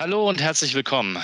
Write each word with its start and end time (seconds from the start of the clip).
Hallo 0.00 0.28
und 0.28 0.40
herzlich 0.40 0.74
willkommen. 0.74 1.20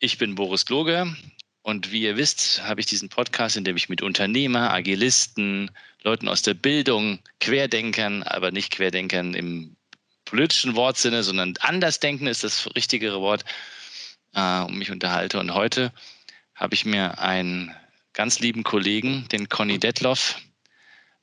Ich 0.00 0.18
bin 0.18 0.34
Boris 0.34 0.66
Kloge 0.66 1.16
und 1.62 1.92
wie 1.92 2.02
ihr 2.02 2.16
wisst, 2.16 2.60
habe 2.64 2.80
ich 2.80 2.86
diesen 2.86 3.08
Podcast, 3.08 3.56
in 3.56 3.62
dem 3.62 3.76
ich 3.76 3.88
mit 3.88 4.02
Unternehmer, 4.02 4.74
Agilisten, 4.74 5.70
Leuten 6.02 6.26
aus 6.26 6.42
der 6.42 6.54
Bildung, 6.54 7.20
Querdenkern, 7.38 8.24
aber 8.24 8.50
nicht 8.50 8.72
Querdenkern 8.72 9.34
im 9.34 9.76
politischen 10.24 10.74
Wortsinne, 10.74 11.22
sondern 11.22 11.54
Andersdenken 11.60 12.26
ist 12.26 12.42
das 12.42 12.74
richtigere 12.74 13.20
Wort, 13.20 13.44
äh, 14.34 14.62
um 14.62 14.76
mich 14.76 14.90
unterhalte. 14.90 15.38
Und 15.38 15.54
heute 15.54 15.92
habe 16.56 16.74
ich 16.74 16.84
mir 16.84 17.20
einen 17.20 17.72
ganz 18.14 18.40
lieben 18.40 18.64
Kollegen, 18.64 19.28
den 19.28 19.48
Conny 19.48 19.78
Detloff, 19.78 20.40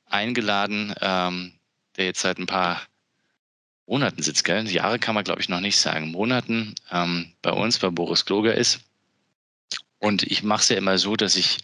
eingeladen, 0.06 0.94
ähm, 1.02 1.52
der 1.98 2.06
jetzt 2.06 2.22
seit 2.22 2.38
ein 2.38 2.46
paar 2.46 2.80
Monaten 3.90 4.22
sitzt, 4.22 4.44
gell? 4.44 4.70
Jahre 4.70 5.00
kann 5.00 5.16
man, 5.16 5.24
glaube 5.24 5.40
ich, 5.40 5.48
noch 5.48 5.58
nicht 5.58 5.76
sagen. 5.76 6.12
Monaten 6.12 6.76
ähm, 6.92 7.32
bei 7.42 7.50
uns, 7.50 7.80
bei 7.80 7.90
Boris 7.90 8.24
Kloger 8.24 8.54
ist. 8.54 8.78
Und 9.98 10.22
ich 10.22 10.44
mache 10.44 10.62
es 10.62 10.68
ja 10.68 10.76
immer 10.76 10.96
so, 10.96 11.16
dass 11.16 11.34
ich 11.34 11.58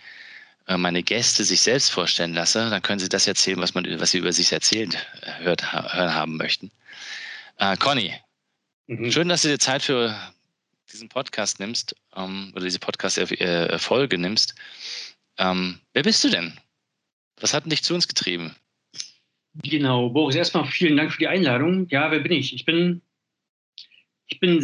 äh, 0.67 0.77
meine 0.77 1.05
Gäste 1.05 1.45
sich 1.45 1.61
selbst 1.61 1.91
vorstellen 1.91 2.35
lasse. 2.35 2.69
Dann 2.69 2.83
können 2.83 2.99
sie 2.99 3.09
das 3.09 3.29
erzählen, 3.29 3.61
was, 3.61 3.75
man, 3.75 4.01
was 4.01 4.11
sie 4.11 4.19
über 4.19 4.33
sich 4.33 4.51
erzählt 4.51 4.97
äh, 5.23 5.45
hört, 5.45 5.73
hören 5.73 6.15
haben 6.15 6.37
möchten. 6.37 6.73
Äh, 7.59 7.77
Conny, 7.77 8.13
mhm. 8.89 9.13
schön, 9.13 9.29
dass 9.29 9.43
du 9.43 9.49
dir 9.49 9.61
Zeit 9.61 9.83
für 9.83 10.13
diesen 10.93 11.09
Podcast 11.09 11.61
nimmst 11.61 11.95
ähm, 12.17 12.51
oder 12.57 12.65
diese 12.65 12.81
Podcast-Folge 12.81 14.19
nimmst. 14.19 14.57
Ähm, 15.39 15.79
wer 15.93 16.03
bist 16.03 16.25
du 16.25 16.31
denn? 16.31 16.59
Was 17.39 17.55
hat 17.55 17.71
dich 17.71 17.85
zu 17.85 17.95
uns 17.95 18.09
getrieben? 18.09 18.57
Genau, 19.63 20.11
Boris, 20.11 20.37
erstmal 20.37 20.67
vielen 20.67 20.97
Dank 20.97 21.13
für 21.13 21.19
die 21.19 21.29
Einladung. 21.29 21.87
Ja, 21.89 22.11
wer 22.11 22.21
bin 22.21 22.33
ich? 22.33 22.55
Ich 22.55 22.65
bin, 22.65 23.01
ich 24.29 24.41
bin 24.41 24.63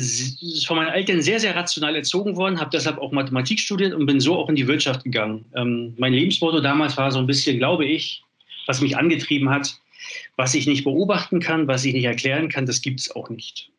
von 0.66 0.76
meinen 0.76 0.92
Eltern 0.92 1.22
sehr, 1.22 1.40
sehr 1.40 1.56
rational 1.56 1.96
erzogen 1.96 2.36
worden, 2.36 2.60
habe 2.60 2.70
deshalb 2.70 2.98
auch 2.98 3.12
Mathematik 3.12 3.58
studiert 3.58 3.94
und 3.94 4.06
bin 4.06 4.20
so 4.20 4.36
auch 4.36 4.48
in 4.48 4.56
die 4.56 4.66
Wirtschaft 4.66 5.04
gegangen. 5.04 5.44
Ähm, 5.56 5.94
mein 5.98 6.12
Lebensmotto 6.12 6.60
damals 6.60 6.96
war 6.96 7.10
so 7.10 7.18
ein 7.18 7.26
bisschen, 7.26 7.58
glaube 7.58 7.86
ich, 7.86 8.22
was 8.66 8.80
mich 8.80 8.96
angetrieben 8.96 9.48
hat, 9.48 9.74
was 10.36 10.54
ich 10.54 10.66
nicht 10.66 10.84
beobachten 10.84 11.40
kann, 11.40 11.68
was 11.68 11.84
ich 11.84 11.94
nicht 11.94 12.04
erklären 12.04 12.48
kann, 12.48 12.66
das 12.66 12.82
gibt 12.82 13.00
es 13.00 13.14
auch 13.14 13.30
nicht. 13.30 13.70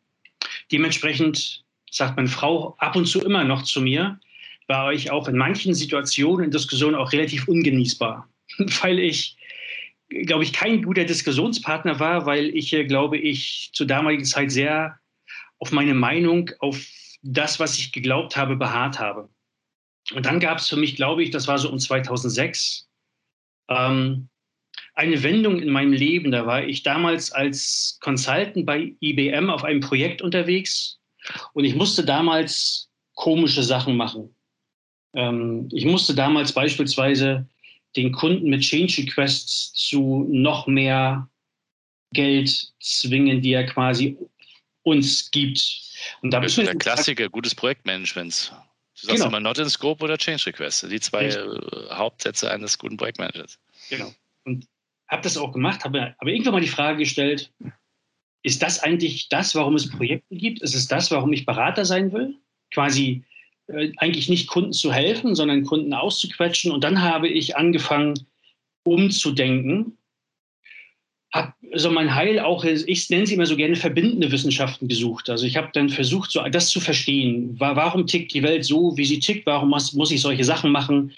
Dementsprechend 0.72 1.64
sagt 1.90 2.16
meine 2.16 2.28
Frau 2.28 2.74
ab 2.78 2.96
und 2.96 3.06
zu 3.06 3.20
immer 3.20 3.44
noch 3.44 3.62
zu 3.62 3.80
mir, 3.80 4.18
war 4.66 4.92
ich 4.92 5.10
auch 5.10 5.28
in 5.28 5.36
manchen 5.36 5.74
Situationen 5.74 6.46
in 6.46 6.50
Diskussionen 6.50 6.96
auch 6.96 7.12
relativ 7.12 7.46
ungenießbar, 7.46 8.28
weil 8.82 8.98
ich 8.98 9.36
glaube 10.22 10.44
ich, 10.44 10.52
kein 10.52 10.82
guter 10.82 11.04
Diskussionspartner 11.04 11.98
war, 12.00 12.26
weil 12.26 12.54
ich, 12.56 12.70
glaube 12.70 13.18
ich, 13.18 13.70
zur 13.72 13.86
damaligen 13.86 14.24
Zeit 14.24 14.50
sehr 14.50 14.98
auf 15.58 15.72
meine 15.72 15.94
Meinung, 15.94 16.50
auf 16.60 16.86
das, 17.22 17.58
was 17.58 17.78
ich 17.78 17.92
geglaubt 17.92 18.36
habe, 18.36 18.56
beharrt 18.56 18.98
habe. 18.98 19.28
Und 20.14 20.26
dann 20.26 20.40
gab 20.40 20.58
es 20.58 20.68
für 20.68 20.76
mich, 20.76 20.96
glaube 20.96 21.22
ich, 21.22 21.30
das 21.30 21.48
war 21.48 21.58
so 21.58 21.70
um 21.70 21.78
2006, 21.78 22.88
ähm, 23.68 24.28
eine 24.94 25.22
Wendung 25.22 25.60
in 25.60 25.70
meinem 25.70 25.92
Leben. 25.92 26.30
Da 26.30 26.46
war 26.46 26.62
ich 26.62 26.82
damals 26.82 27.32
als 27.32 27.98
Consultant 28.00 28.66
bei 28.66 28.94
IBM 29.00 29.50
auf 29.50 29.64
einem 29.64 29.80
Projekt 29.80 30.22
unterwegs 30.22 31.00
und 31.54 31.64
ich 31.64 31.74
musste 31.74 32.04
damals 32.04 32.90
komische 33.14 33.62
Sachen 33.62 33.96
machen. 33.96 34.34
Ähm, 35.14 35.68
ich 35.72 35.86
musste 35.86 36.14
damals 36.14 36.52
beispielsweise 36.52 37.48
den 37.96 38.12
Kunden 38.12 38.48
mit 38.50 38.62
Change 38.62 39.02
Requests 39.02 39.72
zu 39.72 40.26
noch 40.30 40.66
mehr 40.66 41.28
Geld 42.12 42.72
zwingen, 42.80 43.40
die 43.40 43.52
er 43.52 43.66
quasi 43.66 44.16
uns 44.82 45.30
gibt. 45.30 45.82
Und 46.22 46.30
da 46.30 46.40
das 46.40 46.58
ist 46.58 46.66
der 46.66 46.76
Klassiker 46.76 47.28
gutes 47.28 47.54
Projektmanagements. 47.54 48.52
Du 49.00 49.06
sagst 49.06 49.16
genau. 49.16 49.28
immer 49.28 49.40
Not 49.40 49.58
in 49.58 49.68
Scope 49.68 50.04
oder 50.04 50.16
Change 50.16 50.46
Request. 50.46 50.90
Die 50.90 51.00
zwei 51.00 51.26
Richtig. 51.26 51.90
Hauptsätze 51.90 52.50
eines 52.50 52.78
guten 52.78 52.96
Projektmanagers. 52.96 53.58
Genau. 53.90 54.12
Und 54.44 54.66
habe 55.08 55.22
das 55.22 55.36
auch 55.36 55.52
gemacht, 55.52 55.84
habe 55.84 56.14
aber 56.18 56.30
irgendwann 56.30 56.54
mal 56.54 56.60
die 56.60 56.68
Frage 56.68 56.98
gestellt, 56.98 57.52
ist 58.42 58.62
das 58.62 58.78
eigentlich 58.78 59.28
das, 59.28 59.54
warum 59.54 59.74
es 59.74 59.90
Projekte 59.90 60.36
gibt? 60.36 60.62
Ist 60.62 60.74
es 60.74 60.86
das, 60.86 61.10
warum 61.10 61.32
ich 61.32 61.46
Berater 61.46 61.84
sein 61.84 62.12
will? 62.12 62.36
Quasi 62.72 63.24
eigentlich 63.68 64.28
nicht 64.28 64.48
Kunden 64.48 64.72
zu 64.72 64.92
helfen, 64.92 65.34
sondern 65.34 65.64
Kunden 65.64 65.94
auszuquetschen. 65.94 66.70
Und 66.72 66.84
dann 66.84 67.02
habe 67.02 67.28
ich 67.28 67.56
angefangen, 67.56 68.14
umzudenken. 68.84 69.96
Habe 71.32 71.54
so 71.74 71.90
mein 71.90 72.14
Heil 72.14 72.38
auch, 72.38 72.64
ich 72.64 73.10
nenne 73.10 73.26
sie 73.26 73.34
immer 73.34 73.46
so 73.46 73.56
gerne 73.56 73.74
verbindende 73.74 74.30
Wissenschaften 74.30 74.86
gesucht. 74.86 75.28
Also 75.30 75.46
ich 75.46 75.56
habe 75.56 75.70
dann 75.72 75.88
versucht, 75.88 76.30
so 76.30 76.40
das 76.48 76.68
zu 76.68 76.80
verstehen. 76.80 77.56
Warum 77.58 78.06
tickt 78.06 78.34
die 78.34 78.42
Welt 78.42 78.64
so, 78.64 78.96
wie 78.96 79.04
sie 79.04 79.18
tickt? 79.18 79.46
Warum 79.46 79.70
muss 79.70 80.10
ich 80.10 80.20
solche 80.20 80.44
Sachen 80.44 80.70
machen? 80.70 81.12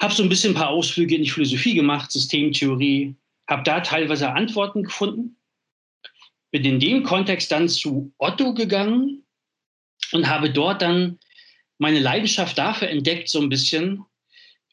Habe 0.00 0.14
so 0.14 0.22
ein 0.22 0.28
bisschen 0.28 0.52
ein 0.52 0.56
paar 0.56 0.70
Ausflüge 0.70 1.16
in 1.16 1.24
die 1.24 1.30
Philosophie 1.30 1.74
gemacht, 1.74 2.10
Systemtheorie. 2.10 3.14
Habe 3.48 3.62
da 3.64 3.80
teilweise 3.80 4.32
Antworten 4.32 4.84
gefunden. 4.84 5.36
Bin 6.50 6.64
in 6.64 6.80
dem 6.80 7.02
Kontext 7.02 7.50
dann 7.52 7.68
zu 7.68 8.12
Otto 8.18 8.54
gegangen 8.54 9.24
und 10.12 10.28
habe 10.28 10.50
dort 10.50 10.80
dann 10.80 11.18
meine 11.78 12.00
Leidenschaft 12.00 12.56
dafür 12.56 12.88
entdeckt, 12.88 13.28
so 13.28 13.40
ein 13.40 13.48
bisschen 13.48 14.04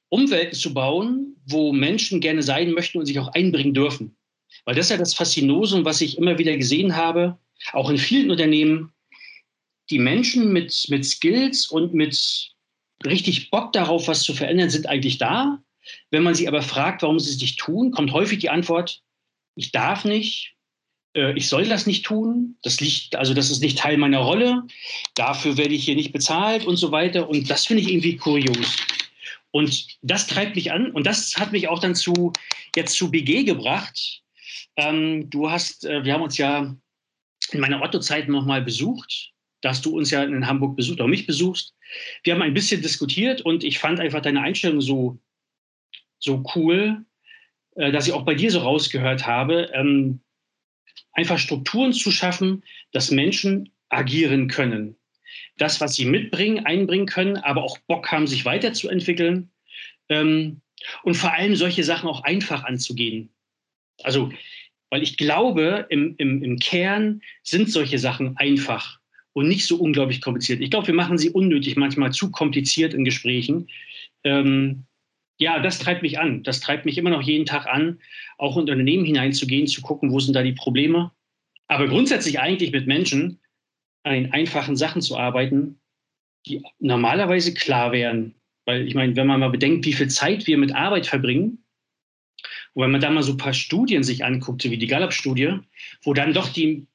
Umwelten 0.09 0.55
zu 0.55 0.73
bauen, 0.73 1.37
wo 1.45 1.71
Menschen 1.71 2.19
gerne 2.19 2.43
sein 2.43 2.71
möchten 2.71 2.99
und 2.99 3.05
sich 3.05 3.19
auch 3.19 3.29
einbringen 3.29 3.73
dürfen. 3.73 4.15
Weil 4.65 4.75
das 4.75 4.87
ist 4.87 4.91
ja 4.91 4.97
das 4.97 5.13
Faszinosum, 5.13 5.85
was 5.85 6.01
ich 6.01 6.17
immer 6.17 6.37
wieder 6.37 6.55
gesehen 6.57 6.95
habe, 6.95 7.37
auch 7.73 7.89
in 7.89 7.97
vielen 7.97 8.29
Unternehmen. 8.29 8.91
Die 9.89 9.99
Menschen 9.99 10.51
mit, 10.51 10.85
mit 10.89 11.05
Skills 11.05 11.67
und 11.67 11.93
mit 11.93 12.51
richtig 13.05 13.49
Bock 13.49 13.73
darauf, 13.73 14.07
was 14.07 14.23
zu 14.23 14.33
verändern, 14.33 14.69
sind 14.69 14.87
eigentlich 14.87 15.17
da. 15.17 15.63
Wenn 16.11 16.23
man 16.23 16.35
sie 16.35 16.47
aber 16.47 16.61
fragt, 16.61 17.01
warum 17.01 17.19
sie 17.19 17.31
es 17.31 17.41
nicht 17.41 17.59
tun, 17.59 17.91
kommt 17.91 18.11
häufig 18.11 18.39
die 18.39 18.49
Antwort, 18.49 19.01
ich 19.55 19.71
darf 19.71 20.05
nicht, 20.05 20.55
ich 21.13 21.49
soll 21.49 21.67
das 21.67 21.87
nicht 21.87 22.05
tun, 22.05 22.55
das 22.63 22.79
liegt, 22.79 23.15
also 23.15 23.33
das 23.33 23.51
ist 23.51 23.61
nicht 23.61 23.77
Teil 23.77 23.97
meiner 23.97 24.19
Rolle, 24.19 24.63
dafür 25.15 25.57
werde 25.57 25.73
ich 25.73 25.83
hier 25.83 25.95
nicht 25.95 26.13
bezahlt 26.13 26.65
und 26.65 26.77
so 26.77 26.91
weiter. 26.91 27.27
Und 27.29 27.49
das 27.49 27.65
finde 27.65 27.83
ich 27.83 27.89
irgendwie 27.89 28.15
kurios. 28.15 28.77
Und 29.51 29.87
das 30.01 30.27
treibt 30.27 30.55
mich 30.55 30.71
an 30.71 30.91
und 30.91 31.05
das 31.05 31.35
hat 31.37 31.51
mich 31.51 31.67
auch 31.67 31.79
dann 31.79 31.95
zu 31.95 32.31
jetzt 32.75 32.95
zu 32.95 33.11
BG 33.11 33.43
gebracht. 33.43 34.21
Ähm, 34.77 35.29
du 35.29 35.51
hast, 35.51 35.85
äh, 35.85 36.03
wir 36.05 36.13
haben 36.13 36.21
uns 36.21 36.37
ja 36.37 36.75
in 37.51 37.59
meiner 37.59 37.81
Otto-Zeit 37.81 38.29
nochmal 38.29 38.61
besucht. 38.61 39.31
Da 39.59 39.69
hast 39.69 39.85
du 39.85 39.95
uns 39.95 40.09
ja 40.09 40.23
in 40.23 40.47
Hamburg 40.47 40.75
besucht, 40.75 41.01
auch 41.01 41.07
mich 41.07 41.27
besuchst. 41.27 41.75
Wir 42.23 42.33
haben 42.33 42.41
ein 42.41 42.53
bisschen 42.53 42.81
diskutiert 42.81 43.41
und 43.41 43.63
ich 43.63 43.79
fand 43.79 43.99
einfach 43.99 44.21
deine 44.21 44.41
Einstellung 44.41 44.79
so, 44.79 45.19
so 46.19 46.43
cool, 46.55 47.05
äh, 47.75 47.91
dass 47.91 48.07
ich 48.07 48.13
auch 48.13 48.23
bei 48.23 48.35
dir 48.35 48.51
so 48.51 48.59
rausgehört 48.59 49.27
habe. 49.27 49.69
Ähm, 49.73 50.21
einfach 51.13 51.39
Strukturen 51.39 51.93
zu 51.93 52.11
schaffen, 52.11 52.63
dass 52.91 53.11
Menschen 53.11 53.71
agieren 53.89 54.47
können. 54.47 54.95
Das, 55.57 55.81
was 55.81 55.95
sie 55.95 56.05
mitbringen, 56.05 56.65
einbringen 56.65 57.05
können, 57.05 57.37
aber 57.37 57.63
auch 57.63 57.77
Bock 57.87 58.11
haben, 58.11 58.27
sich 58.27 58.45
weiterzuentwickeln. 58.45 59.51
Ähm, 60.09 60.61
und 61.03 61.15
vor 61.15 61.33
allem 61.33 61.55
solche 61.55 61.83
Sachen 61.83 62.09
auch 62.09 62.23
einfach 62.23 62.63
anzugehen. 62.63 63.29
Also, 64.03 64.31
weil 64.89 65.03
ich 65.03 65.17
glaube, 65.17 65.85
im, 65.89 66.15
im, 66.17 66.43
im 66.43 66.59
Kern 66.59 67.21
sind 67.43 67.69
solche 67.69 67.99
Sachen 67.99 68.35
einfach 68.37 68.99
und 69.33 69.47
nicht 69.47 69.65
so 69.65 69.77
unglaublich 69.77 70.21
kompliziert. 70.21 70.61
Ich 70.61 70.71
glaube, 70.71 70.87
wir 70.87 70.93
machen 70.93 71.17
sie 71.17 71.29
unnötig 71.29 71.75
manchmal 71.77 72.11
zu 72.11 72.31
kompliziert 72.31 72.93
in 72.93 73.05
Gesprächen. 73.05 73.69
Ähm, 74.23 74.85
ja, 75.41 75.59
das 75.59 75.79
treibt 75.79 76.03
mich 76.03 76.19
an. 76.19 76.43
Das 76.43 76.59
treibt 76.59 76.85
mich 76.85 76.97
immer 76.97 77.09
noch 77.09 77.21
jeden 77.21 77.45
Tag 77.45 77.65
an, 77.65 77.99
auch 78.37 78.55
in 78.55 78.61
Unternehmen 78.61 79.05
hineinzugehen, 79.05 79.67
zu 79.67 79.81
gucken, 79.81 80.11
wo 80.11 80.19
sind 80.19 80.35
da 80.35 80.43
die 80.43 80.53
Probleme. 80.53 81.11
Aber 81.67 81.87
grundsätzlich 81.87 82.39
eigentlich 82.39 82.71
mit 82.71 82.85
Menschen 82.87 83.39
an 84.03 84.13
den 84.13 84.33
einfachen 84.33 84.75
Sachen 84.75 85.01
zu 85.01 85.17
arbeiten, 85.17 85.79
die 86.45 86.63
normalerweise 86.79 87.53
klar 87.53 87.91
wären. 87.91 88.35
Weil 88.65 88.87
ich 88.87 88.93
meine, 88.93 89.15
wenn 89.15 89.27
man 89.27 89.39
mal 89.39 89.49
bedenkt, 89.49 89.85
wie 89.85 89.93
viel 89.93 90.09
Zeit 90.09 90.47
wir 90.47 90.57
mit 90.57 90.75
Arbeit 90.75 91.07
verbringen, 91.07 91.63
und 92.73 92.83
wenn 92.83 92.91
man 92.91 93.01
da 93.01 93.09
mal 93.09 93.23
so 93.23 93.33
ein 93.33 93.37
paar 93.37 93.53
Studien 93.53 94.03
sich 94.03 94.23
anguckt, 94.23 94.61
so 94.61 94.71
wie 94.71 94.77
die 94.77 94.87
Gallup-Studie, 94.87 95.59
wo 96.03 96.13
dann 96.13 96.33
doch 96.33 96.49
die, 96.49 96.87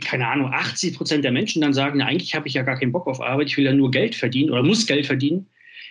keine 0.00 0.26
Ahnung, 0.26 0.52
80 0.52 0.96
Prozent 0.96 1.24
der 1.24 1.32
Menschen 1.32 1.62
dann 1.62 1.74
sagen, 1.74 1.98
na, 1.98 2.06
eigentlich 2.06 2.34
habe 2.34 2.48
ich 2.48 2.54
ja 2.54 2.62
gar 2.62 2.78
keinen 2.78 2.92
Bock 2.92 3.06
auf 3.06 3.20
Arbeit, 3.20 3.48
ich 3.48 3.56
will 3.56 3.64
ja 3.64 3.72
nur 3.72 3.90
Geld 3.90 4.14
verdienen 4.14 4.50
oder 4.50 4.62
muss 4.62 4.86
Geld 4.86 5.06
verdienen, 5.06 5.48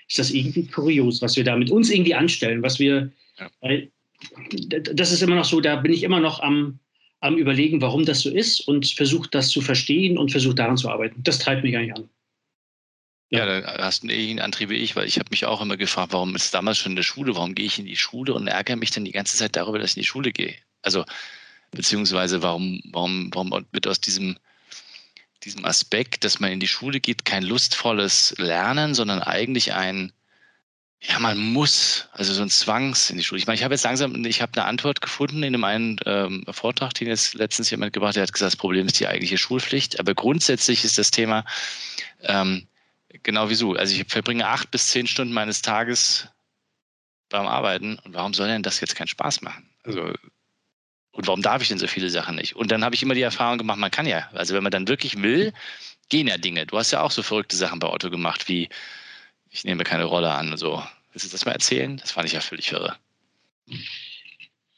ist 0.07 0.19
das 0.19 0.31
irgendwie 0.31 0.67
kurios, 0.67 1.21
was 1.21 1.35
wir 1.35 1.43
da 1.43 1.55
mit 1.55 1.69
uns 1.69 1.89
irgendwie 1.89 2.15
anstellen, 2.15 2.61
was 2.63 2.79
wir, 2.79 3.11
ja. 3.37 3.81
das 4.93 5.11
ist 5.11 5.21
immer 5.21 5.35
noch 5.35 5.45
so, 5.45 5.59
da 5.61 5.75
bin 5.75 5.93
ich 5.93 6.03
immer 6.03 6.19
noch 6.19 6.39
am, 6.39 6.79
am 7.19 7.37
überlegen, 7.37 7.81
warum 7.81 8.05
das 8.05 8.21
so 8.21 8.29
ist 8.29 8.61
und 8.67 8.87
versuche 8.87 9.29
das 9.29 9.49
zu 9.49 9.61
verstehen 9.61 10.17
und 10.17 10.31
versuche 10.31 10.55
daran 10.55 10.77
zu 10.77 10.89
arbeiten. 10.89 11.21
Das 11.23 11.39
treibt 11.39 11.63
mich 11.63 11.75
eigentlich 11.75 11.95
an. 11.95 12.09
Ja, 13.29 13.45
ja 13.45 13.61
da 13.61 13.83
hast 13.83 14.03
du 14.03 14.07
einen 14.07 14.17
ähnlichen 14.17 14.39
Antrieb 14.39 14.69
wie 14.69 14.75
ich, 14.75 14.95
weil 14.95 15.07
ich 15.07 15.19
habe 15.19 15.29
mich 15.31 15.45
auch 15.45 15.61
immer 15.61 15.77
gefragt, 15.77 16.13
warum 16.13 16.35
ist 16.35 16.53
damals 16.53 16.77
schon 16.77 16.93
in 16.93 16.97
der 16.97 17.03
Schule, 17.03 17.35
warum 17.35 17.55
gehe 17.55 17.65
ich 17.65 17.79
in 17.79 17.85
die 17.85 17.97
Schule 17.97 18.33
und 18.33 18.47
ärgere 18.47 18.77
mich 18.77 18.91
dann 18.91 19.05
die 19.05 19.11
ganze 19.11 19.37
Zeit 19.37 19.55
darüber, 19.55 19.79
dass 19.79 19.91
ich 19.91 19.97
in 19.97 20.01
die 20.01 20.07
Schule 20.07 20.31
gehe. 20.31 20.55
Also 20.81 21.03
beziehungsweise 21.71 22.41
warum, 22.41 22.81
warum, 22.91 23.29
warum 23.33 23.65
wird 23.71 23.87
aus 23.87 23.99
diesem 23.99 24.37
diesem 25.47 25.65
Aspekt, 25.65 26.23
dass 26.23 26.39
man 26.39 26.51
in 26.51 26.59
die 26.59 26.67
Schule 26.67 26.99
geht, 26.99 27.25
kein 27.25 27.43
lustvolles 27.43 28.35
Lernen, 28.37 28.93
sondern 28.93 29.21
eigentlich 29.21 29.73
ein, 29.73 30.11
ja, 30.99 31.19
man 31.19 31.37
muss, 31.37 32.09
also 32.11 32.33
so 32.33 32.41
ein 32.41 32.49
Zwangs 32.49 33.09
in 33.09 33.17
die 33.17 33.23
Schule. 33.23 33.39
Ich 33.39 33.47
meine, 33.47 33.55
ich 33.55 33.63
habe 33.63 33.73
jetzt 33.73 33.83
langsam, 33.83 34.25
ich 34.25 34.41
habe 34.41 34.51
eine 34.55 34.65
Antwort 34.65 34.99
gefunden 34.99 35.43
in 35.43 35.55
einem 35.55 35.63
einen 35.63 35.99
ähm, 36.05 36.45
Vortrag, 36.51 36.93
den 36.95 37.07
jetzt 37.07 37.33
letztens 37.33 37.69
jemand 37.69 37.93
gebracht 37.93 38.09
hat, 38.09 38.15
der 38.17 38.23
hat 38.23 38.33
gesagt, 38.33 38.53
das 38.53 38.57
Problem 38.57 38.87
ist 38.87 38.99
die 38.99 39.07
eigentliche 39.07 39.37
Schulpflicht. 39.37 39.99
Aber 39.99 40.13
grundsätzlich 40.13 40.83
ist 40.83 40.97
das 40.97 41.11
Thema 41.11 41.45
ähm, 42.23 42.67
genau 43.23 43.49
wie 43.49 43.55
so. 43.55 43.73
Also 43.73 43.95
ich 43.95 44.05
verbringe 44.07 44.47
acht 44.47 44.71
bis 44.71 44.87
zehn 44.87 45.07
Stunden 45.07 45.33
meines 45.33 45.61
Tages 45.61 46.27
beim 47.29 47.47
Arbeiten 47.47 47.99
und 47.99 48.13
warum 48.13 48.33
soll 48.33 48.47
denn 48.47 48.63
das 48.63 48.79
jetzt 48.79 48.95
keinen 48.95 49.07
Spaß 49.07 49.41
machen? 49.41 49.69
Also 49.83 50.13
und 51.17 51.25
warum 51.25 51.41
darf 51.41 51.63
ich 51.63 51.67
denn 51.67 51.79
so 51.79 51.87
viele 51.87 52.11
Sachen 52.11 52.35
nicht? 52.35 52.55
Und 52.55 52.71
dann 52.71 52.85
habe 52.85 52.93
ich 52.93 53.01
immer 53.01 53.15
die 53.15 53.23
Erfahrung 53.23 53.57
gemacht, 53.57 53.79
man 53.79 53.89
kann 53.89 54.05
ja. 54.05 54.29
Also 54.33 54.53
wenn 54.53 54.61
man 54.61 54.71
dann 54.71 54.87
wirklich 54.87 55.21
will, 55.21 55.51
gehen 56.09 56.27
ja 56.27 56.37
Dinge. 56.37 56.67
Du 56.67 56.77
hast 56.77 56.91
ja 56.91 57.01
auch 57.01 57.09
so 57.09 57.23
verrückte 57.23 57.55
Sachen 57.55 57.79
bei 57.79 57.89
Otto 57.89 58.11
gemacht, 58.11 58.47
wie 58.47 58.69
ich 59.49 59.63
nehme 59.63 59.83
keine 59.83 60.03
Rolle 60.03 60.31
an 60.31 60.51
und 60.51 60.57
so. 60.57 60.83
Willst 61.11 61.25
du 61.25 61.31
das 61.31 61.45
mal 61.45 61.53
erzählen? 61.53 61.97
Das 61.97 62.11
fand 62.11 62.27
ich 62.27 62.33
ja 62.33 62.39
völlig 62.39 62.71
irre. 62.71 62.95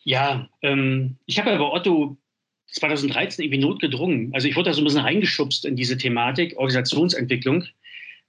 Ja, 0.06 0.48
ähm, 0.62 1.18
ich 1.26 1.40
habe 1.40 1.50
ja 1.50 1.58
bei 1.58 1.66
Otto 1.66 2.16
2013 2.68 3.44
irgendwie 3.44 3.60
notgedrungen. 3.60 4.34
Also 4.34 4.48
ich 4.48 4.56
wurde 4.56 4.70
da 4.70 4.74
so 4.74 4.80
ein 4.82 4.86
bisschen 4.86 5.02
reingeschubst 5.02 5.66
in 5.66 5.76
diese 5.76 5.98
Thematik, 5.98 6.58
Organisationsentwicklung. 6.58 7.66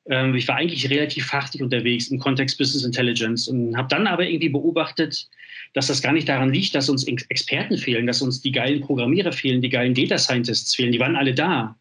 Ähm, 0.06 0.34
ich 0.34 0.48
war 0.48 0.56
eigentlich 0.56 0.88
relativ 0.90 1.26
fachlich 1.26 1.62
unterwegs 1.62 2.08
im 2.08 2.18
Kontext 2.18 2.58
Business 2.58 2.84
Intelligence 2.84 3.48
und 3.48 3.76
habe 3.76 3.88
dann 3.88 4.06
aber 4.06 4.26
irgendwie 4.26 4.48
beobachtet, 4.48 5.28
dass 5.74 5.86
das 5.86 6.02
gar 6.02 6.12
nicht 6.12 6.28
daran 6.28 6.52
liegt, 6.52 6.74
dass 6.74 6.88
uns 6.88 7.04
Experten 7.04 7.78
fehlen, 7.78 8.06
dass 8.06 8.22
uns 8.22 8.40
die 8.40 8.52
geilen 8.52 8.80
Programmierer 8.80 9.32
fehlen, 9.32 9.62
die 9.62 9.68
geilen 9.68 9.94
Data 9.94 10.18
Scientists 10.18 10.74
fehlen. 10.74 10.92
Die 10.92 11.00
waren 11.00 11.16
alle 11.16 11.34
da. 11.34 11.76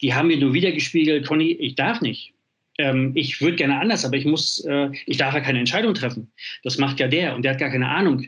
Die 0.00 0.14
haben 0.14 0.28
mir 0.28 0.38
nur 0.38 0.54
wieder 0.54 0.72
gespiegelt, 0.72 1.26
Conny, 1.26 1.52
ich 1.52 1.74
darf 1.74 2.00
nicht. 2.00 2.32
Ähm, 2.78 3.12
ich 3.14 3.40
würde 3.40 3.56
gerne 3.56 3.78
anders, 3.78 4.04
aber 4.04 4.16
ich 4.16 4.24
muss, 4.24 4.64
äh, 4.64 4.88
ich 5.06 5.18
darf 5.18 5.34
ja 5.34 5.40
keine 5.40 5.58
Entscheidung 5.58 5.94
treffen. 5.94 6.32
Das 6.62 6.78
macht 6.78 7.00
ja 7.00 7.08
der 7.08 7.34
und 7.34 7.42
der 7.42 7.52
hat 7.52 7.58
gar 7.58 7.70
keine 7.70 7.88
Ahnung. 7.88 8.26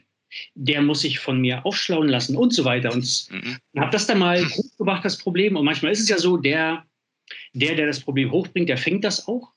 Der 0.55 0.83
muss 0.83 1.01
sich 1.01 1.19
von 1.19 1.41
mir 1.41 1.65
aufschlauen 1.65 2.09
lassen 2.09 2.37
und 2.37 2.53
so 2.53 2.65
weiter. 2.65 2.93
Und 2.93 3.29
mhm. 3.31 3.81
habe 3.81 3.93
das 3.93 4.07
dann 4.07 4.19
mal 4.19 4.45
gut 4.45 4.77
gemacht, 4.77 5.05
das 5.05 5.17
Problem. 5.17 5.57
Und 5.57 5.65
manchmal 5.65 5.93
ist 5.93 6.01
es 6.01 6.09
ja 6.09 6.19
so, 6.19 6.37
der, 6.37 6.85
der, 7.55 7.75
der 7.77 7.87
das 7.87 8.01
Problem 8.01 8.31
hochbringt, 8.31 8.69
der 8.69 8.77
fängt 8.77 9.05
das 9.05 9.27
auch. 9.27 9.53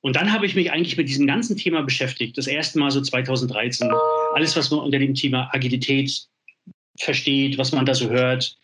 Und 0.00 0.16
dann 0.16 0.32
habe 0.32 0.46
ich 0.46 0.54
mich 0.54 0.72
eigentlich 0.72 0.96
mit 0.96 1.08
diesem 1.08 1.26
ganzen 1.26 1.56
Thema 1.56 1.82
beschäftigt. 1.82 2.36
Das 2.38 2.46
erste 2.46 2.78
Mal 2.78 2.90
so 2.90 3.02
2013. 3.02 3.90
Alles, 4.34 4.56
was 4.56 4.70
man 4.70 4.80
unter 4.80 4.98
dem 4.98 5.14
Thema 5.14 5.50
Agilität 5.52 6.26
versteht, 6.98 7.58
was 7.58 7.72
man 7.72 7.84
da 7.84 7.94
so 7.94 8.08
hört. 8.08 8.56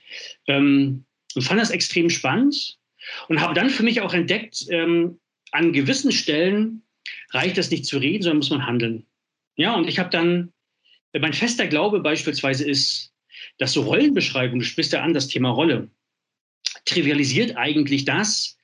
Ähm, 0.46 1.04
und 1.34 1.42
fand 1.42 1.60
das 1.60 1.70
extrem 1.70 2.08
spannend 2.08 2.78
und 3.28 3.40
habe 3.40 3.54
dann 3.54 3.68
für 3.68 3.82
mich 3.82 4.00
auch 4.00 4.14
entdeckt, 4.14 4.66
ähm, 4.70 5.20
an 5.52 5.72
gewissen 5.72 6.10
Stellen 6.10 6.82
reicht 7.30 7.58
es 7.58 7.70
nicht 7.70 7.84
zu 7.84 7.98
reden, 7.98 8.22
sondern 8.22 8.38
muss 8.38 8.50
man 8.50 8.66
handeln. 8.66 9.06
Ja, 9.56 9.74
und 9.74 9.88
ich 9.88 9.98
habe 9.98 10.10
dann, 10.10 10.52
mein 11.12 11.32
fester 11.32 11.66
Glaube 11.66 12.00
beispielsweise 12.00 12.64
ist, 12.64 13.12
dass 13.58 13.72
so 13.72 13.82
Rollenbeschreibung, 13.82 14.58
du 14.58 14.64
sprichst 14.64 14.92
ja 14.92 15.02
an, 15.02 15.14
das 15.14 15.28
Thema 15.28 15.50
Rolle, 15.50 15.90
trivialisiert 16.84 17.56
eigentlich 17.56 18.04
das, 18.04 18.56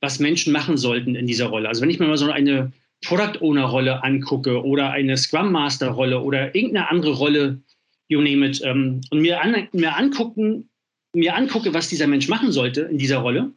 was 0.00 0.18
Menschen 0.18 0.52
machen 0.52 0.76
sollten 0.76 1.14
in 1.14 1.26
dieser 1.26 1.46
Rolle. 1.46 1.68
Also 1.68 1.82
wenn 1.82 1.90
ich 1.90 1.98
mir 1.98 2.06
mal 2.06 2.16
so 2.16 2.30
eine 2.30 2.72
Product 3.04 3.40
Owner 3.40 3.64
Rolle 3.64 4.02
angucke 4.02 4.64
oder 4.64 4.90
eine 4.90 5.16
Scrum 5.16 5.52
Master 5.52 5.88
Rolle 5.88 6.20
oder 6.20 6.54
irgendeine 6.54 6.90
andere 6.90 7.12
Rolle, 7.12 7.60
you 8.08 8.20
name 8.20 8.46
it, 8.46 8.60
ähm, 8.64 9.00
und 9.10 9.20
mir, 9.20 9.40
an, 9.40 9.68
mir 9.72 9.96
angucken, 9.96 10.68
mir 11.12 11.34
angucke, 11.34 11.74
was 11.74 11.88
dieser 11.88 12.06
Mensch 12.06 12.28
machen 12.28 12.52
sollte 12.52 12.82
in 12.82 12.98
dieser 12.98 13.18
Rolle, 13.18 13.52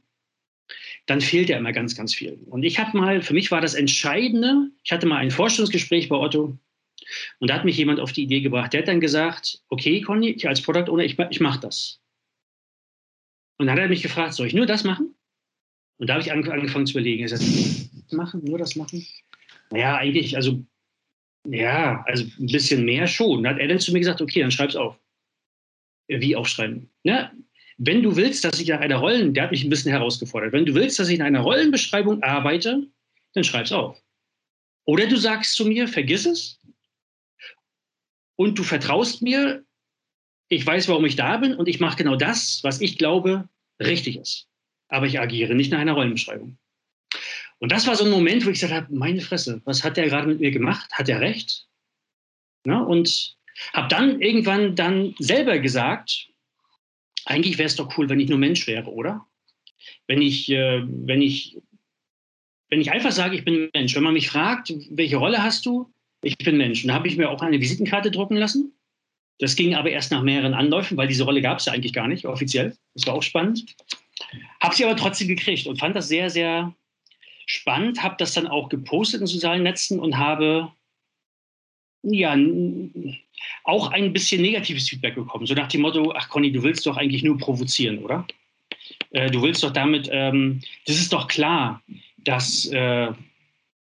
dann 1.06 1.21
fehlt 1.21 1.50
ja 1.50 1.57
immer 1.57 1.71
ganz, 1.71 1.95
ganz 1.95 2.13
viel. 2.13 2.39
Und 2.45 2.63
ich 2.63 2.80
habe 2.80 2.98
mal, 2.98 3.21
für 3.21 3.33
mich 3.33 3.51
war 3.51 3.62
das 3.62 3.74
Entscheidende, 3.74 4.68
ich 4.83 4.92
hatte 4.92 5.07
mal 5.07 5.18
ein 5.18 5.31
Vorstellungsgespräch 5.31 6.09
bei 6.09 6.15
Otto 6.15 6.57
und 7.39 7.50
da 7.50 7.56
hat 7.56 7.65
mich 7.65 7.77
jemand 7.77 8.00
auf 8.00 8.12
die 8.12 8.24
Idee 8.24 8.42
gebracht. 8.42 8.74
Der 8.74 8.81
hat 8.81 8.88
dann 8.88 9.01
gesagt, 9.01 9.59
okay, 9.69 10.01
Conny, 10.01 10.30
ich 10.30 10.48
als 10.48 10.62
Product 10.62 10.89
Owner, 10.92 11.03
ich, 11.03 11.18
ich 11.30 11.39
mache 11.39 11.59
das. 11.59 12.00
Und 13.62 13.68
dann 13.68 13.75
hat 13.75 13.84
er 13.84 13.90
mich 13.90 14.02
gefragt, 14.02 14.34
soll 14.34 14.48
ich 14.48 14.56
nur 14.56 14.66
das 14.66 14.84
machen? 14.84 15.13
Und 16.00 16.08
da 16.08 16.16
habe 16.16 16.24
ich 16.24 16.31
angefangen 16.31 16.88
zu 16.88 16.94
überlegen. 16.94 17.22
Er 17.22 17.30
sagt, 17.30 17.44
machen, 18.12 18.44
nur 18.44 18.58
das 18.58 18.75
machen? 18.75 19.06
Naja, 19.69 19.98
eigentlich, 19.98 20.36
also, 20.36 20.66
ja, 21.48 22.04
also 22.08 22.24
ein 22.40 22.48
bisschen 22.48 22.84
mehr 22.86 23.06
schon. 23.06 23.44
Da 23.44 23.52
hat 23.52 23.60
er 23.60 23.68
dann 23.68 23.80
zu 23.80 23.94
mir 23.94 24.00
gesagt, 24.00 24.19
okay, 24.19 24.40
dann 24.40 24.50
schreib's 24.50 24.75
auf. 24.75 25.00
Wie 26.08 26.36
aufschreiben? 26.36 26.90
Ja, 27.04 27.31
wenn 27.78 28.02
du 28.02 28.16
willst, 28.16 28.44
dass 28.44 28.60
ich 28.60 28.68
nach 28.68 28.80
einer 28.80 28.96
Rollen, 28.96 29.36
der 29.36 29.44
hat 29.44 29.52
mich 29.52 29.63
ein 29.63 29.69
bisschen 29.69 29.92
herausgefordert, 29.92 30.54
wenn 30.54 30.66
du 30.66 30.74
willst, 30.74 30.98
dass 30.98 31.10
ich 31.10 31.19
in 31.19 31.22
einer 31.22 31.42
Rollenbeschreibung 31.42 32.24
arbeite, 32.24 32.88
dann 33.34 33.44
schreib's 33.44 33.72
auf. 33.72 34.02
Oder 34.86 35.06
du 35.06 35.18
sagst 35.18 35.54
zu 35.54 35.68
mir, 35.68 35.88
vergiss 35.88 36.25
es 36.25 36.60
und 38.38 38.58
du 38.58 38.63
vertraust 38.63 39.22
mir, 39.22 39.63
ich 40.51 40.65
weiß, 40.65 40.88
warum 40.89 41.06
ich 41.06 41.15
da 41.15 41.38
bin 41.38 41.56
und 41.56 41.68
ich 41.68 41.80
mache 41.80 41.98
genau 41.98 42.15
das, 42.15 42.59
was 42.63 42.81
ich 42.81 42.98
glaube, 42.98 43.48
richtig 43.80 44.18
ist 44.18 44.48
aber 44.92 45.07
ich 45.07 45.19
agiere 45.19 45.56
nicht 45.56 45.71
nach 45.71 45.80
einer 45.80 45.94
Rollenbeschreibung. 45.94 46.57
Und 47.59 47.71
das 47.71 47.88
war 47.88 47.95
so 47.95 48.03
ein 48.03 48.12
Moment, 48.12 48.45
wo 48.45 48.50
ich 48.50 48.59
gesagt 48.59 48.74
habe, 48.74 48.94
meine 48.94 49.21
Fresse, 49.21 49.62
was 49.65 49.83
hat 49.83 49.98
der 49.98 50.07
gerade 50.07 50.27
mit 50.27 50.39
mir 50.39 50.51
gemacht? 50.51 50.92
Hat 50.92 51.09
er 51.09 51.21
recht? 51.21 51.68
Ja, 52.65 52.80
und 52.80 53.38
habe 53.74 53.88
dann 53.88 54.21
irgendwann 54.21 54.75
dann 54.75 55.15
selber 55.19 55.59
gesagt, 55.59 56.30
eigentlich 57.25 57.57
wäre 57.57 57.68
es 57.68 57.75
doch 57.75 57.98
cool, 57.98 58.09
wenn 58.09 58.19
ich 58.19 58.30
nur 58.30 58.38
Mensch 58.38 58.68
wäre, 58.68 58.92
oder? 58.92 59.25
Wenn 60.07 60.21
ich, 60.21 60.50
äh, 60.50 60.83
wenn 60.86 61.21
ich, 61.21 61.57
wenn 62.69 62.81
ich 62.81 62.92
einfach 62.92 63.12
sage, 63.12 63.36
ich 63.36 63.45
bin 63.45 63.69
Mensch. 63.74 63.95
Wenn 63.95 64.03
man 64.03 64.13
mich 64.13 64.30
fragt, 64.30 64.74
welche 64.89 65.18
Rolle 65.18 65.44
hast 65.44 65.65
du? 65.65 65.94
Ich 66.24 66.38
bin 66.38 66.57
Mensch. 66.57 66.83
Und 66.83 66.89
da 66.89 66.95
habe 66.95 67.07
ich 67.07 67.18
mir 67.18 67.30
auch 67.30 67.42
eine 67.42 67.62
Visitenkarte 67.62 68.12
drucken 68.12 68.38
lassen. 68.38 68.74
Das 69.41 69.55
ging 69.55 69.73
aber 69.73 69.89
erst 69.89 70.11
nach 70.11 70.21
mehreren 70.21 70.53
Anläufen, 70.53 70.97
weil 70.97 71.07
diese 71.07 71.23
Rolle 71.23 71.41
gab 71.41 71.57
es 71.57 71.65
ja 71.65 71.73
eigentlich 71.73 71.93
gar 71.93 72.07
nicht 72.07 72.25
offiziell. 72.25 72.77
Das 72.93 73.07
war 73.07 73.15
auch 73.15 73.23
spannend. 73.23 73.75
Habe 74.61 74.75
sie 74.75 74.85
aber 74.85 74.95
trotzdem 74.95 75.27
gekriegt 75.27 75.65
und 75.65 75.79
fand 75.79 75.95
das 75.95 76.07
sehr, 76.07 76.29
sehr 76.29 76.75
spannend. 77.47 78.03
Habe 78.03 78.15
das 78.19 78.35
dann 78.35 78.45
auch 78.45 78.69
gepostet 78.69 79.21
in 79.21 79.25
sozialen 79.25 79.63
Netzen 79.63 79.99
und 79.99 80.19
habe 80.19 80.71
ja 82.03 82.38
auch 83.63 83.91
ein 83.91 84.13
bisschen 84.13 84.43
negatives 84.43 84.88
Feedback 84.88 85.15
bekommen. 85.15 85.48
So 85.48 85.55
nach 85.55 85.69
dem 85.69 85.81
Motto: 85.81 86.13
Ach, 86.15 86.29
Conny, 86.29 86.51
du 86.51 86.62
willst 86.62 86.86
doch 86.86 86.98
eigentlich 86.98 87.24
nur 87.24 87.39
provozieren, 87.39 87.98
oder? 87.98 88.27
Äh, 89.10 89.31
du 89.31 89.41
willst 89.41 89.63
doch 89.63 89.74
damit, 89.74 90.07
ähm, 90.12 90.62
das 90.86 90.98
ist 90.98 91.13
doch 91.13 91.27
klar, 91.27 91.81
dass, 92.17 92.67
äh, 92.67 93.07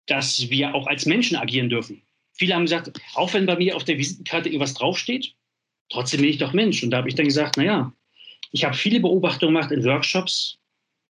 dass 0.05 0.49
wir 0.49 0.73
auch 0.73 0.87
als 0.87 1.05
Menschen 1.05 1.35
agieren 1.35 1.69
dürfen. 1.69 2.01
Viele 2.33 2.55
haben 2.55 2.63
gesagt, 2.63 2.99
auch 3.15 3.33
wenn 3.33 3.45
bei 3.45 3.55
mir 3.55 3.75
auf 3.75 3.83
der 3.83 3.97
Visitenkarte 3.97 4.49
irgendwas 4.49 4.73
draufsteht, 4.73 5.33
trotzdem 5.89 6.21
bin 6.21 6.29
ich 6.29 6.37
doch 6.37 6.53
Mensch. 6.53 6.83
Und 6.83 6.91
da 6.91 6.97
habe 6.97 7.09
ich 7.09 7.15
dann 7.15 7.25
gesagt, 7.25 7.57
naja, 7.57 7.93
ich 8.51 8.65
habe 8.65 8.75
viele 8.75 8.99
Beobachtungen 8.99 9.53
gemacht 9.53 9.71
in 9.71 9.83
Workshops, 9.83 10.57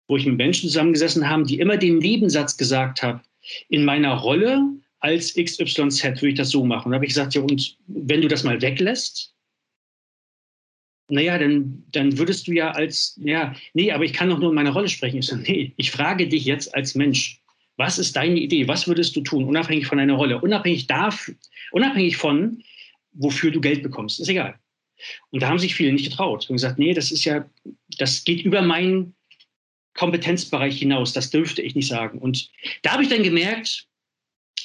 wo 0.08 0.18
ich 0.18 0.26
mit 0.26 0.38
Menschen 0.38 0.70
zusammengesessen 0.70 1.30
habe, 1.30 1.44
die 1.44 1.60
immer 1.60 1.78
den 1.78 1.98
Nebensatz 1.98 2.58
gesagt 2.58 3.02
haben, 3.02 3.22
in 3.70 3.86
meiner 3.86 4.14
Rolle 4.14 4.62
als 5.00 5.34
XYZ 5.34 6.04
würde 6.04 6.30
ich 6.30 6.36
das 6.36 6.50
so 6.50 6.64
machen. 6.64 6.88
Und 6.88 6.92
da 6.92 6.96
habe 6.96 7.06
ich 7.06 7.14
gesagt, 7.14 7.36
ja, 7.36 7.42
und 7.42 7.78
wenn 7.88 8.22
du 8.22 8.28
das 8.28 8.44
mal 8.44 8.62
weglässt, 8.62 9.34
naja, 11.10 11.38
dann, 11.38 11.84
dann 11.92 12.18
würdest 12.18 12.48
du 12.48 12.54
ja 12.54 12.72
als, 12.72 13.20
ja, 13.22 13.54
nee, 13.74 13.92
aber 13.92 14.06
ich 14.06 14.14
kann 14.14 14.30
doch 14.30 14.40
nur 14.40 14.50
in 14.50 14.56
meiner 14.56 14.72
Rolle 14.72 14.88
sprechen. 14.88 15.18
Ich 15.18 15.28
sage, 15.28 15.44
nee, 15.44 15.74
ich 15.76 15.92
frage 15.92 16.28
dich 16.28 16.46
jetzt 16.46 16.74
als 16.74 16.96
Mensch, 16.96 17.43
was 17.78 17.98
ist 17.98 18.16
deine 18.16 18.40
Idee? 18.40 18.68
Was 18.68 18.88
würdest 18.88 19.16
du 19.16 19.22
tun, 19.22 19.46
unabhängig 19.46 19.88
von 19.88 19.98
deiner 19.98 20.14
Rolle, 20.14 20.40
unabhängig, 20.40 20.88
dafür, 20.88 21.36
unabhängig 21.72 22.18
von, 22.18 22.64
wofür 23.14 23.52
du 23.52 23.62
Geld 23.62 23.84
bekommst? 23.84 24.20
Ist 24.20 24.30
egal. 24.30 24.60
Und 25.32 25.42
da 25.42 25.50
haben 25.50 25.60
sich 25.60 25.76
viele 25.76 25.92
nicht 25.92 26.10
getraut 26.10 26.50
und 26.50 26.56
gesagt, 26.56 26.80
nee, 26.80 26.94
das 26.94 27.12
ist 27.12 27.26
ja, 27.26 27.50
das 27.98 28.24
geht 28.24 28.44
über 28.44 28.62
meinen 28.62 29.16
Kompetenzbereich 29.96 30.80
hinaus, 30.80 31.14
das 31.14 31.30
dürfte 31.30 31.62
ich 31.62 31.76
nicht 31.76 31.88
sagen. 31.88 32.20
Und 32.20 32.50
da 32.82 32.94
habe 32.94 33.04
ich 33.04 33.10
dann 33.10 33.24
gemerkt, 33.24 33.88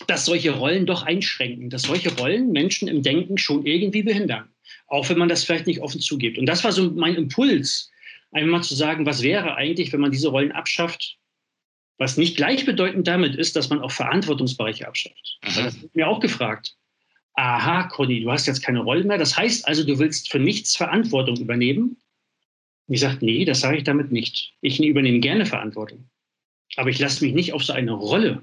dass 0.07 0.27
solche 0.27 0.53
Rollen 0.53 0.87
doch 0.87 1.03
einschränken, 1.03 1.71
dass 1.71 1.83
solche 1.83 2.15
Rollen 2.17 2.53
Menschen 2.53 2.89
im 2.89 3.03
Denken 3.03 3.37
schon 3.37 3.67
irgendwie 3.67 4.03
behindern, 4.03 4.49
auch 4.87 5.09
wenn 5.09 5.19
man 5.19 5.29
das 5.29 5.45
vielleicht 5.45 5.67
nicht 5.67 5.81
offen 5.81 6.01
zugibt. 6.01 6.39
Und 6.39 6.47
das 6.47 6.63
war 6.63 6.73
so 6.73 6.91
mein 6.93 7.17
Impuls, 7.17 7.91
einmal 8.31 8.63
zu 8.63 8.75
sagen, 8.75 9.07
was 9.07 9.23
wäre 9.23 9.57
eigentlich, 9.57 9.93
wenn 9.93 10.01
man 10.01 10.13
diese 10.13 10.29
Rollen 10.29 10.53
abschafft, 10.53 11.19
was 11.99 12.17
nicht 12.17 12.37
gleichbedeutend 12.37 13.07
damit 13.07 13.35
ist, 13.35 13.57
dass 13.57 13.69
man 13.69 13.81
auch 13.81 13.91
Verantwortungsbereiche 13.91 14.87
abschafft. 14.87 15.39
Mhm. 15.43 15.65
Das 15.65 15.83
wird 15.83 15.95
mir 15.95 16.09
auch 16.09 16.21
gefragt 16.21 16.77
aha, 17.39 17.85
Conny, 17.85 18.21
du 18.21 18.33
hast 18.33 18.47
jetzt 18.47 18.63
keine 18.63 18.81
Rolle 18.81 19.05
mehr. 19.05 19.17
Das 19.17 19.37
heißt 19.37 19.67
also, 19.67 19.85
du 19.85 19.99
willst 19.99 20.31
für 20.31 20.41
nichts 20.41 20.77
Verantwortung 20.77 21.37
übernehmen. 21.37 21.97
Und 22.87 22.95
ich 22.95 23.01
sage, 23.01 23.19
nee, 23.21 23.45
das 23.45 23.61
sage 23.61 23.79
ich 23.79 23.85
damit 23.85 24.11
nicht. 24.11 24.55
Ich 24.61 24.83
übernehme 24.83 25.21
gerne 25.21 25.47
Verantwortung. 25.47 26.09
Aber 26.77 26.91
ich 26.91 26.99
lasse 26.99 27.25
mich 27.25 27.35
nicht 27.35 27.53
auf 27.53 27.63
so 27.63 27.73
eine 27.73 27.93
Rolle, 27.93 28.43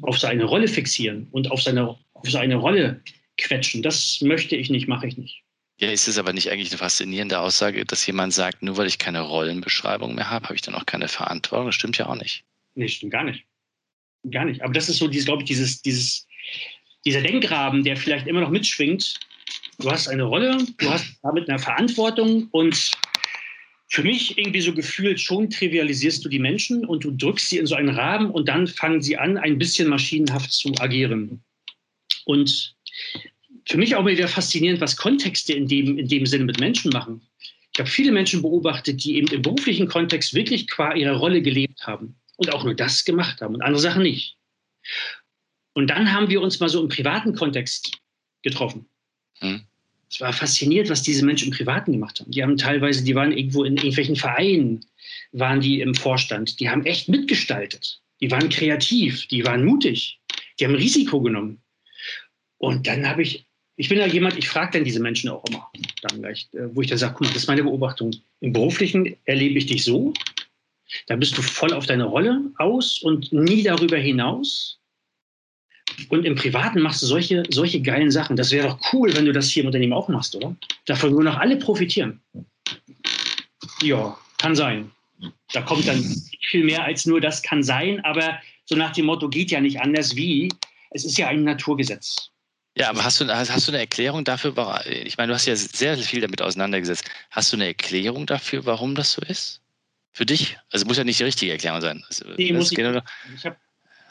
auf 0.00 0.18
so 0.18 0.26
eine 0.26 0.44
Rolle 0.44 0.66
fixieren 0.66 1.28
und 1.30 1.50
auf, 1.50 1.62
seine, 1.62 1.88
auf 1.88 2.24
so 2.24 2.38
eine 2.38 2.56
Rolle 2.56 3.02
quetschen. 3.36 3.82
Das 3.82 4.20
möchte 4.22 4.56
ich 4.56 4.70
nicht, 4.70 4.88
mache 4.88 5.06
ich 5.06 5.18
nicht. 5.18 5.42
Ja, 5.80 5.90
ist 5.90 6.08
es 6.08 6.18
aber 6.18 6.34
nicht 6.34 6.50
eigentlich 6.50 6.70
eine 6.70 6.76
faszinierende 6.76 7.40
Aussage, 7.40 7.86
dass 7.86 8.06
jemand 8.06 8.34
sagt, 8.34 8.62
nur 8.62 8.76
weil 8.76 8.86
ich 8.86 8.98
keine 8.98 9.22
Rollenbeschreibung 9.22 10.14
mehr 10.14 10.28
habe, 10.28 10.44
habe 10.44 10.54
ich 10.54 10.60
dann 10.60 10.74
auch 10.74 10.84
keine 10.84 11.08
Verantwortung? 11.08 11.66
Das 11.66 11.74
stimmt 11.74 11.96
ja 11.96 12.06
auch 12.06 12.16
nicht. 12.16 12.44
Nee, 12.74 12.86
stimmt 12.86 13.12
gar 13.12 13.24
nicht. 13.24 13.46
Gar 14.30 14.44
nicht. 14.44 14.60
Aber 14.62 14.74
das 14.74 14.90
ist 14.90 14.98
so, 14.98 15.08
dieses, 15.08 15.24
glaube 15.24 15.42
ich, 15.42 15.48
dieses, 15.48 15.80
dieses, 15.80 16.26
dieser 17.06 17.22
Denkrahmen, 17.22 17.82
der 17.82 17.96
vielleicht 17.96 18.26
immer 18.26 18.42
noch 18.42 18.50
mitschwingt. 18.50 19.18
Du 19.78 19.90
hast 19.90 20.06
eine 20.08 20.24
Rolle, 20.24 20.58
du 20.76 20.90
hast 20.90 21.06
damit 21.22 21.48
eine 21.48 21.58
Verantwortung 21.58 22.48
und 22.50 22.90
für 23.88 24.02
mich 24.02 24.36
irgendwie 24.36 24.60
so 24.60 24.74
gefühlt 24.74 25.18
schon 25.18 25.48
trivialisierst 25.48 26.22
du 26.22 26.28
die 26.28 26.38
Menschen 26.38 26.84
und 26.84 27.04
du 27.04 27.10
drückst 27.10 27.48
sie 27.48 27.56
in 27.56 27.66
so 27.66 27.74
einen 27.74 27.88
Rahmen 27.88 28.30
und 28.30 28.50
dann 28.50 28.66
fangen 28.66 29.00
sie 29.00 29.16
an, 29.16 29.38
ein 29.38 29.56
bisschen 29.56 29.88
maschinenhaft 29.88 30.52
zu 30.52 30.74
agieren. 30.78 31.42
Und 32.26 32.76
für 33.66 33.78
mich 33.78 33.94
auch 33.96 34.06
wieder 34.06 34.28
faszinierend, 34.28 34.80
was 34.80 34.96
Kontexte 34.96 35.52
in 35.52 35.66
dem, 35.66 35.98
in 35.98 36.08
dem 36.08 36.26
Sinne 36.26 36.44
mit 36.44 36.60
Menschen 36.60 36.90
machen. 36.92 37.20
Ich 37.72 37.78
habe 37.78 37.88
viele 37.88 38.12
Menschen 38.12 38.42
beobachtet, 38.42 39.04
die 39.04 39.16
eben 39.16 39.28
im 39.28 39.42
beruflichen 39.42 39.86
Kontext 39.88 40.34
wirklich 40.34 40.68
qua 40.68 40.94
ihrer 40.94 41.16
Rolle 41.16 41.40
gelebt 41.40 41.86
haben 41.86 42.16
und 42.36 42.52
auch 42.52 42.64
nur 42.64 42.74
das 42.74 43.04
gemacht 43.04 43.40
haben 43.40 43.54
und 43.54 43.62
andere 43.62 43.80
Sachen 43.80 44.02
nicht. 44.02 44.36
Und 45.74 45.88
dann 45.88 46.12
haben 46.12 46.28
wir 46.28 46.40
uns 46.40 46.58
mal 46.58 46.68
so 46.68 46.82
im 46.82 46.88
privaten 46.88 47.34
Kontext 47.34 47.98
getroffen. 48.42 48.86
Hm. 49.38 49.62
Es 50.10 50.20
war 50.20 50.32
fasziniert, 50.32 50.90
was 50.90 51.02
diese 51.02 51.24
Menschen 51.24 51.52
im 51.52 51.56
Privaten 51.56 51.92
gemacht 51.92 52.18
haben. 52.18 52.32
Die 52.32 52.42
haben 52.42 52.56
teilweise, 52.56 53.04
die 53.04 53.14
waren 53.14 53.30
irgendwo 53.30 53.62
in 53.62 53.76
irgendwelchen 53.76 54.16
Vereinen, 54.16 54.84
waren 55.30 55.60
die 55.60 55.80
im 55.80 55.94
Vorstand. 55.94 56.58
Die 56.58 56.68
haben 56.68 56.84
echt 56.84 57.08
mitgestaltet. 57.08 58.00
Die 58.20 58.30
waren 58.30 58.48
kreativ, 58.48 59.26
die 59.28 59.44
waren 59.44 59.64
mutig, 59.64 60.20
die 60.58 60.64
haben 60.66 60.74
Risiko 60.74 61.22
genommen. 61.22 61.62
Und 62.58 62.86
dann 62.86 63.08
habe 63.08 63.22
ich 63.22 63.46
ich 63.80 63.88
bin 63.88 63.96
ja 63.96 64.06
jemand, 64.06 64.36
ich 64.36 64.46
frage 64.46 64.72
dann 64.72 64.84
diese 64.84 65.00
Menschen 65.00 65.30
auch 65.30 65.42
immer, 65.46 65.66
dann 66.02 66.20
gleich, 66.20 66.50
äh, 66.52 66.68
wo 66.74 66.82
ich 66.82 66.88
dann 66.88 66.98
sage, 66.98 67.14
guck 67.14 67.22
mal, 67.22 67.28
das 67.28 67.44
ist 67.44 67.48
meine 67.48 67.62
Beobachtung. 67.62 68.14
Im 68.40 68.52
Beruflichen 68.52 69.16
erlebe 69.24 69.58
ich 69.58 69.66
dich 69.66 69.84
so, 69.84 70.12
da 71.06 71.16
bist 71.16 71.38
du 71.38 71.40
voll 71.40 71.72
auf 71.72 71.86
deine 71.86 72.04
Rolle 72.04 72.42
aus 72.58 72.98
und 72.98 73.32
nie 73.32 73.62
darüber 73.62 73.96
hinaus. 73.96 74.78
Und 76.10 76.26
im 76.26 76.34
Privaten 76.34 76.82
machst 76.82 77.00
du 77.00 77.06
solche, 77.06 77.42
solche 77.48 77.80
geilen 77.80 78.10
Sachen. 78.10 78.36
Das 78.36 78.50
wäre 78.50 78.68
doch 78.68 78.92
cool, 78.92 79.16
wenn 79.16 79.24
du 79.24 79.32
das 79.32 79.48
hier 79.48 79.62
im 79.62 79.68
Unternehmen 79.68 79.94
auch 79.94 80.08
machst, 80.08 80.36
oder? 80.36 80.54
Davon 80.84 81.12
würden 81.12 81.24
noch 81.24 81.38
alle 81.38 81.56
profitieren. 81.56 82.20
Ja, 83.80 84.14
kann 84.36 84.54
sein. 84.54 84.90
Da 85.54 85.62
kommt 85.62 85.88
dann 85.88 86.04
viel 86.50 86.64
mehr 86.64 86.84
als 86.84 87.06
nur 87.06 87.18
das 87.18 87.42
kann 87.42 87.62
sein, 87.62 88.04
aber 88.04 88.38
so 88.66 88.76
nach 88.76 88.92
dem 88.92 89.06
Motto 89.06 89.30
geht 89.30 89.50
ja 89.50 89.60
nicht 89.60 89.80
anders 89.80 90.16
wie. 90.16 90.52
Es 90.90 91.06
ist 91.06 91.16
ja 91.16 91.28
ein 91.28 91.44
Naturgesetz. 91.44 92.30
Ja, 92.80 92.88
aber 92.88 93.04
hast 93.04 93.20
du, 93.20 93.26
hast 93.28 93.68
du 93.68 93.72
eine 93.72 93.80
Erklärung 93.80 94.24
dafür? 94.24 94.54
Ich 94.86 95.18
meine, 95.18 95.28
du 95.28 95.34
hast 95.34 95.44
ja 95.44 95.54
sehr 95.54 95.98
viel 95.98 96.22
damit 96.22 96.40
auseinandergesetzt. 96.40 97.04
Hast 97.30 97.52
du 97.52 97.56
eine 97.58 97.66
Erklärung 97.66 98.24
dafür, 98.24 98.64
warum 98.64 98.94
das 98.94 99.12
so 99.12 99.22
ist? 99.22 99.60
Für 100.12 100.24
dich? 100.24 100.56
Also 100.70 100.86
muss 100.86 100.96
ja 100.96 101.04
nicht 101.04 101.20
die 101.20 101.24
richtige 101.24 101.52
Erklärung 101.52 101.82
sein. 101.82 102.02
Also, 102.08 102.24
nee, 102.38 102.52
muss 102.52 102.72
ich 102.72 102.76
genau 102.78 103.02
ich 103.36 103.44
habe 103.44 103.56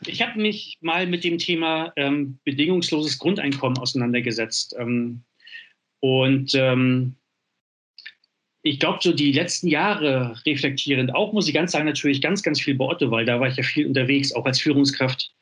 hab 0.08 0.36
mich 0.36 0.78
mal 0.82 1.08
mit 1.08 1.24
dem 1.24 1.40
Thema 1.40 1.92
ähm, 1.96 2.38
bedingungsloses 2.46 3.18
Grundeinkommen 3.18 3.80
auseinandergesetzt. 3.80 4.76
Ähm, 4.78 5.24
und 6.00 6.54
ähm, 6.54 7.16
ich 8.62 8.80
glaube, 8.80 9.00
so 9.02 9.14
die 9.14 9.32
letzten 9.32 9.68
Jahre 9.68 10.40
reflektierend, 10.46 11.16
auch 11.16 11.34
muss 11.34 11.48
ich 11.48 11.56
ganz 11.56 11.72
sagen, 11.72 11.86
natürlich 11.86 12.22
ganz, 12.22 12.44
ganz 12.44 12.62
viel 12.62 12.76
bei 12.76 12.86
Otto, 12.86 13.10
weil 13.10 13.26
da 13.26 13.40
war 13.40 13.48
ich 13.48 13.58
ja 13.58 13.64
viel 13.64 13.88
unterwegs, 13.88 14.32
auch 14.32 14.46
als 14.46 14.62
Führungskraft. 14.62 15.34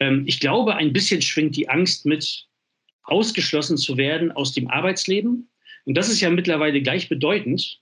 Ähm, 0.00 0.24
ich 0.26 0.40
glaube, 0.40 0.76
ein 0.76 0.94
bisschen 0.94 1.20
schwingt 1.20 1.56
die 1.56 1.68
Angst 1.68 2.06
mit, 2.06 2.46
ausgeschlossen 3.04 3.76
zu 3.76 3.96
werden 3.96 4.32
aus 4.32 4.52
dem 4.52 4.68
Arbeitsleben. 4.68 5.48
Und 5.84 5.94
das 5.94 6.08
ist 6.08 6.20
ja 6.20 6.30
mittlerweile 6.30 6.80
gleichbedeutend, 6.80 7.80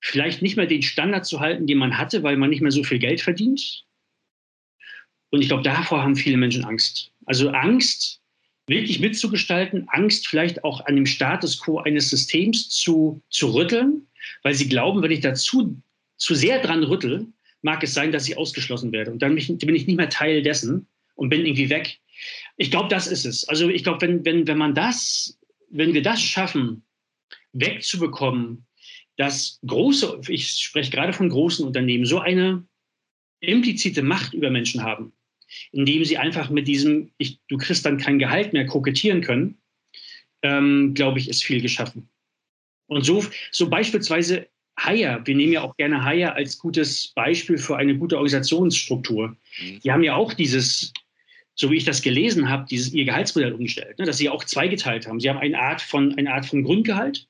vielleicht 0.00 0.42
nicht 0.42 0.56
mehr 0.56 0.66
den 0.66 0.82
Standard 0.82 1.26
zu 1.26 1.40
halten, 1.40 1.66
den 1.66 1.78
man 1.78 1.96
hatte, 1.96 2.22
weil 2.22 2.36
man 2.36 2.50
nicht 2.50 2.62
mehr 2.62 2.70
so 2.70 2.84
viel 2.84 2.98
Geld 2.98 3.20
verdient. 3.20 3.84
Und 5.30 5.42
ich 5.42 5.48
glaube, 5.48 5.62
davor 5.62 6.02
haben 6.02 6.16
viele 6.16 6.36
Menschen 6.36 6.64
Angst. 6.64 7.12
Also 7.26 7.50
Angst, 7.50 8.20
wirklich 8.66 9.00
mitzugestalten, 9.00 9.88
Angst 9.88 10.26
vielleicht 10.28 10.64
auch 10.64 10.84
an 10.86 10.96
dem 10.96 11.06
Status 11.06 11.60
quo 11.60 11.78
eines 11.78 12.10
Systems 12.10 12.68
zu, 12.70 13.22
zu 13.30 13.54
rütteln, 13.54 14.06
weil 14.42 14.54
sie 14.54 14.68
glauben, 14.68 15.02
wenn 15.02 15.10
ich 15.10 15.20
dazu 15.20 15.80
zu 16.16 16.34
sehr 16.34 16.60
dran 16.60 16.84
rüttel, 16.84 17.26
mag 17.62 17.82
es 17.82 17.94
sein, 17.94 18.12
dass 18.12 18.28
ich 18.28 18.36
ausgeschlossen 18.36 18.92
werde. 18.92 19.10
Und 19.10 19.20
dann 19.20 19.34
bin 19.34 19.74
ich 19.74 19.86
nicht 19.86 19.96
mehr 19.96 20.08
Teil 20.08 20.42
dessen 20.42 20.86
und 21.14 21.28
bin 21.28 21.44
irgendwie 21.44 21.70
weg. 21.70 21.98
Ich 22.56 22.70
glaube, 22.70 22.88
das 22.88 23.06
ist 23.06 23.24
es. 23.24 23.48
Also 23.48 23.68
ich 23.68 23.84
glaube, 23.84 24.00
wenn, 24.02 24.24
wenn, 24.24 24.46
wenn 24.46 24.58
man 24.58 24.74
das, 24.74 25.38
wenn 25.70 25.94
wir 25.94 26.02
das 26.02 26.22
schaffen, 26.22 26.84
wegzubekommen, 27.52 28.66
dass 29.16 29.58
große, 29.66 30.20
ich 30.28 30.48
spreche 30.48 30.90
gerade 30.90 31.12
von 31.12 31.28
großen 31.28 31.66
Unternehmen, 31.66 32.04
so 32.04 32.20
eine 32.20 32.64
implizite 33.40 34.02
Macht 34.02 34.34
über 34.34 34.50
Menschen 34.50 34.82
haben, 34.82 35.12
indem 35.72 36.04
sie 36.04 36.18
einfach 36.18 36.50
mit 36.50 36.68
diesem, 36.68 37.10
ich, 37.18 37.40
du 37.48 37.56
kriegst 37.56 37.84
dann 37.84 37.98
kein 37.98 38.18
Gehalt 38.18 38.52
mehr, 38.52 38.66
kokettieren 38.66 39.20
können, 39.20 39.58
ähm, 40.42 40.94
glaube 40.94 41.18
ich, 41.18 41.28
ist 41.28 41.44
viel 41.44 41.60
geschaffen. 41.60 42.08
Und 42.86 43.04
so, 43.04 43.24
so 43.50 43.68
beispielsweise 43.68 44.48
Hire, 44.78 45.20
wir 45.24 45.34
nehmen 45.34 45.52
ja 45.52 45.62
auch 45.62 45.76
gerne 45.76 46.04
Hire 46.04 46.34
als 46.34 46.58
gutes 46.58 47.08
Beispiel 47.08 47.58
für 47.58 47.76
eine 47.76 47.96
gute 47.96 48.16
Organisationsstruktur. 48.16 49.36
Mhm. 49.60 49.80
Die 49.80 49.92
haben 49.92 50.04
ja 50.04 50.14
auch 50.14 50.32
dieses, 50.32 50.92
so 51.60 51.70
wie 51.70 51.76
ich 51.76 51.84
das 51.84 52.02
gelesen 52.02 52.48
habe, 52.48 52.66
dieses, 52.70 52.92
ihr 52.92 53.04
Gehaltsmodell 53.04 53.52
umgestellt, 53.52 53.98
ne, 53.98 54.04
dass 54.04 54.18
sie 54.18 54.28
auch 54.28 54.44
zweigeteilt 54.44 55.06
haben. 55.06 55.18
Sie 55.18 55.28
haben 55.28 55.38
eine 55.38 55.58
Art 55.58 55.82
von, 55.82 56.16
eine 56.16 56.32
Art 56.32 56.46
von 56.46 56.62
Grundgehalt. 56.62 57.26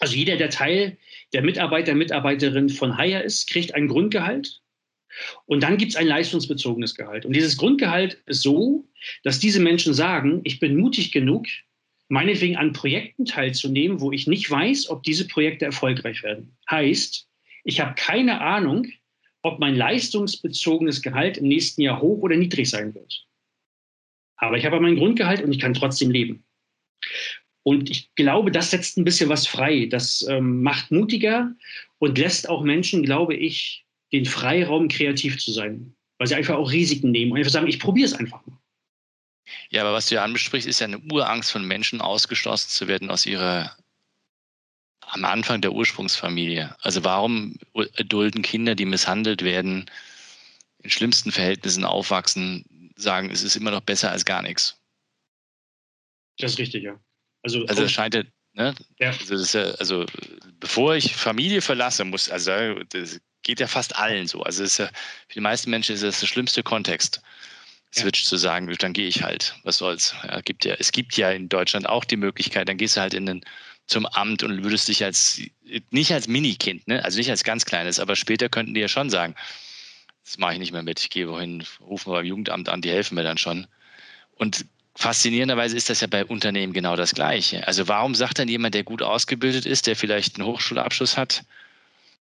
Also 0.00 0.16
jeder, 0.16 0.36
der 0.36 0.50
Teil 0.50 0.98
der 1.32 1.42
Mitarbeiter, 1.42 1.94
Mitarbeiterin 1.94 2.68
von 2.68 2.98
Hire 2.98 3.22
ist, 3.22 3.48
kriegt 3.48 3.74
ein 3.74 3.86
Grundgehalt. 3.86 4.60
Und 5.46 5.62
dann 5.62 5.78
gibt 5.78 5.92
es 5.92 5.96
ein 5.96 6.08
leistungsbezogenes 6.08 6.94
Gehalt. 6.94 7.24
Und 7.24 7.34
dieses 7.34 7.56
Grundgehalt 7.56 8.20
ist 8.26 8.42
so, 8.42 8.86
dass 9.22 9.38
diese 9.38 9.60
Menschen 9.60 9.94
sagen, 9.94 10.40
ich 10.44 10.58
bin 10.58 10.76
mutig 10.76 11.12
genug, 11.12 11.46
meinetwegen 12.08 12.56
an 12.56 12.72
Projekten 12.72 13.24
teilzunehmen, 13.24 14.00
wo 14.00 14.12
ich 14.12 14.26
nicht 14.26 14.50
weiß, 14.50 14.90
ob 14.90 15.04
diese 15.04 15.26
Projekte 15.26 15.64
erfolgreich 15.64 16.22
werden. 16.22 16.56
Heißt, 16.70 17.28
ich 17.64 17.80
habe 17.80 17.94
keine 17.94 18.40
Ahnung, 18.40 18.86
ob 19.42 19.60
mein 19.60 19.76
leistungsbezogenes 19.76 21.00
Gehalt 21.00 21.38
im 21.38 21.48
nächsten 21.48 21.80
Jahr 21.80 22.02
hoch 22.02 22.18
oder 22.22 22.36
niedrig 22.36 22.68
sein 22.68 22.94
wird. 22.94 23.26
Aber 24.36 24.56
ich 24.56 24.66
habe 24.66 24.80
mein 24.80 24.96
Grundgehalt 24.96 25.42
und 25.42 25.52
ich 25.52 25.58
kann 25.58 25.74
trotzdem 25.74 26.10
leben. 26.10 26.44
Und 27.62 27.90
ich 27.90 28.14
glaube, 28.14 28.52
das 28.52 28.70
setzt 28.70 28.96
ein 28.96 29.04
bisschen 29.04 29.28
was 29.28 29.46
frei. 29.46 29.86
Das 29.86 30.24
ähm, 30.28 30.62
macht 30.62 30.90
mutiger 30.92 31.52
und 31.98 32.18
lässt 32.18 32.48
auch 32.48 32.62
Menschen, 32.62 33.02
glaube 33.02 33.34
ich, 33.34 33.84
den 34.12 34.24
Freiraum, 34.24 34.88
kreativ 34.88 35.38
zu 35.38 35.50
sein. 35.52 35.94
Weil 36.18 36.28
sie 36.28 36.36
einfach 36.36 36.54
auch 36.56 36.70
Risiken 36.70 37.10
nehmen 37.10 37.32
und 37.32 37.38
einfach 37.38 37.50
sagen, 37.50 37.66
ich 37.66 37.80
probiere 37.80 38.06
es 38.06 38.14
einfach 38.14 38.44
mal. 38.46 38.56
Ja, 39.70 39.82
aber 39.82 39.92
was 39.92 40.08
du 40.08 40.14
ja 40.14 40.24
ansprichst, 40.24 40.68
ist 40.68 40.80
ja 40.80 40.86
eine 40.86 40.98
Urangst 40.98 41.50
von 41.50 41.66
Menschen, 41.66 42.00
ausgeschlossen 42.00 42.68
zu 42.70 42.88
werden 42.88 43.10
aus 43.10 43.26
ihrer 43.26 43.76
am 45.08 45.24
Anfang 45.24 45.60
der 45.60 45.72
Ursprungsfamilie. 45.72 46.74
Also 46.80 47.04
warum 47.04 47.56
dulden 48.06 48.42
Kinder, 48.42 48.74
die 48.74 48.84
misshandelt 48.86 49.42
werden, 49.42 49.88
in 50.82 50.90
schlimmsten 50.90 51.32
Verhältnissen 51.32 51.84
aufwachsen, 51.84 52.64
sagen, 52.96 53.30
es 53.30 53.42
ist 53.42 53.56
immer 53.56 53.70
noch 53.70 53.80
besser 53.80 54.10
als 54.10 54.24
gar 54.24 54.42
nichts. 54.42 54.80
Das 56.38 56.52
ist 56.52 56.58
richtig, 56.58 56.82
ja. 56.82 56.98
Also, 57.42 57.64
also 57.66 57.84
es 57.84 57.92
scheint 57.92 58.14
ne? 58.54 58.74
ja. 58.98 59.10
Also, 59.10 59.58
ja, 59.58 59.64
also 59.76 60.06
bevor 60.58 60.96
ich 60.96 61.14
Familie 61.14 61.62
verlasse, 61.62 62.04
muss, 62.04 62.28
also 62.28 62.50
das 62.90 63.20
geht 63.42 63.60
ja 63.60 63.68
fast 63.68 63.94
allen 63.94 64.26
so. 64.26 64.42
Also 64.42 64.64
ja, 64.64 64.88
für 64.88 65.34
die 65.34 65.40
meisten 65.40 65.70
Menschen 65.70 65.94
ist 65.94 66.02
das 66.02 66.20
der 66.20 66.26
schlimmste 66.26 66.62
Kontext. 66.62 67.22
Switch 67.94 68.24
ja. 68.24 68.28
zu 68.28 68.36
sagen, 68.36 68.74
dann 68.78 68.92
gehe 68.92 69.06
ich 69.06 69.22
halt. 69.22 69.54
Was 69.62 69.78
soll's? 69.78 70.14
Ja, 70.24 70.40
gibt 70.40 70.64
ja, 70.64 70.74
es 70.78 70.92
gibt 70.92 71.16
ja 71.16 71.30
in 71.30 71.48
Deutschland 71.48 71.88
auch 71.88 72.04
die 72.04 72.16
Möglichkeit, 72.16 72.68
dann 72.68 72.76
gehst 72.76 72.96
du 72.96 73.00
halt 73.00 73.14
in 73.14 73.26
den, 73.26 73.44
zum 73.86 74.06
Amt 74.06 74.42
und 74.42 74.64
würdest 74.64 74.88
dich 74.88 75.04
als 75.04 75.40
nicht 75.90 76.12
als 76.12 76.28
Minikind, 76.28 76.86
ne? 76.88 77.04
also 77.04 77.18
nicht 77.18 77.30
als 77.30 77.44
ganz 77.44 77.64
kleines, 77.64 78.00
aber 78.00 78.16
später 78.16 78.48
könnten 78.48 78.74
die 78.74 78.80
ja 78.80 78.88
schon 78.88 79.08
sagen, 79.08 79.34
das 80.26 80.38
mache 80.38 80.54
ich 80.54 80.58
nicht 80.58 80.72
mehr 80.72 80.82
mit. 80.82 81.00
Ich 81.00 81.08
gehe 81.08 81.28
wohin, 81.28 81.64
rufen 81.80 82.10
wir 82.10 82.16
beim 82.16 82.26
Jugendamt 82.26 82.68
an, 82.68 82.82
die 82.82 82.90
helfen 82.90 83.14
mir 83.14 83.22
dann 83.22 83.38
schon. 83.38 83.68
Und 84.34 84.66
faszinierenderweise 84.96 85.76
ist 85.76 85.88
das 85.88 86.00
ja 86.00 86.08
bei 86.08 86.24
Unternehmen 86.24 86.72
genau 86.72 86.96
das 86.96 87.14
Gleiche. 87.14 87.66
Also 87.66 87.86
warum 87.86 88.14
sagt 88.16 88.40
dann 88.40 88.48
jemand, 88.48 88.74
der 88.74 88.82
gut 88.82 89.02
ausgebildet 89.02 89.66
ist, 89.66 89.86
der 89.86 89.94
vielleicht 89.94 90.36
einen 90.36 90.48
Hochschulabschluss 90.48 91.16
hat 91.16 91.44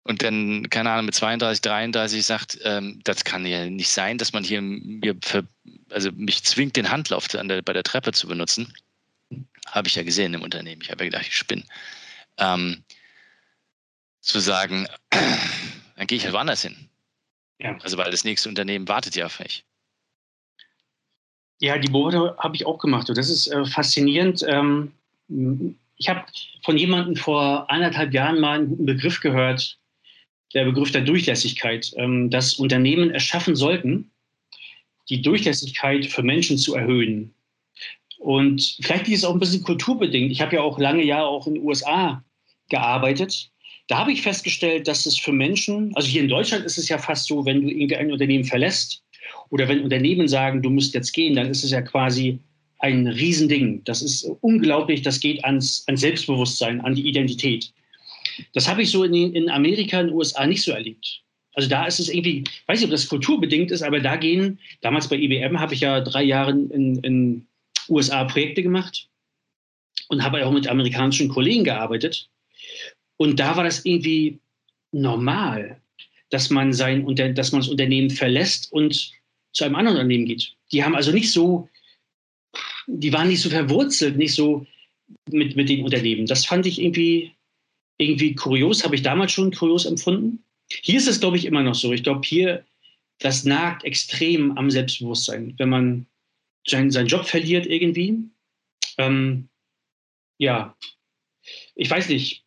und 0.02 0.24
dann, 0.24 0.70
keine 0.72 0.90
Ahnung, 0.90 1.06
mit 1.06 1.16
32, 1.16 1.62
33 1.62 2.26
sagt, 2.26 2.60
ähm, 2.64 3.00
das 3.04 3.24
kann 3.24 3.46
ja 3.46 3.70
nicht 3.70 3.90
sein, 3.90 4.18
dass 4.18 4.34
man 4.34 4.44
hier 4.44 4.62
mir 4.62 5.16
für, 5.24 5.48
also 5.92 6.12
mich 6.14 6.44
zwingt, 6.44 6.76
den 6.76 6.90
Handlauf 6.90 7.28
der, 7.28 7.62
bei 7.62 7.74
der 7.74 7.84
Treppe 7.84 8.12
zu 8.12 8.28
benutzen. 8.28 8.74
Habe 9.68 9.88
ich 9.88 9.96
ja 9.96 10.04
gesehen 10.04 10.34
im 10.34 10.42
Unternehmen. 10.42 10.82
Ich 10.82 10.90
habe 10.90 11.04
ja 11.04 11.12
gedacht, 11.12 11.28
ich 11.28 11.38
spinne. 11.38 11.64
Ähm, 12.38 12.84
zu 14.20 14.40
sagen, 14.40 14.88
dann 15.10 16.08
gehe 16.08 16.18
ich 16.18 16.24
halt 16.26 16.34
woanders 16.34 16.64
hin. 16.64 16.90
Ja. 17.64 17.78
Also 17.82 17.98
weil 17.98 18.12
das 18.12 18.26
nächste 18.26 18.50
Unternehmen 18.50 18.88
wartet 18.88 19.16
ja 19.16 19.26
auf 19.26 19.40
mich. 19.40 19.64
Ja, 21.62 21.78
die 21.78 21.90
Beobachtung 21.90 22.38
habe 22.38 22.56
ich 22.56 22.66
auch 22.66 22.78
gemacht. 22.78 23.08
Und 23.10 23.18
das 23.18 23.30
ist 23.30 23.48
äh, 23.48 23.66
faszinierend. 23.66 24.44
Ähm, 24.48 24.92
ich 25.96 26.10
habe 26.10 26.26
von 26.64 26.78
jemandem 26.78 27.16
vor 27.16 27.72
anderthalb 27.72 28.14
Jahren 28.14 28.40
mal 28.42 28.60
einen 28.60 28.70
guten 28.70 28.86
Begriff 28.86 29.22
gehört, 29.22 29.80
der 30.54 30.66
Begriff 30.66 30.92
der 30.92 31.02
Durchlässigkeit, 31.02 31.94
ähm, 31.96 32.30
dass 32.30 32.56
Unternehmen 32.56 33.12
es 33.16 33.24
schaffen 33.24 33.56
sollten, 33.56 34.12
die 35.10 35.22
Durchlässigkeit 35.22 36.06
für 36.06 36.22
Menschen 36.22 36.58
zu 36.58 36.76
erhöhen. 36.76 37.34
Und 38.20 38.78
vielleicht 38.82 39.08
ist 39.08 39.20
es 39.20 39.26
auch 39.26 39.34
ein 39.34 39.40
bisschen 39.40 39.64
kulturbedingt. 39.64 40.32
Ich 40.32 40.42
habe 40.42 40.56
ja 40.56 40.62
auch 40.62 40.80
lange 40.80 41.04
Jahre 41.04 41.28
auch 41.28 41.48
in 41.48 41.56
den 41.56 41.64
USA 41.64 42.24
gearbeitet. 42.70 43.52
Da 43.88 43.98
habe 44.00 44.12
ich 44.12 44.22
festgestellt, 44.22 44.88
dass 44.88 45.06
es 45.06 45.18
für 45.18 45.34
Menschen, 45.34 45.94
also 45.96 46.08
hier 46.08 46.22
in 46.22 46.30
Deutschland 46.30 46.66
ist 46.66 46.78
es 46.78 46.88
ja 46.88 46.98
fast 46.98 47.28
so, 47.28 47.46
wenn 47.46 47.62
du 47.62 47.70
irgendwie 47.70 47.96
ein 47.96 48.12
Unternehmen 48.12 48.46
verlässt 48.46 49.04
oder 49.50 49.68
wenn 49.68 49.82
Unternehmen 49.82 50.28
sagen, 50.28 50.62
du 50.62 50.70
musst 50.70 50.94
jetzt 50.94 51.12
gehen, 51.12 51.36
dann 51.36 51.50
ist 51.50 51.64
es 51.64 51.72
ja 51.72 51.82
quasi 51.82 52.40
ein 52.80 53.08
Riesending. 53.08 53.84
Das 53.86 54.02
ist 54.02 54.24
unglaublich, 54.42 55.02
das 55.02 55.20
geht 55.20 55.44
ans, 55.44 55.84
ans 55.88 56.02
Selbstbewusstsein, 56.02 56.82
an 56.82 56.96
die 56.96 57.08
Identität. 57.08 57.72
Das 58.54 58.68
habe 58.68 58.82
ich 58.84 58.92
so 58.92 59.04
in, 59.04 59.14
in 59.14 59.50
Amerika, 59.50 60.00
in 60.00 60.08
den 60.08 60.16
USA 60.16 60.46
nicht 60.46 60.64
so 60.64 60.72
erlebt. 60.72 61.22
Also 61.54 61.70
da 61.70 61.86
ist 61.86 62.00
es 62.00 62.10
irgendwie, 62.10 62.44
weiß 62.68 62.80
nicht, 62.80 62.86
ob 62.86 62.92
das 62.92 63.08
kulturbedingt 63.08 63.72
ist, 63.72 63.84
aber 63.84 64.00
da 64.00 64.16
gehen, 64.16 64.60
damals 64.82 65.08
bei 65.08 65.18
IBM 65.18 65.60
habe 65.60 65.74
ich 65.74 65.82
ja 65.82 66.02
drei 66.02 66.24
Jahre 66.24 66.52
in, 66.52 67.00
in 67.04 67.48
USA 67.90 68.24
Projekte 68.24 68.64
gemacht 68.64 69.08
und 70.10 70.24
habe 70.24 70.46
auch 70.46 70.52
mit 70.52 70.68
amerikanischen 70.68 71.30
Kollegen 71.30 71.64
gearbeitet. 71.64 72.30
Und 73.18 73.40
da 73.40 73.56
war 73.56 73.64
das 73.64 73.86
irgendwie 73.86 74.40
normal, 74.92 75.80
dass 76.30 76.50
man 76.50 76.74
sein 76.74 77.06
dass 77.16 77.52
man 77.52 77.62
das 77.62 77.70
Unternehmen 77.70 78.10
verlässt 78.10 78.72
und 78.72 79.12
zu 79.52 79.64
einem 79.64 79.76
anderen 79.76 79.98
Unternehmen 79.98 80.26
geht. 80.26 80.56
Die 80.72 80.84
haben 80.84 80.96
also 80.96 81.12
nicht 81.12 81.32
so, 81.32 81.70
die 82.88 83.14
waren 83.14 83.28
nicht 83.28 83.42
so 83.42 83.50
verwurzelt, 83.50 84.18
nicht 84.18 84.34
so 84.34 84.66
mit, 85.30 85.56
mit 85.56 85.70
den 85.70 85.84
Unternehmen. 85.84 86.26
Das 86.26 86.46
fand 86.46 86.66
ich 86.66 86.82
irgendwie, 86.82 87.32
irgendwie 87.98 88.34
kurios, 88.36 88.84
habe 88.84 88.96
ich 88.96 89.04
damals 89.04 89.32
schon 89.32 89.54
kurios 89.54 89.86
empfunden. 89.86 90.44
Hier 90.70 90.98
ist 90.98 91.08
es, 91.08 91.20
glaube 91.20 91.38
ich, 91.38 91.46
immer 91.46 91.62
noch 91.62 91.76
so. 91.76 91.94
Ich 91.94 92.04
glaube, 92.04 92.22
hier, 92.26 92.66
das 93.20 93.44
nagt 93.44 93.84
extrem 93.84 94.58
am 94.58 94.72
Selbstbewusstsein, 94.72 95.54
wenn 95.58 95.70
man 95.70 96.08
seinen, 96.66 96.92
seinen 96.92 97.08
Job 97.08 97.26
verliert 97.26 97.68
irgendwie. 97.68 98.18
Ähm, 98.98 99.50
ja, 100.40 100.76
ich 101.76 101.90
weiß 101.90 102.10
nicht. 102.10 102.43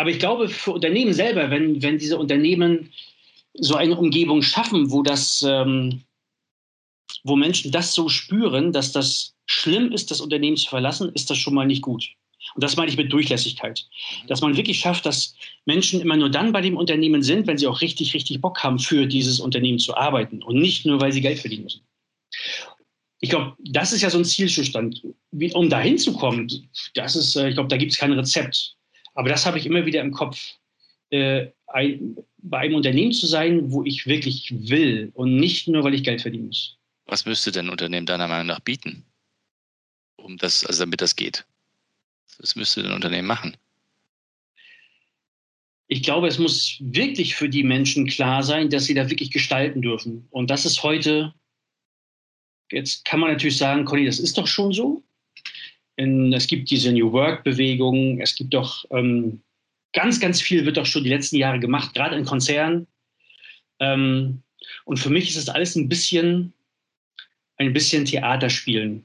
Aber 0.00 0.08
ich 0.08 0.18
glaube, 0.18 0.48
für 0.48 0.72
Unternehmen 0.72 1.12
selber, 1.12 1.50
wenn, 1.50 1.82
wenn 1.82 1.98
diese 1.98 2.16
Unternehmen 2.16 2.90
so 3.52 3.74
eine 3.74 3.98
Umgebung 3.98 4.40
schaffen, 4.40 4.90
wo 4.90 5.02
das, 5.02 5.44
ähm, 5.46 6.00
wo 7.22 7.36
Menschen 7.36 7.70
das 7.70 7.92
so 7.92 8.08
spüren, 8.08 8.72
dass 8.72 8.92
das 8.92 9.34
schlimm 9.44 9.92
ist, 9.92 10.10
das 10.10 10.22
Unternehmen 10.22 10.56
zu 10.56 10.70
verlassen, 10.70 11.12
ist 11.12 11.28
das 11.28 11.36
schon 11.36 11.52
mal 11.52 11.66
nicht 11.66 11.82
gut. 11.82 12.08
Und 12.54 12.64
das 12.64 12.76
meine 12.76 12.90
ich 12.90 12.96
mit 12.96 13.12
Durchlässigkeit. 13.12 13.86
Dass 14.26 14.40
man 14.40 14.56
wirklich 14.56 14.78
schafft, 14.78 15.04
dass 15.04 15.34
Menschen 15.66 16.00
immer 16.00 16.16
nur 16.16 16.30
dann 16.30 16.52
bei 16.52 16.62
dem 16.62 16.78
Unternehmen 16.78 17.22
sind, 17.22 17.46
wenn 17.46 17.58
sie 17.58 17.66
auch 17.66 17.82
richtig, 17.82 18.14
richtig 18.14 18.40
Bock 18.40 18.64
haben, 18.64 18.78
für 18.78 19.04
dieses 19.04 19.38
Unternehmen 19.38 19.78
zu 19.78 19.94
arbeiten 19.94 20.42
und 20.42 20.58
nicht 20.58 20.86
nur, 20.86 20.98
weil 21.02 21.12
sie 21.12 21.20
Geld 21.20 21.40
verdienen 21.40 21.64
müssen. 21.64 21.82
Ich 23.20 23.28
glaube, 23.28 23.54
das 23.58 23.92
ist 23.92 24.00
ja 24.00 24.08
so 24.08 24.16
ein 24.16 24.24
Zielzustand. 24.24 25.02
Um 25.52 25.68
dahin 25.68 25.98
zu 25.98 26.14
kommen, 26.14 26.70
das 26.94 27.16
ist, 27.16 27.36
äh, 27.36 27.50
ich 27.50 27.54
glaube, 27.54 27.68
da 27.68 27.76
gibt 27.76 27.92
es 27.92 27.98
kein 27.98 28.12
Rezept. 28.12 28.78
Aber 29.14 29.28
das 29.28 29.46
habe 29.46 29.58
ich 29.58 29.66
immer 29.66 29.86
wieder 29.86 30.00
im 30.00 30.12
Kopf. 30.12 30.38
Äh, 31.10 31.48
ein, 31.66 32.16
bei 32.38 32.58
einem 32.58 32.76
Unternehmen 32.76 33.12
zu 33.12 33.26
sein, 33.26 33.70
wo 33.70 33.84
ich 33.84 34.06
wirklich 34.06 34.52
will 34.68 35.10
und 35.14 35.36
nicht 35.36 35.68
nur, 35.68 35.84
weil 35.84 35.94
ich 35.94 36.04
Geld 36.04 36.22
verdienen 36.22 36.46
muss. 36.46 36.76
Was 37.06 37.26
müsste 37.26 37.50
denn 37.50 37.66
ein 37.66 37.70
Unternehmen 37.70 38.06
deiner 38.06 38.28
Meinung 38.28 38.46
nach 38.46 38.60
bieten, 38.60 39.04
um 40.16 40.36
das, 40.36 40.64
also 40.64 40.84
damit 40.84 41.00
das 41.00 41.16
geht? 41.16 41.44
Was 42.38 42.56
müsste 42.56 42.82
ein 42.82 42.92
Unternehmen 42.92 43.26
machen? 43.26 43.56
Ich 45.88 46.04
glaube, 46.04 46.28
es 46.28 46.38
muss 46.38 46.76
wirklich 46.78 47.34
für 47.34 47.48
die 47.48 47.64
Menschen 47.64 48.06
klar 48.06 48.44
sein, 48.44 48.70
dass 48.70 48.84
sie 48.84 48.94
da 48.94 49.10
wirklich 49.10 49.32
gestalten 49.32 49.82
dürfen. 49.82 50.28
Und 50.30 50.48
das 50.48 50.64
ist 50.64 50.84
heute, 50.84 51.34
jetzt 52.70 53.04
kann 53.04 53.18
man 53.18 53.32
natürlich 53.32 53.58
sagen, 53.58 53.84
Conny, 53.84 54.06
das 54.06 54.20
ist 54.20 54.38
doch 54.38 54.46
schon 54.46 54.72
so. 54.72 55.02
Es 55.96 56.46
gibt 56.46 56.70
diese 56.70 56.92
New 56.92 57.12
Work-Bewegung, 57.12 58.20
es 58.20 58.34
gibt 58.34 58.54
doch 58.54 58.84
ähm, 58.90 59.42
ganz, 59.92 60.18
ganz 60.18 60.40
viel 60.40 60.64
wird 60.64 60.76
doch 60.76 60.86
schon 60.86 61.04
die 61.04 61.10
letzten 61.10 61.36
Jahre 61.36 61.60
gemacht, 61.60 61.94
gerade 61.94 62.16
in 62.16 62.24
Konzernen. 62.24 62.86
Ähm, 63.80 64.42
und 64.84 64.98
für 64.98 65.10
mich 65.10 65.28
ist 65.28 65.36
das 65.36 65.48
alles 65.48 65.76
ein 65.76 65.88
bisschen, 65.88 66.54
ein 67.56 67.72
bisschen 67.72 68.04
Theaterspielen. 68.04 69.04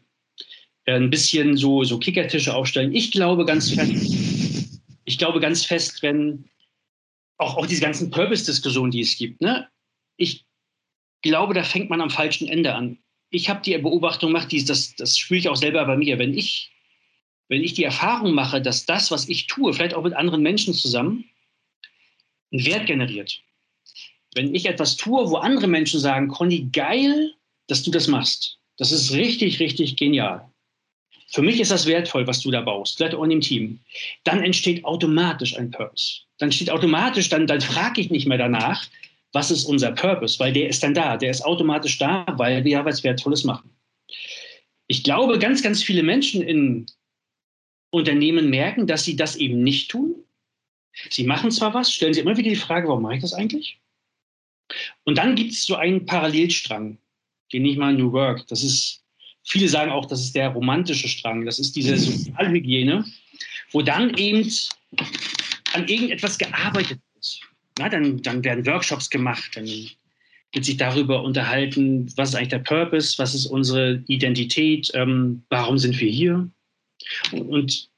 Äh, 0.85 0.95
ein 0.95 1.09
bisschen 1.09 1.57
so, 1.57 1.83
so 1.83 1.99
Kickertische 1.99 2.55
aufstellen. 2.55 2.93
Ich 2.93 3.11
glaube 3.11 3.45
ganz 3.45 3.71
fest, 3.71 4.79
ich 5.03 5.17
glaube 5.17 5.39
ganz 5.39 5.65
fest, 5.65 6.01
wenn 6.01 6.45
auch, 7.37 7.57
auch 7.57 7.65
diese 7.65 7.81
ganzen 7.81 8.09
Purpose-Diskussionen, 8.09 8.91
die 8.91 9.01
es 9.01 9.17
gibt, 9.17 9.41
ne? 9.41 9.67
ich 10.17 10.45
glaube, 11.21 11.53
da 11.53 11.63
fängt 11.63 11.89
man 11.89 12.01
am 12.01 12.09
falschen 12.09 12.47
Ende 12.47 12.73
an. 12.73 12.97
Ich 13.29 13.49
habe 13.49 13.61
die 13.61 13.77
Beobachtung 13.77 14.29
gemacht, 14.29 14.51
die, 14.51 14.63
das, 14.63 14.95
das 14.95 15.17
spüre 15.17 15.39
ich 15.39 15.49
auch 15.49 15.55
selber 15.55 15.83
bei 15.85 15.97
mir. 15.97 16.19
Wenn 16.19 16.33
ich, 16.37 16.71
wenn 17.47 17.63
ich 17.63 17.73
die 17.73 17.83
Erfahrung 17.83 18.33
mache, 18.33 18.61
dass 18.61 18.85
das, 18.85 19.11
was 19.11 19.29
ich 19.29 19.47
tue, 19.47 19.73
vielleicht 19.73 19.93
auch 19.93 20.03
mit 20.03 20.13
anderen 20.13 20.41
Menschen 20.41 20.73
zusammen, 20.73 21.25
einen 22.51 22.65
Wert 22.65 22.87
generiert. 22.87 23.41
Wenn 24.33 24.53
ich 24.53 24.65
etwas 24.65 24.97
tue, 24.97 25.29
wo 25.29 25.37
andere 25.37 25.67
Menschen 25.67 25.99
sagen, 25.99 26.27
Conny, 26.27 26.69
geil, 26.71 27.33
dass 27.67 27.83
du 27.83 27.91
das 27.91 28.07
machst. 28.07 28.57
Das 28.77 28.91
ist 28.91 29.13
richtig, 29.13 29.59
richtig 29.59 29.95
genial. 29.95 30.49
Für 31.29 31.41
mich 31.41 31.59
ist 31.59 31.71
das 31.71 31.85
wertvoll, 31.85 32.27
was 32.27 32.41
du 32.41 32.51
da 32.51 32.61
baust, 32.61 32.97
vielleicht 32.97 33.15
auch 33.15 33.23
in 33.23 33.29
dem 33.29 33.41
Team. 33.41 33.79
Dann 34.23 34.43
entsteht 34.43 34.83
automatisch 34.85 35.57
ein 35.57 35.71
Purpose. 35.71 36.21
Dann 36.37 36.51
steht 36.51 36.69
automatisch, 36.69 37.29
dann, 37.29 37.47
dann 37.47 37.61
frage 37.61 38.01
ich 38.01 38.09
nicht 38.09 38.27
mehr 38.27 38.37
danach, 38.37 38.85
was 39.33 39.51
ist 39.51 39.65
unser 39.65 39.91
Purpose, 39.91 40.39
weil 40.39 40.53
der 40.53 40.69
ist 40.69 40.83
dann 40.83 40.93
da. 40.93 41.17
Der 41.17 41.31
ist 41.31 41.43
automatisch 41.43 41.97
da, 41.97 42.25
weil 42.37 42.63
wir 42.63 42.71
ja 42.71 42.85
was 42.85 43.03
Wertvolles 43.03 43.43
machen. 43.43 43.69
Ich 44.87 45.03
glaube, 45.03 45.39
ganz, 45.39 45.63
ganz 45.63 45.81
viele 45.83 46.03
Menschen 46.03 46.41
in 46.41 46.85
Unternehmen 47.95 48.49
merken, 48.49 48.87
dass 48.87 49.03
sie 49.03 49.15
das 49.15 49.35
eben 49.35 49.61
nicht 49.63 49.91
tun. 49.91 50.15
Sie 51.09 51.25
machen 51.25 51.51
zwar 51.51 51.73
was, 51.73 51.91
stellen 51.91 52.13
sich 52.13 52.23
immer 52.23 52.37
wieder 52.37 52.49
die 52.49 52.55
Frage, 52.55 52.87
warum 52.87 53.03
mache 53.03 53.15
ich 53.15 53.21
das 53.21 53.33
eigentlich? 53.33 53.79
Und 55.03 55.17
dann 55.17 55.35
gibt 55.35 55.51
es 55.51 55.65
so 55.65 55.75
einen 55.75 56.05
Parallelstrang, 56.05 56.97
den 57.51 57.65
ich 57.65 57.77
mal 57.77 57.93
New 57.93 58.11
Work. 58.11 58.47
Das 58.47 58.63
ist 58.63 59.05
Viele 59.47 59.69
sagen 59.69 59.91
auch, 59.91 60.07
das 60.07 60.21
ist 60.21 60.35
der 60.35 60.49
romantische 60.49 61.07
Strang. 61.07 61.45
Das 61.45 61.59
ist 61.59 61.75
diese 61.75 61.97
Sozialhygiene, 61.97 63.05
wo 63.71 63.81
dann 63.81 64.15
eben 64.17 64.49
an 65.73 65.87
irgendetwas 65.87 66.37
gearbeitet 66.37 66.99
wird. 67.13 67.39
Na, 67.77 67.89
dann, 67.89 68.21
dann 68.23 68.43
werden 68.43 68.65
Workshops 68.65 69.09
gemacht, 69.09 69.51
dann 69.55 69.65
wird 69.65 70.65
sich 70.65 70.77
darüber 70.77 71.21
unterhalten, 71.21 72.11
was 72.15 72.29
ist 72.29 72.35
eigentlich 72.35 72.49
der 72.49 72.59
Purpose, 72.59 73.19
was 73.19 73.35
ist 73.35 73.45
unsere 73.45 74.03
Identität, 74.07 74.89
ähm, 74.93 75.43
warum 75.49 75.77
sind 75.77 75.99
wir 75.99 76.09
hier. 76.09 76.49
Und, 77.31 77.49
und 77.49 77.89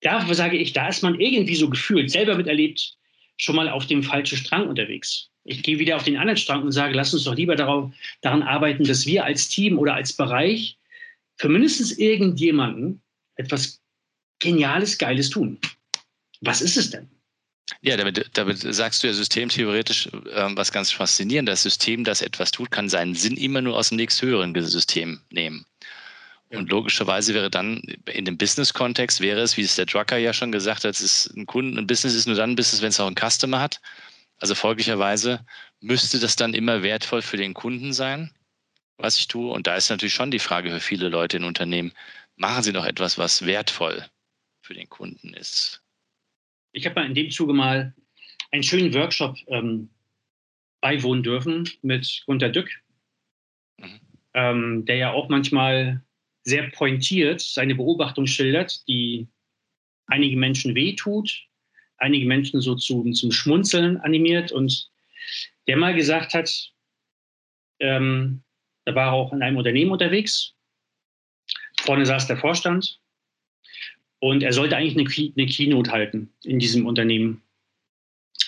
da 0.00 0.34
sage 0.34 0.56
ich, 0.56 0.72
da 0.72 0.88
ist 0.88 1.02
man 1.02 1.20
irgendwie 1.20 1.56
so 1.56 1.68
gefühlt, 1.68 2.10
selber 2.10 2.36
miterlebt, 2.36 2.96
schon 3.38 3.56
mal 3.56 3.68
auf 3.68 3.86
dem 3.86 4.02
falschen 4.02 4.38
Strang 4.38 4.68
unterwegs. 4.68 5.28
Ich 5.44 5.62
gehe 5.62 5.78
wieder 5.78 5.96
auf 5.96 6.04
den 6.04 6.16
anderen 6.16 6.36
Strang 6.36 6.62
und 6.62 6.72
sage, 6.72 6.94
lass 6.94 7.14
uns 7.14 7.24
doch 7.24 7.34
lieber 7.34 7.56
darauf, 7.56 7.92
daran 8.20 8.42
arbeiten, 8.42 8.84
dass 8.84 9.06
wir 9.06 9.24
als 9.24 9.48
Team 9.48 9.78
oder 9.78 9.94
als 9.94 10.12
Bereich 10.12 10.76
für 11.36 11.48
mindestens 11.48 11.92
irgendjemanden 11.98 13.02
etwas 13.36 13.80
Geniales, 14.38 14.98
Geiles 14.98 15.30
tun. 15.30 15.58
Was 16.40 16.60
ist 16.60 16.76
es 16.76 16.90
denn? 16.90 17.08
Ja, 17.80 17.96
damit, 17.96 18.30
damit 18.34 18.58
sagst 18.58 19.02
du 19.02 19.08
ja 19.08 19.12
systemtheoretisch 19.12 20.06
äh, 20.06 20.50
was 20.54 20.70
ganz 20.70 20.92
faszinierend. 20.92 21.48
Das 21.48 21.62
System, 21.62 22.04
das 22.04 22.22
etwas 22.22 22.50
tut, 22.50 22.70
kann 22.70 22.88
seinen 22.88 23.14
Sinn 23.14 23.36
immer 23.36 23.60
nur 23.60 23.76
aus 23.76 23.88
dem 23.88 23.96
nächsthöheren 23.96 24.54
System 24.62 25.20
nehmen. 25.30 25.66
Und 26.50 26.70
logischerweise 26.70 27.34
wäre 27.34 27.50
dann 27.50 27.78
in 28.06 28.24
dem 28.24 28.38
Business-Kontext 28.38 29.20
wäre 29.20 29.40
es, 29.40 29.56
wie 29.56 29.62
es 29.62 29.74
der 29.74 29.86
Drucker 29.86 30.16
ja 30.16 30.32
schon 30.32 30.52
gesagt 30.52 30.84
hat, 30.84 30.90
es 30.90 31.00
ist 31.00 31.36
ein 31.36 31.46
Kunden, 31.46 31.76
ein 31.76 31.88
Business 31.88 32.14
ist 32.14 32.26
nur 32.26 32.36
dann 32.36 32.50
ein 32.50 32.56
Business, 32.56 32.82
wenn 32.82 32.90
es 32.90 33.00
auch 33.00 33.06
einen 33.06 33.16
Customer 33.16 33.60
hat. 33.60 33.80
Also 34.38 34.54
folglicherweise 34.54 35.44
müsste 35.80 36.20
das 36.20 36.36
dann 36.36 36.54
immer 36.54 36.82
wertvoll 36.82 37.22
für 37.22 37.36
den 37.36 37.54
Kunden 37.54 37.92
sein, 37.92 38.30
was 38.96 39.18
ich 39.18 39.26
tue. 39.26 39.50
Und 39.50 39.66
da 39.66 39.74
ist 39.74 39.90
natürlich 39.90 40.14
schon 40.14 40.30
die 40.30 40.38
Frage 40.38 40.70
für 40.70 40.80
viele 40.80 41.08
Leute 41.08 41.38
in 41.38 41.44
Unternehmen, 41.44 41.92
machen 42.36 42.62
sie 42.62 42.72
noch 42.72 42.84
etwas, 42.84 43.18
was 43.18 43.44
wertvoll 43.44 44.06
für 44.60 44.74
den 44.74 44.88
Kunden 44.88 45.34
ist. 45.34 45.82
Ich 46.72 46.86
habe 46.86 47.00
mal 47.00 47.06
in 47.06 47.14
dem 47.14 47.30
Zuge 47.30 47.54
mal 47.54 47.94
einen 48.52 48.62
schönen 48.62 48.94
Workshop 48.94 49.36
ähm, 49.48 49.90
beiwohnen 50.80 51.22
dürfen 51.22 51.68
mit 51.82 52.22
Gunter 52.26 52.50
Dück, 52.50 52.70
mhm. 53.78 54.00
ähm, 54.34 54.84
der 54.84 54.96
ja 54.96 55.10
auch 55.10 55.28
manchmal 55.28 56.02
sehr 56.46 56.70
pointiert 56.70 57.40
seine 57.40 57.74
Beobachtung 57.74 58.26
schildert, 58.26 58.86
die 58.88 59.26
einige 60.06 60.36
Menschen 60.36 60.74
wehtut, 60.74 61.28
einige 61.98 62.24
Menschen 62.24 62.60
so 62.60 62.76
zu, 62.76 63.10
zum 63.12 63.32
Schmunzeln 63.32 63.96
animiert 63.98 64.52
und 64.52 64.88
der 65.66 65.76
mal 65.76 65.94
gesagt 65.94 66.34
hat, 66.34 66.72
ähm, 67.80 68.42
da 68.84 68.94
war 68.94 69.08
er 69.08 69.12
auch 69.12 69.32
in 69.32 69.42
einem 69.42 69.56
Unternehmen 69.56 69.90
unterwegs, 69.90 70.54
vorne 71.80 72.06
saß 72.06 72.28
der 72.28 72.36
Vorstand 72.36 73.00
und 74.20 74.44
er 74.44 74.52
sollte 74.52 74.76
eigentlich 74.76 74.96
eine, 74.96 75.32
eine 75.36 75.46
Keynote 75.46 75.90
halten 75.90 76.32
in 76.44 76.60
diesem 76.60 76.86
Unternehmen. 76.86 77.42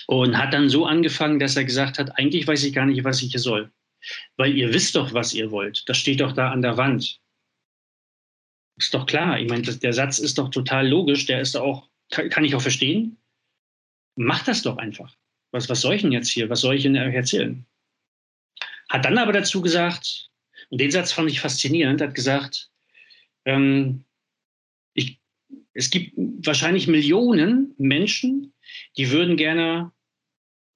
Und 0.07 0.37
hat 0.37 0.53
dann 0.53 0.69
so 0.69 0.85
angefangen, 0.85 1.39
dass 1.39 1.55
er 1.55 1.65
gesagt 1.65 1.99
hat, 1.99 2.17
eigentlich 2.17 2.47
weiß 2.47 2.63
ich 2.63 2.73
gar 2.73 2.85
nicht, 2.85 3.03
was 3.03 3.21
ich 3.21 3.31
hier 3.31 3.39
soll. 3.39 3.71
Weil 4.37 4.57
ihr 4.57 4.73
wisst 4.73 4.95
doch, 4.95 5.13
was 5.13 5.35
ihr 5.35 5.51
wollt. 5.51 5.87
Das 5.87 5.97
steht 5.97 6.21
doch 6.21 6.31
da 6.31 6.49
an 6.49 6.63
der 6.63 6.77
Wand. 6.77 7.19
Ist 8.79 8.93
doch 8.93 9.05
klar. 9.05 9.39
Ich 9.39 9.49
meine, 9.49 9.61
der 9.61 9.93
Satz 9.93 10.19
ist 10.19 10.37
doch 10.37 10.49
total 10.49 10.87
logisch. 10.87 11.25
Der 11.25 11.41
ist 11.41 11.55
auch, 11.55 11.89
kann 12.09 12.45
ich 12.45 12.55
auch 12.55 12.61
verstehen. 12.61 13.17
Macht 14.15 14.47
das 14.47 14.61
doch 14.61 14.77
einfach. 14.77 15.15
Was, 15.51 15.67
was 15.67 15.81
soll 15.81 15.95
ich 15.95 16.01
denn 16.01 16.13
jetzt 16.13 16.29
hier? 16.29 16.49
Was 16.49 16.61
soll 16.61 16.75
ich 16.75 16.85
Ihnen 16.85 16.95
erzählen? 16.95 17.65
Hat 18.89 19.03
dann 19.03 19.17
aber 19.17 19.33
dazu 19.33 19.61
gesagt, 19.61 20.29
und 20.69 20.79
den 20.79 20.91
Satz 20.91 21.11
fand 21.11 21.29
ich 21.29 21.41
faszinierend, 21.41 22.01
hat 22.01 22.15
gesagt, 22.15 22.69
ähm, 23.45 24.05
ich, 24.93 25.19
es 25.73 25.89
gibt 25.89 26.13
wahrscheinlich 26.15 26.87
Millionen 26.87 27.75
Menschen, 27.77 28.53
die 28.97 29.11
würden 29.11 29.35
gerne 29.35 29.91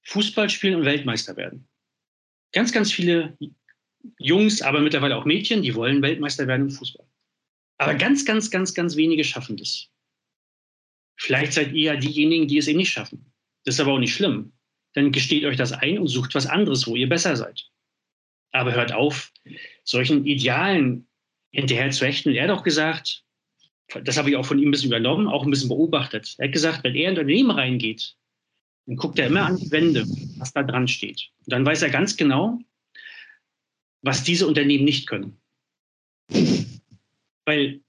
Fußball 0.03 0.49
spielen 0.49 0.75
und 0.75 0.85
Weltmeister 0.85 1.37
werden. 1.37 1.67
Ganz, 2.51 2.71
ganz 2.71 2.91
viele 2.91 3.37
Jungs, 4.19 4.61
aber 4.61 4.81
mittlerweile 4.81 5.15
auch 5.15 5.25
Mädchen, 5.25 5.61
die 5.61 5.75
wollen 5.75 6.01
Weltmeister 6.01 6.47
werden 6.47 6.63
im 6.63 6.71
Fußball. 6.71 7.05
Aber 7.83 7.95
ganz, 7.95 8.25
ganz, 8.25 8.49
ganz, 8.49 8.73
ganz 8.73 8.95
wenige 8.95 9.23
schaffen 9.23 9.57
das. 9.57 9.89
Vielleicht 11.17 11.53
seid 11.53 11.73
ihr 11.73 11.93
ja 11.93 11.95
diejenigen, 11.95 12.47
die 12.47 12.57
es 12.57 12.67
eben 12.67 12.77
nicht 12.77 12.91
schaffen. 12.91 13.31
Das 13.65 13.75
ist 13.75 13.81
aber 13.81 13.93
auch 13.93 13.99
nicht 13.99 14.13
schlimm. 14.13 14.53
Dann 14.93 15.11
gesteht 15.11 15.45
euch 15.45 15.57
das 15.57 15.71
ein 15.71 15.97
und 15.97 16.07
sucht 16.07 16.35
was 16.35 16.45
anderes, 16.45 16.87
wo 16.87 16.95
ihr 16.95 17.09
besser 17.09 17.35
seid. 17.35 17.69
Aber 18.51 18.73
hört 18.73 18.93
auf, 18.93 19.31
solchen 19.83 20.25
Idealen 20.25 21.07
hinterher 21.51 21.91
zu 21.91 22.05
hechten. 22.05 22.33
Er 22.33 22.43
hat 22.43 22.57
auch 22.57 22.63
gesagt, 22.63 23.23
das 24.03 24.17
habe 24.17 24.29
ich 24.29 24.35
auch 24.35 24.45
von 24.45 24.59
ihm 24.59 24.69
ein 24.69 24.71
bisschen 24.71 24.89
übernommen, 24.89 25.27
auch 25.27 25.43
ein 25.43 25.49
bisschen 25.49 25.69
beobachtet. 25.69 26.35
Er 26.37 26.47
hat 26.47 26.53
gesagt, 26.53 26.83
wenn 26.83 26.95
er 26.95 27.09
in 27.09 27.15
ein 27.15 27.19
Unternehmen 27.19 27.51
reingeht, 27.51 28.15
dann 28.85 28.97
guckt 28.97 29.17
er 29.19 29.27
immer 29.27 29.45
an 29.45 29.57
die 29.57 29.71
Wände, 29.71 30.05
was 30.37 30.51
da 30.51 30.63
dran 30.63 30.87
steht. 30.87 31.29
Und 31.39 31.53
dann 31.53 31.65
weiß 31.65 31.81
er 31.83 31.89
ganz 31.89 32.17
genau, 32.17 32.59
was 34.01 34.23
diese 34.23 34.47
Unternehmen 34.47 34.83
nicht 34.83 35.07
können. 35.07 35.39
Weil 37.45 37.81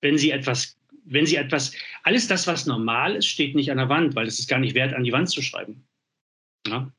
wenn 0.00 0.18
sie 0.18 0.30
etwas, 0.30 0.76
wenn 1.04 1.26
sie 1.26 1.36
etwas, 1.36 1.72
alles 2.02 2.28
das, 2.28 2.46
was 2.46 2.66
normal 2.66 3.16
ist, 3.16 3.26
steht 3.26 3.54
nicht 3.54 3.70
an 3.70 3.78
der 3.78 3.88
Wand, 3.88 4.14
weil 4.14 4.26
es 4.26 4.38
ist 4.38 4.48
gar 4.48 4.58
nicht 4.58 4.74
wert, 4.74 4.94
an 4.94 5.04
die 5.04 5.12
Wand 5.12 5.28
zu 5.28 5.42
schreiben. 5.42 5.86
Ja? 6.66 6.92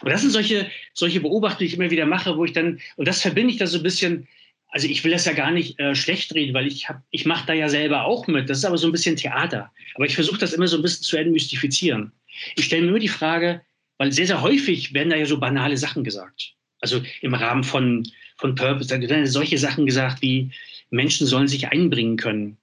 Und 0.00 0.10
das 0.10 0.22
sind 0.22 0.30
solche, 0.30 0.70
solche 0.94 1.20
Beobachtungen, 1.20 1.58
die 1.58 1.66
ich 1.66 1.74
immer 1.74 1.90
wieder 1.90 2.06
mache, 2.06 2.36
wo 2.36 2.44
ich 2.44 2.52
dann, 2.52 2.80
und 2.96 3.06
das 3.06 3.20
verbinde 3.20 3.52
ich 3.52 3.58
da 3.58 3.66
so 3.66 3.78
ein 3.78 3.82
bisschen, 3.82 4.28
also 4.68 4.88
ich 4.88 5.04
will 5.04 5.12
das 5.12 5.24
ja 5.24 5.32
gar 5.32 5.50
nicht 5.50 5.78
äh, 5.78 5.94
schlecht 5.94 6.34
reden, 6.34 6.54
weil 6.54 6.66
ich, 6.66 6.88
hab, 6.88 7.02
ich 7.10 7.26
mache 7.26 7.46
da 7.46 7.52
ja 7.52 7.68
selber 7.68 8.04
auch 8.04 8.26
mit. 8.26 8.48
Das 8.48 8.58
ist 8.58 8.64
aber 8.64 8.78
so 8.78 8.88
ein 8.88 8.92
bisschen 8.92 9.16
Theater. 9.16 9.70
Aber 9.94 10.06
ich 10.06 10.14
versuche 10.14 10.38
das 10.38 10.52
immer 10.52 10.66
so 10.66 10.76
ein 10.76 10.82
bisschen 10.82 11.04
zu 11.04 11.16
entmystifizieren. 11.16 12.12
Ich 12.56 12.64
stelle 12.64 12.82
mir 12.82 12.88
immer 12.88 12.98
die 12.98 13.08
Frage, 13.08 13.60
weil 13.98 14.10
sehr, 14.10 14.26
sehr 14.26 14.42
häufig 14.42 14.92
werden 14.92 15.10
da 15.10 15.16
ja 15.16 15.26
so 15.26 15.38
banale 15.38 15.76
Sachen 15.76 16.02
gesagt. 16.02 16.54
Also 16.80 17.02
im 17.20 17.34
Rahmen 17.34 17.62
von, 17.62 18.04
von 18.36 18.54
Purpose, 18.54 18.88
da 18.88 19.00
werden 19.00 19.26
solche 19.26 19.58
Sachen 19.58 19.86
gesagt 19.86 20.22
wie, 20.22 20.50
Menschen 20.90 21.26
sollen 21.26 21.48
sich 21.48 21.68
einbringen 21.68 22.16
können. 22.16 22.56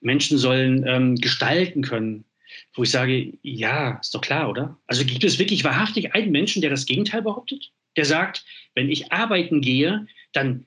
Menschen 0.00 0.38
sollen 0.38 0.84
ähm, 0.86 1.16
gestalten 1.16 1.82
können. 1.82 2.24
Wo 2.74 2.82
ich 2.82 2.90
sage, 2.90 3.32
ja, 3.42 3.98
ist 4.00 4.14
doch 4.14 4.20
klar, 4.20 4.48
oder? 4.48 4.76
Also 4.86 5.04
gibt 5.04 5.24
es 5.24 5.38
wirklich 5.38 5.64
wahrhaftig 5.64 6.14
einen 6.14 6.30
Menschen, 6.30 6.62
der 6.62 6.70
das 6.70 6.86
Gegenteil 6.86 7.22
behauptet? 7.22 7.70
Der 7.96 8.04
sagt, 8.04 8.44
wenn 8.74 8.90
ich 8.90 9.12
arbeiten 9.12 9.60
gehe, 9.60 10.06
dann 10.32 10.66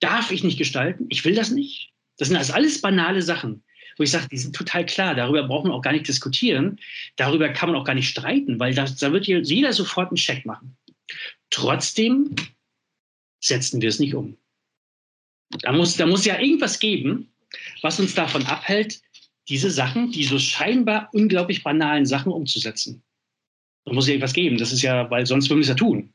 darf 0.00 0.30
ich 0.30 0.44
nicht 0.44 0.58
gestalten, 0.58 1.06
ich 1.10 1.24
will 1.24 1.34
das 1.34 1.50
nicht. 1.50 1.92
Das 2.18 2.28
sind 2.28 2.36
also 2.36 2.52
alles 2.52 2.80
banale 2.80 3.22
Sachen, 3.22 3.62
wo 3.96 4.02
ich 4.02 4.10
sage, 4.10 4.28
die 4.30 4.38
sind 4.38 4.54
total 4.54 4.86
klar, 4.86 5.14
darüber 5.14 5.42
braucht 5.44 5.64
man 5.64 5.72
auch 5.72 5.82
gar 5.82 5.92
nicht 5.92 6.08
diskutieren, 6.08 6.78
darüber 7.16 7.48
kann 7.48 7.70
man 7.70 7.80
auch 7.80 7.84
gar 7.84 7.94
nicht 7.94 8.08
streiten, 8.08 8.58
weil 8.58 8.74
das, 8.74 8.96
da 8.96 9.12
wird 9.12 9.26
jeder 9.26 9.72
sofort 9.72 10.08
einen 10.08 10.16
Check 10.16 10.46
machen. 10.46 10.76
Trotzdem 11.50 12.34
setzen 13.42 13.80
wir 13.82 13.88
es 13.88 13.98
nicht 13.98 14.14
um. 14.14 14.36
Da 15.60 15.72
muss, 15.72 15.96
da 15.96 16.06
muss 16.06 16.24
ja 16.24 16.38
irgendwas 16.38 16.78
geben, 16.78 17.30
was 17.82 18.00
uns 18.00 18.14
davon 18.14 18.46
abhält, 18.46 19.02
diese 19.48 19.70
Sachen, 19.70 20.10
die 20.12 20.24
so 20.24 20.38
scheinbar 20.38 21.10
unglaublich 21.12 21.62
banalen 21.62 22.06
Sachen 22.06 22.32
umzusetzen. 22.32 23.02
Da 23.84 23.92
muss 23.92 24.06
ja 24.06 24.14
irgendwas 24.14 24.32
geben. 24.32 24.56
Das 24.56 24.72
ist 24.72 24.82
ja, 24.82 25.10
weil 25.10 25.26
sonst 25.26 25.50
würden 25.50 25.58
wir 25.58 25.64
es 25.64 25.68
ja 25.68 25.74
tun. 25.74 26.14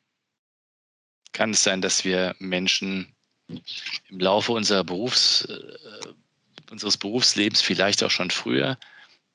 Kann 1.33 1.51
es 1.51 1.63
sein, 1.63 1.81
dass 1.81 2.05
wir 2.05 2.35
Menschen 2.39 3.13
im 3.47 4.19
Laufe 4.19 4.53
unserer 4.53 4.83
Berufs, 4.83 5.45
äh, 5.45 6.71
unseres 6.71 6.97
Berufslebens, 6.97 7.61
vielleicht 7.61 8.03
auch 8.03 8.11
schon 8.11 8.31
früher, 8.31 8.77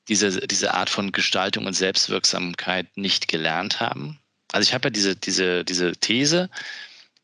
diese, 0.09 0.45
diese 0.47 0.73
Art 0.73 0.89
von 0.89 1.11
Gestaltung 1.11 1.65
und 1.65 1.73
Selbstwirksamkeit 1.73 2.97
nicht 2.97 3.27
gelernt 3.27 3.79
haben? 3.79 4.19
Also 4.51 4.67
ich 4.67 4.73
habe 4.73 4.87
ja 4.87 4.89
diese, 4.89 5.15
diese, 5.15 5.63
diese 5.63 5.93
These, 5.93 6.49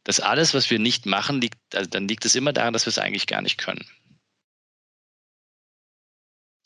dass 0.09 0.19
alles, 0.19 0.55
was 0.55 0.71
wir 0.71 0.79
nicht 0.79 1.05
machen, 1.05 1.39
liegt, 1.39 1.59
also 1.75 1.87
dann 1.87 2.07
liegt 2.07 2.25
es 2.25 2.33
immer 2.33 2.51
daran, 2.51 2.73
dass 2.73 2.87
wir 2.87 2.89
es 2.89 2.97
eigentlich 2.97 3.27
gar 3.27 3.43
nicht 3.43 3.59
können. 3.59 3.85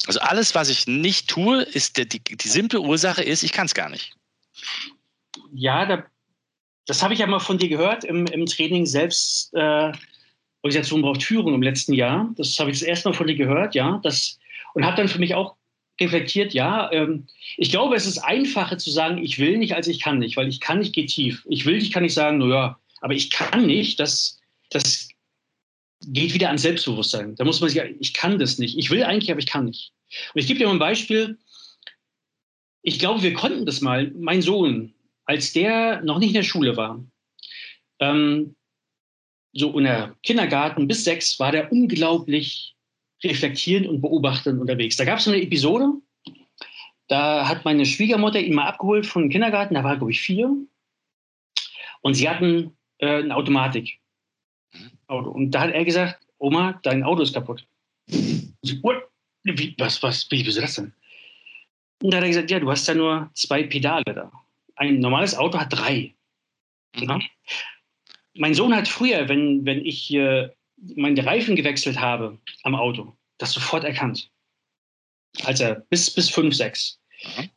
Also 0.08 0.21
alles, 0.21 0.56
was 0.56 0.69
ich 0.69 0.88
nicht 0.88 1.29
tue, 1.29 1.62
ist 1.62 1.97
die, 1.97 2.08
die, 2.08 2.23
die 2.23 2.47
simple 2.47 2.79
Ursache 2.79 3.21
ist, 3.21 3.43
ich 3.43 3.51
kann 3.51 3.65
es 3.65 3.73
gar 3.73 3.89
nicht. 3.89 4.13
Ja, 5.51 5.86
da, 5.86 6.06
das 6.86 7.03
habe 7.03 7.15
ich 7.15 7.19
ja 7.19 7.27
mal 7.27 7.39
von 7.39 7.58
dir 7.58 7.67
gehört 7.67 8.06
im, 8.06 8.27
im 8.27 8.45
Training 8.45 8.86
selbst. 8.86 9.53
Äh, 9.53 9.91
Organisation 10.62 11.01
braucht 11.01 11.21
Führung 11.21 11.53
im 11.53 11.63
letzten 11.63 11.91
Jahr. 11.91 12.32
Das 12.38 12.58
habe 12.62 12.71
ich 12.71 12.79
das 12.79 12.88
erste 12.88 13.10
Mal 13.10 13.15
von 13.15 13.27
dir 13.27 13.36
gehört, 13.36 13.75
ja. 13.75 13.99
Das, 14.03 14.39
und 14.73 14.86
habe 14.86 14.95
dann 14.95 15.10
für 15.10 15.19
mich 15.19 15.36
auch 15.36 15.58
reflektiert, 15.99 16.53
ja, 16.53 16.89
ähm, 16.93 17.27
ich 17.58 17.71
glaube, 17.71 17.97
es 17.97 18.06
ist 18.06 18.19
einfacher 18.19 18.77
zu 18.77 18.89
sagen, 18.89 19.17
ich 19.17 19.38
will 19.38 19.58
nicht, 19.58 19.75
als 19.75 19.89
ich 19.89 19.99
kann 19.99 20.19
nicht, 20.19 20.38
weil 20.38 20.47
ich 20.47 20.62
kann 20.62 20.79
nicht, 20.79 20.95
geht 20.95 21.10
tief. 21.10 21.45
Ich 21.49 21.65
will 21.65 21.79
nicht, 21.79 21.93
kann 21.93 22.06
ich 22.06 22.13
sagen, 22.13 22.38
naja, 22.38 22.79
aber 23.03 23.13
ich 23.13 23.29
kann 23.29 23.65
nicht, 23.65 23.99
das, 23.99 24.39
das 24.69 25.09
geht 26.07 26.33
wieder 26.33 26.47
ans 26.47 26.61
Selbstbewusstsein. 26.61 27.35
Da 27.35 27.43
muss 27.43 27.59
man 27.59 27.69
sich, 27.69 27.81
ich 27.99 28.13
kann 28.13 28.39
das 28.39 28.59
nicht. 28.59 28.77
Ich 28.77 28.89
will 28.89 29.03
eigentlich, 29.03 29.29
aber 29.29 29.41
ich 29.41 29.45
kann 29.45 29.65
nicht. 29.65 29.91
Und 30.33 30.39
ich 30.39 30.47
gebe 30.47 30.57
dir 30.57 30.67
mal 30.67 30.73
ein 30.73 30.79
Beispiel. 30.79 31.37
Ich 32.81 32.99
glaube, 32.99 33.21
wir 33.21 33.33
konnten 33.33 33.65
das 33.65 33.81
mal. 33.81 34.09
Mein 34.11 34.41
Sohn, 34.41 34.93
als 35.25 35.51
der 35.51 36.01
noch 36.03 36.17
nicht 36.17 36.29
in 36.29 36.35
der 36.35 36.43
Schule 36.43 36.77
war, 36.77 37.05
ähm, 37.99 38.55
so 39.51 39.77
in 39.77 39.83
der 39.83 40.15
Kindergarten 40.23 40.87
bis 40.87 41.03
sechs, 41.03 41.37
war 41.39 41.51
der 41.51 41.73
unglaublich 41.73 42.73
reflektierend 43.21 43.87
und 43.87 43.99
beobachtend 43.99 44.61
unterwegs. 44.61 44.95
Da 44.95 45.03
gab 45.03 45.19
es 45.19 45.27
eine 45.27 45.41
Episode, 45.41 45.91
da 47.09 47.49
hat 47.49 47.65
meine 47.65 47.85
Schwiegermutter 47.85 48.39
ihn 48.39 48.55
mal 48.55 48.67
abgeholt 48.67 49.05
vom 49.05 49.27
Kindergarten, 49.27 49.73
da 49.73 49.83
war, 49.83 49.97
glaube 49.97 50.11
ich, 50.11 50.21
vier. 50.21 50.55
Und 52.01 52.13
sie 52.13 52.29
hatten 52.29 52.77
äh, 53.03 53.17
eine 53.19 53.35
Automatik. 53.35 53.99
Auto. 55.07 55.29
Und 55.29 55.51
da 55.51 55.61
hat 55.61 55.71
er 55.71 55.85
gesagt, 55.85 56.25
Oma, 56.37 56.79
dein 56.83 57.03
Auto 57.03 57.21
ist 57.21 57.33
kaputt. 57.33 57.65
Sie, 58.07 58.81
wie, 59.43 59.75
was, 59.77 60.01
was, 60.01 60.29
wie, 60.31 60.45
wieso 60.45 60.61
das 60.61 60.75
denn? 60.75 60.93
Und 62.01 62.11
da 62.11 62.17
hat 62.17 62.23
er 62.23 62.29
gesagt, 62.29 62.51
ja, 62.51 62.59
du 62.59 62.71
hast 62.71 62.87
ja 62.87 62.93
nur 62.93 63.29
zwei 63.33 63.63
Pedale 63.63 64.03
da. 64.05 64.31
Ein 64.75 64.99
normales 64.99 65.35
Auto 65.35 65.59
hat 65.59 65.73
drei. 65.73 66.13
Mhm. 66.95 67.03
Ja? 67.03 67.19
Mein 68.35 68.53
Sohn 68.53 68.75
hat 68.75 68.87
früher, 68.87 69.27
wenn, 69.29 69.65
wenn 69.65 69.85
ich 69.85 70.13
äh, 70.13 70.49
meine 70.95 71.25
Reifen 71.25 71.55
gewechselt 71.55 71.99
habe 71.99 72.39
am 72.63 72.75
Auto, 72.75 73.15
das 73.37 73.51
sofort 73.51 73.83
erkannt. 73.83 74.29
Als 75.43 75.59
er 75.59 75.75
bis, 75.89 76.09
bis 76.13 76.29
fünf, 76.29 76.55
sechs. 76.55 76.99
Mhm. 77.37 77.49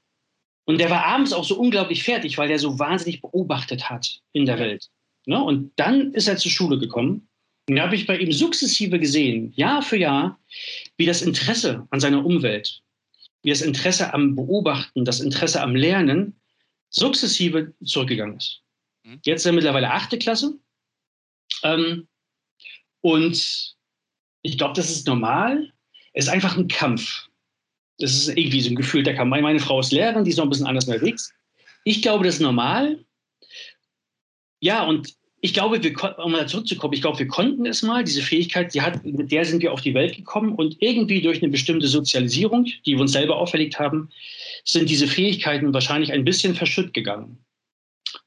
Und 0.64 0.78
der 0.78 0.90
war 0.90 1.04
abends 1.04 1.32
auch 1.32 1.44
so 1.44 1.58
unglaublich 1.58 2.02
fertig, 2.02 2.36
weil 2.38 2.50
er 2.50 2.58
so 2.58 2.78
wahnsinnig 2.78 3.22
beobachtet 3.22 3.88
hat 3.88 4.20
in 4.32 4.46
der 4.46 4.58
Welt. 4.58 4.90
Ne? 5.26 5.42
Und 5.42 5.72
dann 5.76 6.12
ist 6.14 6.28
er 6.28 6.36
zur 6.36 6.50
Schule 6.50 6.78
gekommen. 6.78 7.28
Und 7.68 7.76
da 7.76 7.82
habe 7.82 7.96
ich 7.96 8.06
bei 8.06 8.16
ihm 8.16 8.32
sukzessive 8.32 8.98
gesehen, 8.98 9.52
Jahr 9.56 9.82
für 9.82 9.96
Jahr, 9.96 10.38
wie 10.96 11.06
das 11.06 11.22
Interesse 11.22 11.86
an 11.90 12.00
seiner 12.00 12.24
Umwelt, 12.24 12.82
wie 13.42 13.50
das 13.50 13.60
Interesse 13.60 14.14
am 14.14 14.36
Beobachten, 14.36 15.04
das 15.04 15.20
Interesse 15.20 15.60
am 15.60 15.74
Lernen 15.74 16.40
sukzessive 16.90 17.74
zurückgegangen 17.84 18.36
ist. 18.36 18.62
Mhm. 19.02 19.20
Jetzt 19.24 19.40
ist 19.40 19.46
er 19.46 19.52
mittlerweile 19.52 19.90
achte 19.90 20.16
Klasse. 20.18 20.56
Ähm, 21.64 22.06
und 23.00 23.76
ich 24.42 24.58
glaube, 24.58 24.74
das 24.74 24.90
ist 24.90 25.06
normal. 25.06 25.72
Es 26.12 26.26
ist 26.26 26.30
einfach 26.30 26.56
ein 26.56 26.68
Kampf. 26.68 27.28
Das 27.98 28.12
ist 28.12 28.28
irgendwie 28.28 28.60
so 28.60 28.70
ein 28.70 28.76
gefühlter 28.76 29.14
Kampf. 29.14 29.30
Meine 29.30 29.58
Frau 29.58 29.80
ist 29.80 29.92
Lehrerin, 29.92 30.24
die 30.24 30.30
ist 30.30 30.36
noch 30.36 30.44
ein 30.44 30.50
bisschen 30.50 30.66
anders 30.66 30.86
unterwegs. 30.86 31.32
Ich 31.84 32.02
glaube, 32.02 32.24
das 32.24 32.36
ist 32.36 32.40
normal. 32.40 33.04
Ja, 34.60 34.84
und 34.84 35.14
ich 35.40 35.52
glaube, 35.52 35.82
wir, 35.82 36.18
um 36.18 36.32
mal 36.32 36.48
zurückzukommen, 36.48 36.94
ich 36.94 37.02
glaube, 37.02 37.18
wir 37.18 37.28
konnten 37.28 37.66
es 37.66 37.82
mal, 37.82 38.02
diese 38.02 38.22
Fähigkeit, 38.22 38.74
die 38.74 38.80
hat, 38.80 39.04
mit 39.04 39.30
der 39.30 39.44
sind 39.44 39.62
wir 39.62 39.72
auf 39.72 39.80
die 39.80 39.94
Welt 39.94 40.16
gekommen 40.16 40.54
und 40.54 40.76
irgendwie 40.80 41.20
durch 41.20 41.42
eine 41.42 41.52
bestimmte 41.52 41.88
Sozialisierung, 41.88 42.64
die 42.64 42.94
wir 42.94 43.00
uns 43.00 43.12
selber 43.12 43.36
auferlegt 43.36 43.78
haben, 43.78 44.10
sind 44.64 44.88
diese 44.88 45.06
Fähigkeiten 45.06 45.72
wahrscheinlich 45.74 46.12
ein 46.12 46.24
bisschen 46.24 46.54
verschütt 46.54 46.94
gegangen. 46.94 47.38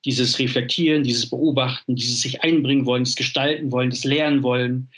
Dieses 0.05 0.37
Reflektieren, 0.39 1.03
dieses 1.03 1.29
Beobachten, 1.29 1.95
dieses 1.95 2.21
sich 2.21 2.41
einbringen 2.41 2.85
wollen, 2.85 3.03
das 3.03 3.15
Gestalten 3.15 3.71
wollen, 3.71 3.89
das 3.89 4.03
Lernen 4.03 4.43
wollen. 4.43 4.89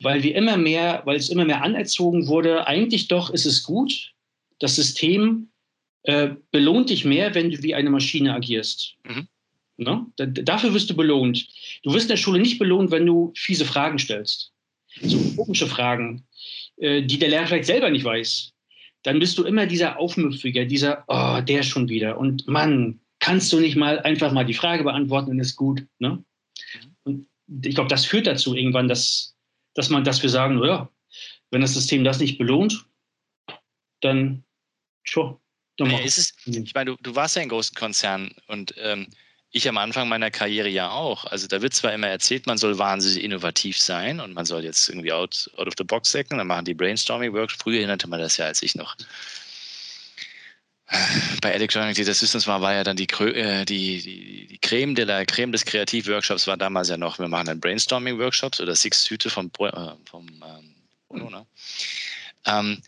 weil 0.00 0.22
wir 0.22 0.34
immer 0.34 0.56
mehr, 0.56 1.02
weil 1.04 1.16
es 1.16 1.28
immer 1.28 1.44
mehr 1.44 1.62
anerzogen 1.62 2.26
wurde, 2.26 2.66
eigentlich 2.66 3.08
doch 3.08 3.30
ist 3.30 3.46
es 3.46 3.62
gut, 3.62 4.12
das 4.58 4.76
System 4.76 5.50
äh, 6.04 6.30
belohnt 6.50 6.90
dich 6.90 7.04
mehr, 7.04 7.34
wenn 7.34 7.50
du 7.50 7.62
wie 7.62 7.74
eine 7.74 7.90
Maschine 7.90 8.34
agierst. 8.34 8.96
Mhm. 9.04 9.28
Ne? 9.78 10.06
dafür 10.16 10.74
wirst 10.74 10.90
du 10.90 10.96
belohnt. 10.96 11.48
Du 11.84 11.94
wirst 11.94 12.06
in 12.06 12.10
der 12.10 12.16
Schule 12.16 12.40
nicht 12.40 12.58
belohnt, 12.58 12.90
wenn 12.90 13.06
du 13.06 13.32
fiese 13.36 13.64
Fragen 13.64 13.98
stellst. 13.98 14.52
So 15.00 15.18
komische 15.36 15.68
Fragen, 15.68 16.26
äh, 16.78 17.02
die 17.02 17.18
der 17.18 17.28
Lehrer 17.28 17.46
vielleicht 17.46 17.66
selber 17.66 17.88
nicht 17.88 18.04
weiß. 18.04 18.52
Dann 19.04 19.20
bist 19.20 19.38
du 19.38 19.44
immer 19.44 19.66
dieser 19.66 19.98
Aufmüpfiger, 19.98 20.64
dieser, 20.64 21.04
oh, 21.06 21.40
der 21.40 21.62
schon 21.62 21.88
wieder. 21.88 22.18
Und 22.18 22.48
Mann, 22.48 22.98
kannst 23.20 23.52
du 23.52 23.60
nicht 23.60 23.76
mal 23.76 24.00
einfach 24.00 24.32
mal 24.32 24.44
die 24.44 24.54
Frage 24.54 24.82
beantworten, 24.82 25.30
dann 25.30 25.38
ist 25.38 25.54
gut. 25.54 25.86
Ne? 26.00 26.24
Und 27.04 27.28
ich 27.62 27.76
glaube, 27.76 27.88
das 27.88 28.04
führt 28.04 28.26
dazu 28.26 28.56
irgendwann, 28.56 28.88
dass, 28.88 29.36
dass 29.74 29.90
man, 29.90 30.02
dass 30.02 30.22
wir 30.22 30.30
sagen, 30.30 30.60
ja, 30.64 30.90
wenn 31.52 31.60
das 31.60 31.74
System 31.74 32.02
das 32.02 32.18
nicht 32.18 32.36
belohnt, 32.36 32.84
dann 34.00 34.42
schon. 35.04 35.38
Naja, 35.78 36.00
ist 36.00 36.18
es, 36.18 36.34
ich 36.44 36.74
meine, 36.74 36.90
du, 36.90 36.96
du 37.00 37.14
warst 37.14 37.36
ja 37.36 37.42
in 37.42 37.48
großen 37.48 37.76
Konzernen 37.76 38.34
und 38.48 38.74
ähm, 38.78 39.06
ich 39.50 39.68
am 39.68 39.78
Anfang 39.78 40.08
meiner 40.08 40.30
Karriere 40.30 40.68
ja 40.68 40.90
auch. 40.90 41.24
Also 41.24 41.46
da 41.46 41.62
wird 41.62 41.74
zwar 41.74 41.92
immer 41.92 42.08
erzählt, 42.08 42.46
man 42.46 42.58
soll 42.58 42.78
wahnsinnig 42.78 43.24
innovativ 43.24 43.78
sein 43.78 44.20
und 44.20 44.34
man 44.34 44.44
soll 44.44 44.62
jetzt 44.64 44.88
irgendwie 44.88 45.12
out, 45.12 45.50
out 45.56 45.66
of 45.66 45.74
the 45.78 45.84
box 45.84 46.12
denken, 46.12 46.38
dann 46.38 46.46
machen 46.46 46.66
die 46.66 46.74
Brainstorming-Workshops. 46.74 47.62
Früher 47.62 47.86
nannte 47.86 48.08
man 48.08 48.20
das 48.20 48.36
ja, 48.36 48.46
als 48.46 48.62
ich 48.62 48.74
noch 48.74 48.96
bei 51.42 51.50
Electronic 51.50 51.96
Data 51.96 52.14
Systems 52.14 52.46
war, 52.46 52.62
war 52.62 52.72
ja 52.72 52.82
dann 52.82 52.96
die, 52.96 53.06
äh, 53.06 53.64
die, 53.66 54.00
die, 54.00 54.46
die 54.46 54.58
Creme, 54.58 54.94
de 54.94 55.04
la 55.04 55.24
Creme 55.26 55.52
des 55.52 55.64
Kreativ-Workshops 55.66 56.46
war 56.46 56.56
damals 56.56 56.88
ja 56.88 56.96
noch, 56.96 57.18
wir 57.18 57.28
machen 57.28 57.46
dann 57.46 57.60
Brainstorming-Workshops 57.60 58.60
oder 58.60 58.74
Six 58.74 59.08
Hüte 59.10 59.28
vom, 59.28 59.50
äh, 59.58 59.70
vom 60.06 60.26
ähm, 60.26 60.74
Bruno, 61.08 61.30
ne? 61.30 61.46
ähm, 62.46 62.82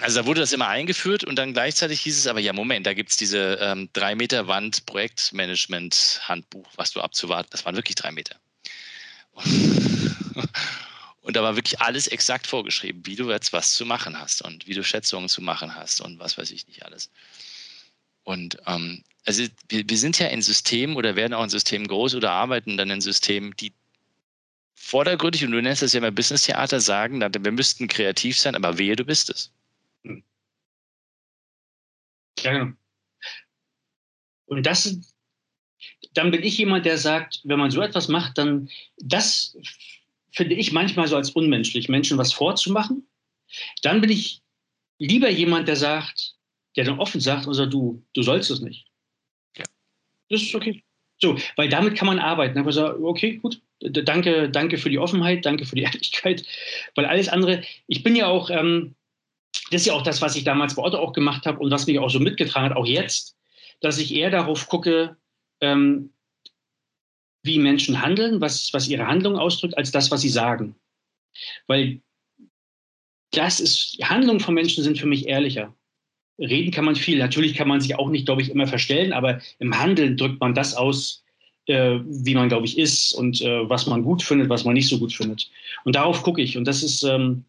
also 0.00 0.20
da 0.20 0.26
wurde 0.26 0.40
das 0.40 0.52
immer 0.52 0.68
eingeführt 0.68 1.24
und 1.24 1.36
dann 1.36 1.52
gleichzeitig 1.52 2.00
hieß 2.00 2.18
es 2.18 2.26
aber, 2.26 2.40
ja, 2.40 2.52
Moment, 2.52 2.86
da 2.86 2.94
gibt 2.94 3.10
es 3.10 3.16
diese 3.16 3.58
ähm, 3.60 3.88
drei 3.92 4.14
Meter 4.14 4.46
Wand 4.48 4.86
Projektmanagement-Handbuch, 4.86 6.68
was 6.76 6.92
du 6.92 7.00
abzuwarten, 7.00 7.48
das 7.50 7.64
waren 7.64 7.76
wirklich 7.76 7.96
drei 7.96 8.12
Meter. 8.12 8.36
Und 11.26 11.34
da 11.34 11.42
war 11.42 11.56
wirklich 11.56 11.80
alles 11.80 12.06
exakt 12.06 12.46
vorgeschrieben, 12.46 13.04
wie 13.04 13.16
du 13.16 13.28
jetzt 13.32 13.52
was 13.52 13.72
zu 13.72 13.84
machen 13.84 14.16
hast 14.16 14.42
und 14.42 14.68
wie 14.68 14.74
du 14.74 14.84
Schätzungen 14.84 15.28
zu 15.28 15.42
machen 15.42 15.74
hast 15.74 16.00
und 16.00 16.20
was 16.20 16.38
weiß 16.38 16.52
ich 16.52 16.68
nicht 16.68 16.84
alles. 16.84 17.10
Und 18.22 18.58
ähm, 18.68 19.02
also 19.24 19.42
wir, 19.68 19.88
wir 19.88 19.98
sind 19.98 20.20
ja 20.20 20.28
in 20.28 20.40
Systemen 20.40 20.94
oder 20.94 21.16
werden 21.16 21.34
auch 21.34 21.42
in 21.42 21.50
Systemen 21.50 21.88
groß 21.88 22.14
oder 22.14 22.30
arbeiten 22.30 22.76
dann 22.76 22.90
in 22.90 23.00
Systemen, 23.00 23.54
die 23.58 23.72
vordergründig, 24.76 25.44
und 25.44 25.50
du 25.50 25.60
nennst 25.60 25.82
das 25.82 25.94
ja 25.94 25.98
immer 25.98 26.12
Business-Theater, 26.12 26.80
sagen, 26.80 27.20
wir 27.20 27.52
müssten 27.52 27.88
kreativ 27.88 28.38
sein, 28.38 28.54
aber 28.54 28.78
wehe, 28.78 28.94
du 28.94 29.04
bist 29.04 29.30
es. 29.30 29.50
Ja, 32.46 32.52
genau. 32.52 32.72
Und 34.46 34.64
das, 34.64 35.14
dann 36.14 36.30
bin 36.30 36.42
ich 36.42 36.56
jemand, 36.58 36.86
der 36.86 36.98
sagt, 36.98 37.40
wenn 37.44 37.58
man 37.58 37.70
so 37.72 37.82
etwas 37.82 38.08
macht, 38.08 38.38
dann 38.38 38.70
das 38.98 39.56
finde 40.30 40.54
ich 40.54 40.70
manchmal 40.70 41.08
so 41.08 41.16
als 41.16 41.30
unmenschlich, 41.30 41.88
Menschen 41.88 42.18
was 42.18 42.32
vorzumachen. 42.32 43.06
Dann 43.82 44.00
bin 44.00 44.10
ich 44.10 44.42
lieber 44.98 45.28
jemand, 45.28 45.66
der 45.66 45.76
sagt, 45.76 46.36
der 46.76 46.84
dann 46.84 47.00
offen 47.00 47.20
sagt, 47.20 47.48
also 47.48 47.66
du, 47.66 48.04
du 48.12 48.22
sollst 48.22 48.50
es 48.50 48.60
nicht. 48.60 48.86
Ja. 49.56 49.64
Das 50.28 50.42
ist 50.42 50.54
okay. 50.54 50.84
So, 51.18 51.36
weil 51.56 51.68
damit 51.68 51.96
kann 51.96 52.06
man 52.06 52.18
arbeiten. 52.18 52.58
Aber 52.58 52.72
so, 52.72 52.86
okay, 52.86 53.38
gut, 53.38 53.60
danke, 53.80 54.50
danke 54.50 54.78
für 54.78 54.90
die 54.90 54.98
Offenheit, 54.98 55.46
danke 55.46 55.64
für 55.64 55.74
die 55.74 55.82
Ehrlichkeit, 55.84 56.44
weil 56.94 57.06
alles 57.06 57.28
andere, 57.28 57.62
ich 57.88 58.02
bin 58.02 58.14
ja 58.14 58.26
auch, 58.26 58.50
ähm, 58.50 58.94
das 59.70 59.82
ist 59.82 59.86
ja 59.86 59.94
auch 59.94 60.02
das, 60.02 60.22
was 60.22 60.36
ich 60.36 60.44
damals 60.44 60.74
bei 60.74 60.82
Otto 60.82 60.98
auch 60.98 61.12
gemacht 61.12 61.46
habe 61.46 61.58
und 61.58 61.70
was 61.70 61.86
mich 61.86 61.98
auch 61.98 62.10
so 62.10 62.20
mitgetragen 62.20 62.70
hat, 62.70 62.76
auch 62.76 62.86
jetzt, 62.86 63.36
dass 63.80 63.98
ich 63.98 64.14
eher 64.14 64.30
darauf 64.30 64.68
gucke, 64.68 65.16
ähm, 65.60 66.10
wie 67.42 67.58
Menschen 67.58 68.02
handeln, 68.02 68.40
was, 68.40 68.72
was 68.72 68.88
ihre 68.88 69.06
Handlung 69.06 69.36
ausdrückt, 69.38 69.76
als 69.78 69.92
das, 69.92 70.10
was 70.10 70.20
sie 70.20 70.28
sagen. 70.28 70.74
Weil 71.66 72.00
das 73.30 73.60
ist, 73.60 73.98
Handlungen 74.02 74.40
von 74.40 74.54
Menschen 74.54 74.82
sind 74.82 74.98
für 74.98 75.06
mich 75.06 75.26
ehrlicher. 75.26 75.74
Reden 76.38 76.70
kann 76.70 76.84
man 76.84 76.96
viel. 76.96 77.18
Natürlich 77.18 77.54
kann 77.54 77.68
man 77.68 77.80
sich 77.80 77.98
auch 77.98 78.10
nicht, 78.10 78.26
glaube 78.26 78.42
ich, 78.42 78.50
immer 78.50 78.66
verstellen, 78.66 79.12
aber 79.12 79.40
im 79.58 79.78
Handeln 79.78 80.16
drückt 80.16 80.40
man 80.40 80.54
das 80.54 80.74
aus, 80.74 81.24
äh, 81.66 81.98
wie 82.04 82.34
man, 82.34 82.48
glaube 82.48 82.66
ich, 82.66 82.78
ist 82.78 83.12
und 83.12 83.40
äh, 83.40 83.68
was 83.68 83.86
man 83.86 84.02
gut 84.02 84.22
findet, 84.22 84.48
was 84.48 84.64
man 84.64 84.74
nicht 84.74 84.88
so 84.88 84.98
gut 84.98 85.12
findet. 85.12 85.50
Und 85.84 85.96
darauf 85.96 86.22
gucke 86.22 86.42
ich. 86.42 86.56
Und 86.56 86.66
das 86.66 86.82
ist, 86.82 87.02
ähm, 87.04 87.44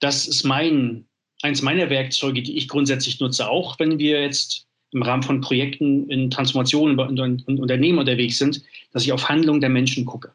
das 0.00 0.26
ist 0.26 0.44
mein, 0.44 1.06
eins 1.42 1.62
meiner 1.62 1.90
Werkzeuge, 1.90 2.42
die 2.42 2.56
ich 2.56 2.68
grundsätzlich 2.68 3.20
nutze, 3.20 3.48
auch 3.48 3.78
wenn 3.78 3.98
wir 3.98 4.22
jetzt 4.22 4.66
im 4.92 5.02
Rahmen 5.02 5.22
von 5.22 5.40
Projekten 5.40 6.08
in 6.10 6.30
Transformationen 6.30 6.98
und 6.98 7.48
Unternehmen 7.48 7.98
unterwegs 7.98 8.38
sind, 8.38 8.62
dass 8.92 9.04
ich 9.04 9.12
auf 9.12 9.28
Handlungen 9.28 9.60
der 9.60 9.70
Menschen 9.70 10.04
gucke. 10.04 10.32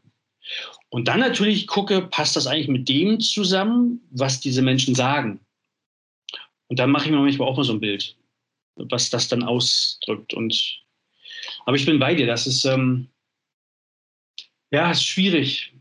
Und 0.90 1.08
dann 1.08 1.20
natürlich 1.20 1.68
gucke, 1.68 2.02
passt 2.02 2.36
das 2.36 2.48
eigentlich 2.48 2.70
mit 2.70 2.90
dem 2.90 3.20
zusammen, 3.20 4.02
was 4.12 4.40
diese 4.40 4.62
Menschen 4.62 4.96
sagen? 4.96 5.40
Und 6.68 6.80
dann 6.80 6.92
mache 6.92 7.06
ich 7.06 7.12
mir 7.12 7.18
manchmal 7.18 7.48
auch 7.48 7.58
mal 7.58 7.64
so 7.64 7.74
ein 7.74 7.80
Bild, 7.80 8.16
was 8.76 9.10
das 9.10 9.28
dann 9.28 9.44
ausdrückt. 9.44 10.34
Und 10.34 10.82
aber 11.66 11.76
ich 11.76 11.86
bin 11.86 12.00
bei 12.00 12.16
dir, 12.16 12.26
das 12.26 12.48
ist 12.48 12.66
ähm, 12.66 13.08
ja 14.72 14.92
ist 14.92 15.06
schwierig. 15.06 15.74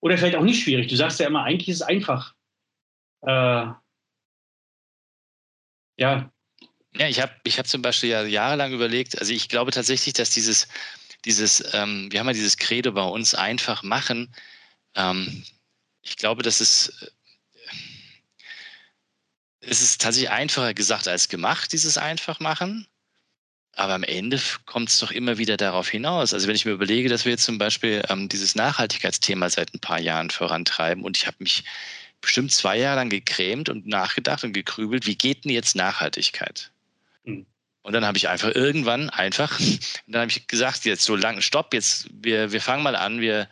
Oder 0.00 0.18
vielleicht 0.18 0.36
auch 0.36 0.44
nicht 0.44 0.62
schwierig. 0.62 0.88
Du 0.88 0.96
sagst 0.96 1.20
ja 1.20 1.26
immer, 1.26 1.44
eigentlich 1.44 1.68
ist 1.68 1.76
es 1.76 1.82
einfach. 1.82 2.34
Äh, 3.22 3.68
ja, 6.02 6.32
ja, 6.96 7.08
ich 7.08 7.20
habe 7.20 7.32
ich 7.44 7.58
hab 7.58 7.66
zum 7.66 7.80
Beispiel 7.80 8.10
ja 8.10 8.22
jahrelang 8.24 8.72
überlegt, 8.72 9.18
also 9.18 9.32
ich 9.32 9.48
glaube 9.48 9.70
tatsächlich, 9.70 10.14
dass 10.14 10.30
dieses, 10.30 10.68
dieses 11.24 11.62
ähm, 11.74 12.08
wir 12.10 12.20
haben 12.20 12.26
ja 12.26 12.32
dieses 12.32 12.56
Credo 12.56 12.92
bei 12.92 13.04
uns 13.04 13.34
einfach 13.34 13.82
machen. 13.82 14.34
Ähm, 14.96 15.44
ich 16.02 16.16
glaube, 16.16 16.42
dass 16.42 16.60
es, 16.60 16.88
äh, 16.88 17.06
es 19.60 19.80
ist 19.80 20.00
tatsächlich 20.02 20.30
einfacher 20.30 20.74
gesagt 20.74 21.06
als 21.08 21.28
gemacht, 21.28 21.72
dieses 21.72 21.96
einfach 21.98 22.40
machen. 22.40 22.86
Aber 23.74 23.94
am 23.94 24.02
Ende 24.02 24.38
kommt 24.66 24.90
es 24.90 24.98
doch 24.98 25.12
immer 25.12 25.38
wieder 25.38 25.56
darauf 25.56 25.88
hinaus. 25.88 26.34
Also 26.34 26.46
wenn 26.48 26.56
ich 26.56 26.66
mir 26.66 26.72
überlege, 26.72 27.08
dass 27.08 27.24
wir 27.24 27.32
jetzt 27.32 27.44
zum 27.44 27.58
Beispiel 27.58 28.02
ähm, 28.10 28.28
dieses 28.28 28.54
Nachhaltigkeitsthema 28.54 29.48
seit 29.48 29.72
ein 29.72 29.80
paar 29.80 30.00
Jahren 30.00 30.30
vorantreiben 30.30 31.04
und 31.04 31.16
ich 31.16 31.26
habe 31.26 31.36
mich 31.40 31.64
bestimmt 32.22 32.52
zwei 32.52 32.78
Jahre 32.78 32.96
lang 32.96 33.10
gekrämt 33.10 33.68
und 33.68 33.86
nachgedacht 33.86 34.44
und 34.44 34.54
gekrübelt, 34.54 35.06
wie 35.06 35.16
geht 35.16 35.44
denn 35.44 35.52
jetzt 35.52 35.76
Nachhaltigkeit? 35.76 36.70
Mhm. 37.24 37.46
Und 37.82 37.92
dann 37.92 38.06
habe 38.06 38.16
ich 38.16 38.28
einfach 38.28 38.54
irgendwann 38.54 39.10
einfach, 39.10 39.60
dann 40.06 40.22
habe 40.22 40.30
ich 40.30 40.46
gesagt, 40.46 40.84
jetzt 40.84 41.04
so 41.04 41.16
lange, 41.16 41.42
stopp, 41.42 41.74
jetzt, 41.74 42.08
wir, 42.12 42.52
wir 42.52 42.60
fangen 42.60 42.82
mal 42.82 42.96
an, 42.96 43.20
wir 43.20 43.48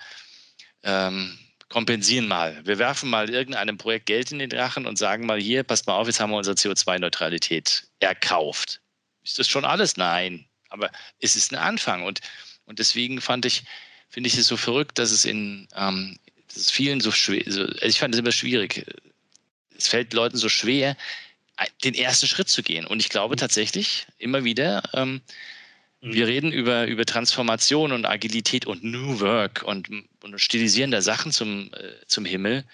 ähm, 0.82 1.38
kompensieren 1.68 2.26
mal. 2.26 2.60
Wir 2.64 2.78
werfen 2.78 3.10
mal 3.10 3.28
irgendeinem 3.28 3.76
Projekt 3.76 4.06
Geld 4.06 4.32
in 4.32 4.38
den 4.38 4.50
Drachen 4.50 4.86
und 4.86 4.96
sagen 4.96 5.26
mal, 5.26 5.40
hier, 5.40 5.62
passt 5.62 5.86
mal 5.86 5.94
auf, 5.94 6.06
jetzt 6.06 6.20
haben 6.20 6.30
wir 6.30 6.36
unsere 6.36 6.56
CO2-Neutralität 6.56 7.86
erkauft. 7.98 8.80
Ist 9.22 9.38
das 9.38 9.48
schon 9.48 9.64
alles? 9.64 9.96
Nein. 9.96 10.46
Aber 10.68 10.90
es 11.18 11.36
ist 11.36 11.52
ein 11.52 11.58
Anfang. 11.58 12.02
Und, 12.02 12.20
und 12.64 12.78
deswegen 12.78 13.20
fand 13.20 13.44
ich, 13.44 13.64
finde 14.08 14.28
ich 14.28 14.36
es 14.36 14.46
so 14.46 14.56
verrückt, 14.56 14.98
dass 14.98 15.10
es 15.10 15.24
in 15.24 15.68
ähm, 15.76 16.18
dass 16.50 16.64
es 16.64 16.70
vielen 16.70 17.00
so 17.00 17.12
schwer, 17.12 17.42
so, 17.46 17.62
also 17.62 17.86
ich 17.86 17.98
fand 17.98 18.14
es 18.14 18.20
immer 18.20 18.32
schwierig. 18.32 18.84
Es 19.76 19.88
fällt 19.88 20.12
Leuten 20.12 20.36
so 20.36 20.48
schwer, 20.48 20.96
den 21.84 21.94
ersten 21.94 22.26
Schritt 22.26 22.48
zu 22.48 22.62
gehen. 22.62 22.86
Und 22.86 23.00
ich 23.00 23.08
glaube 23.08 23.34
mhm. 23.34 23.38
tatsächlich 23.38 24.06
immer 24.18 24.44
wieder, 24.44 24.82
ähm, 24.94 25.20
mhm. 26.00 26.12
wir 26.12 26.26
reden 26.26 26.52
über, 26.52 26.86
über 26.86 27.04
Transformation 27.04 27.92
und 27.92 28.04
Agilität 28.04 28.66
und 28.66 28.82
New 28.82 29.20
Work 29.20 29.62
und, 29.62 29.88
und 30.22 30.40
stilisieren 30.40 30.90
da 30.90 31.02
Sachen 31.02 31.32
zum, 31.32 31.72
äh, 31.74 32.06
zum 32.06 32.24
Himmel, 32.24 32.64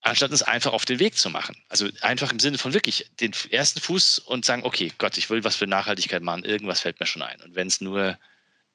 anstatt 0.00 0.32
es 0.32 0.42
einfach 0.42 0.72
auf 0.72 0.84
den 0.84 0.98
Weg 0.98 1.16
zu 1.16 1.30
machen. 1.30 1.56
Also 1.68 1.88
einfach 2.00 2.32
im 2.32 2.40
Sinne 2.40 2.58
von 2.58 2.74
wirklich 2.74 3.06
den 3.20 3.32
ersten 3.50 3.80
Fuß 3.80 4.18
und 4.18 4.44
sagen, 4.44 4.64
okay, 4.64 4.92
Gott, 4.98 5.16
ich 5.16 5.30
will 5.30 5.44
was 5.44 5.56
für 5.56 5.68
Nachhaltigkeit 5.68 6.22
machen, 6.22 6.44
irgendwas 6.44 6.80
fällt 6.80 6.98
mir 6.98 7.06
schon 7.06 7.22
ein. 7.22 7.40
Und 7.40 7.54
wenn 7.54 7.68
es 7.68 7.80
nur 7.80 8.18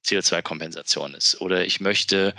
CO2-Kompensation 0.06 1.14
ist 1.16 1.42
oder 1.42 1.66
ich 1.66 1.82
möchte 1.82 2.34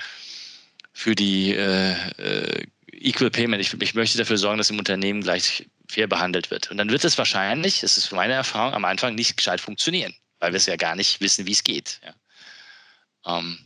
für 0.98 1.14
die 1.14 1.54
äh, 1.54 1.92
äh, 2.18 2.66
Equal 2.90 3.30
Payment, 3.30 3.61
ich, 3.61 3.72
ich 3.80 3.94
möchte 3.94 4.18
dafür 4.18 4.37
sorgen, 4.37 4.58
dass 4.58 4.70
im 4.70 4.80
Unternehmen 4.80 5.20
gleich 5.20 5.68
fair 5.87 6.08
behandelt 6.08 6.50
wird. 6.50 6.72
Und 6.72 6.76
dann 6.76 6.90
wird 6.90 7.04
es 7.04 7.16
wahrscheinlich, 7.16 7.82
das 7.82 7.96
ist 7.96 8.11
meine 8.11 8.32
Erfahrung, 8.32 8.74
am 8.74 8.84
Anfang 8.84 9.14
nicht 9.14 9.37
gescheit 9.37 9.61
funktionieren, 9.61 10.12
weil 10.40 10.50
wir 10.50 10.56
es 10.56 10.66
ja 10.66 10.74
gar 10.74 10.96
nicht 10.96 11.20
wissen, 11.20 11.46
wie 11.46 11.52
es 11.52 11.62
geht. 11.62 12.00
Ja. 12.04 13.38
Ähm, 13.38 13.58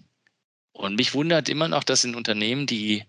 und 0.73 0.97
mich 0.97 1.15
wundert 1.15 1.49
immer 1.49 1.69
noch, 1.69 1.85
dass 1.85 2.05
in 2.05 2.17
Unternehmen, 2.17 2.67
die 2.67 3.03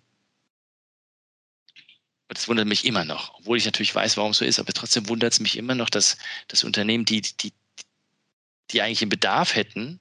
das 2.29 2.47
wundert 2.47 2.65
mich 2.65 2.86
immer 2.86 3.03
noch, 3.03 3.38
obwohl 3.39 3.57
ich 3.57 3.65
natürlich 3.65 3.93
weiß, 3.93 4.15
warum 4.15 4.31
es 4.31 4.38
so 4.38 4.45
ist, 4.45 4.57
aber 4.57 4.71
trotzdem 4.71 5.09
wundert 5.09 5.33
es 5.33 5.41
mich 5.41 5.57
immer 5.57 5.75
noch, 5.75 5.89
dass, 5.89 6.17
dass 6.47 6.63
Unternehmen, 6.63 7.03
die, 7.03 7.21
die, 7.21 7.51
die 8.71 8.81
eigentlich 8.81 9.01
einen 9.01 9.09
Bedarf 9.09 9.53
hätten, 9.53 9.99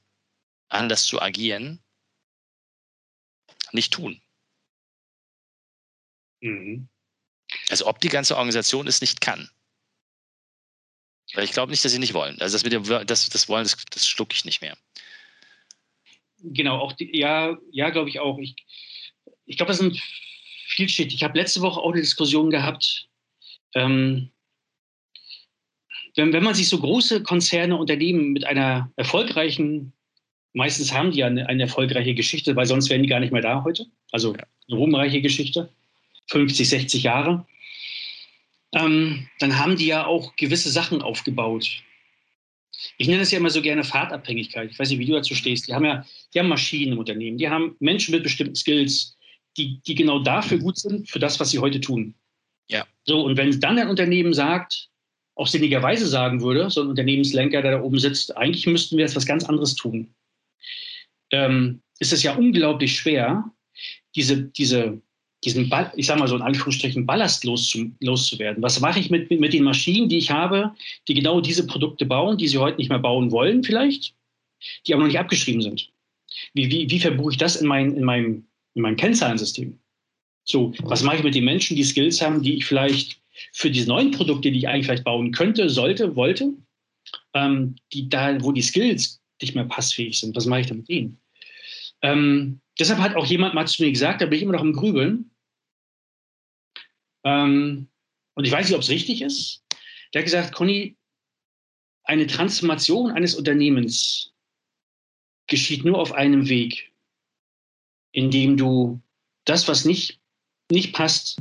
anders 0.69 1.07
zu 1.07 1.21
agieren, 1.21 1.81
nicht 3.75 3.93
tun. 3.93 4.21
Mhm. 6.41 6.89
Also 7.69 7.87
ob 7.87 8.01
die 8.01 8.09
ganze 8.09 8.37
Organisation 8.37 8.87
es 8.87 9.01
nicht 9.01 9.21
kann. 9.21 9.51
Weil 11.35 11.45
ich 11.45 11.53
glaube 11.53 11.71
nicht, 11.71 11.85
dass 11.85 11.93
sie 11.93 11.99
nicht 11.99 12.15
wollen. 12.15 12.41
Also 12.41 12.55
das 12.55 12.65
mit 12.65 12.73
dem 12.73 12.85
das, 13.07 13.29
das 13.29 13.49
wollen, 13.49 13.65
das, 13.65 13.77
das 13.91 14.07
schlucke 14.07 14.35
ich 14.35 14.45
nicht 14.45 14.61
mehr. 14.61 14.77
Genau, 16.39 16.79
auch 16.79 16.93
die, 16.93 17.17
ja, 17.17 17.57
ja, 17.71 17.91
glaube 17.91 18.11
ich 18.11 18.19
auch. 18.19 18.39
Ich, 18.39 18.57
ich 19.47 19.57
glaube, 19.57 19.71
das 19.71 19.79
sind 19.79 20.01
vielschichtig. 20.67 21.15
Ich 21.15 21.23
habe 21.23 21.39
letzte 21.39 21.61
Woche 21.61 21.81
auch 21.81 21.93
eine 21.93 22.01
Diskussion 22.01 22.51
gehabt. 22.51 23.09
Ähm, 23.75 24.33
wenn, 26.17 26.33
wenn 26.33 26.43
man 26.43 26.55
sich 26.55 26.69
so 26.69 26.79
große 26.79 27.23
Konzerne, 27.23 27.77
Unternehmen 27.77 28.33
mit 28.33 28.45
einer 28.45 28.93
erfolgreichen, 28.97 29.93
meistens 30.53 30.93
haben 30.93 31.11
die 31.11 31.19
ja 31.19 31.27
eine, 31.27 31.49
eine 31.49 31.63
erfolgreiche 31.63 32.15
Geschichte, 32.15 32.57
weil 32.57 32.67
sonst 32.67 32.91
wären 32.91 33.03
die 33.03 33.09
gar 33.09 33.21
nicht 33.21 33.33
mehr 33.33 33.43
da 33.43 33.65
heute. 33.65 33.87
Also 34.11 34.33
eine 34.33 34.79
ruhmreiche 34.79 35.21
Geschichte, 35.21 35.69
50, 36.29 36.69
60 36.69 37.03
Jahre 37.03 37.47
ähm, 38.73 39.29
dann 39.39 39.59
haben 39.59 39.77
die 39.77 39.87
ja 39.87 40.07
auch 40.07 40.35
gewisse 40.37 40.71
Sachen 40.71 41.03
aufgebaut. 41.03 41.83
Ich 42.97 43.07
nenne 43.07 43.23
es 43.23 43.31
ja 43.31 43.39
immer 43.39 43.51
so 43.51 43.61
gerne 43.61 43.85
Fahrtabhängigkeit. 43.85 44.71
Ich 44.71 44.79
weiß 44.79 44.91
nicht, 44.91 44.99
wie 44.99 45.07
du 45.07 45.13
dazu 45.13 45.35
stehst. 45.35 45.69
Die 45.69 45.75
haben 45.75 45.85
ja, 45.85 46.05
die 46.33 46.39
haben 46.39 46.49
Maschinen 46.49 46.93
im 46.93 46.99
Unternehmen, 46.99 47.39
die 47.39 47.49
haben 47.49 47.77
Menschen 47.81 48.13
mit 48.13 48.23
bestimmten 48.23 48.55
Skills, 48.55 49.17
die, 49.57 49.81
die 49.87 49.95
genau 49.95 50.19
dafür 50.21 50.59
gut 50.59 50.79
sind, 50.79 51.09
für 51.11 51.19
das, 51.19 51.39
was 51.39 51.51
sie 51.51 51.59
heute 51.59 51.81
tun. 51.81 52.15
Ja. 52.69 52.87
So, 53.05 53.23
und 53.23 53.37
wenn 53.37 53.61
dann 53.61 53.79
ein 53.79 53.89
Unternehmen 53.89 54.33
sagt, 54.33 54.89
auch 55.35 55.47
sinnigerweise 55.47 56.07
sagen 56.07 56.41
würde, 56.41 56.71
so 56.71 56.83
ein 56.83 56.89
Unternehmenslenker, 56.89 57.61
der 57.61 57.73
da 57.73 57.83
oben 57.83 57.99
sitzt, 57.99 58.37
eigentlich 58.37 58.67
müssten 58.67 58.97
wir 58.97 59.05
jetzt 59.05 59.17
was 59.17 59.27
ganz 59.27 59.45
anderes 59.45 59.75
tun, 59.75 60.15
ähm, 61.31 61.83
ist 61.99 62.13
es 62.13 62.23
ja 62.23 62.35
unglaublich 62.35 62.97
schwer, 62.97 63.45
diese, 64.15 64.43
diese 64.43 65.01
diesen 65.45 65.69
Ball, 65.69 65.93
ich 65.97 66.07
sage 66.07 66.21
mal 66.21 66.29
so 66.29 66.37
in 66.37 66.43
Anführungsstrichen, 66.43 67.05
Ballast 67.05 67.45
loszu, 67.45 67.91
loszuwerden. 68.01 68.63
Was 68.63 68.81
mache 68.81 69.01
ich 69.01 69.11
mit, 69.11 69.31
mit 69.31 69.53
den 69.53 69.65
Maschinen, 69.65 70.09
die 70.09 70.19
ich 70.19 70.31
habe, 70.31 70.73
die 71.09 71.15
genau 71.15 71.41
diese 71.41 71.67
Produkte 71.67 72.07
bauen, 72.07 72.39
die 72.39 72.49
sie 72.49 72.59
heute 72.59 72.79
nicht 72.79 72.91
mehr 72.91 72.99
bauen 72.99 73.33
wollen 73.33 73.65
vielleicht, 73.65 74.15
die 74.87 74.95
aber 74.95 75.03
noch 75.03 75.09
nicht 75.09 75.19
abgeschrieben 75.19 75.63
sind? 75.63 75.91
Wie, 76.55 76.71
wie, 76.71 76.89
wie 76.89 77.01
verbuche 77.01 77.33
ich 77.33 77.39
das 77.39 77.57
in, 77.57 77.67
mein, 77.67 77.97
in, 77.97 78.05
meinem, 78.05 78.47
in 78.75 78.83
meinem 78.83 78.97
Kennzahlensystem? 78.97 79.79
So, 80.45 80.73
was 80.83 81.03
mache 81.03 81.17
ich 81.17 81.23
mit 81.25 81.35
den 81.35 81.45
Menschen, 81.45 81.77
die 81.77 81.85
Skills 81.85 82.23
haben, 82.23 82.43
die 82.43 82.57
ich 82.57 82.65
vielleicht 82.65 83.21
für 83.53 83.71
diese 83.71 83.89
neuen 83.89 84.13
Produkte, 84.13 84.51
die 84.51 84.59
ich 84.59 84.69
eigentlich 84.69 84.87
vielleicht 84.87 85.05
bauen 85.05 85.33
könnte, 85.33 85.69
sollte, 85.69 86.15
wollte, 86.15 86.53
ähm, 87.35 87.77
die 87.93 88.09
da, 88.09 88.41
wo 88.43 88.53
die 88.53 88.63
Skills 88.63 89.21
nicht 89.43 89.55
mehr 89.55 89.65
passfähig 89.65 90.19
sind, 90.19 90.35
was 90.37 90.47
mache 90.47 90.61
ich 90.61 90.67
da 90.67 90.75
mit 90.75 90.89
denen? 90.89 91.21
Ähm, 92.03 92.61
deshalb 92.79 93.01
hat 93.01 93.17
auch 93.17 93.27
jemand 93.27 93.55
mal 93.55 93.67
zu 93.67 93.83
mir 93.83 93.91
gesagt, 93.91 94.21
da 94.21 94.27
bin 94.27 94.37
ich 94.37 94.43
immer 94.43 94.53
noch 94.53 94.63
im 94.63 94.73
Grübeln, 94.73 95.33
ähm, 97.25 97.89
und 98.35 98.45
ich 98.45 98.53
weiß 98.53 98.67
nicht, 98.67 98.75
ob 98.75 98.83
es 98.83 98.91
richtig 98.91 99.23
ist. 99.23 99.65
Der 100.13 100.21
hat 100.21 100.27
gesagt, 100.27 100.55
Conny, 100.55 100.97
eine 102.05 102.27
Transformation 102.27 103.11
eines 103.11 103.35
Unternehmens 103.35 104.33
geschieht 105.47 105.85
nur 105.85 105.99
auf 105.99 106.13
einem 106.13 106.49
Weg, 106.49 106.93
indem 108.13 108.57
du 108.57 109.01
das, 109.45 109.69
was 109.69 109.85
nicht, 109.85 110.21
nicht 110.71 110.93
passt, 110.93 111.41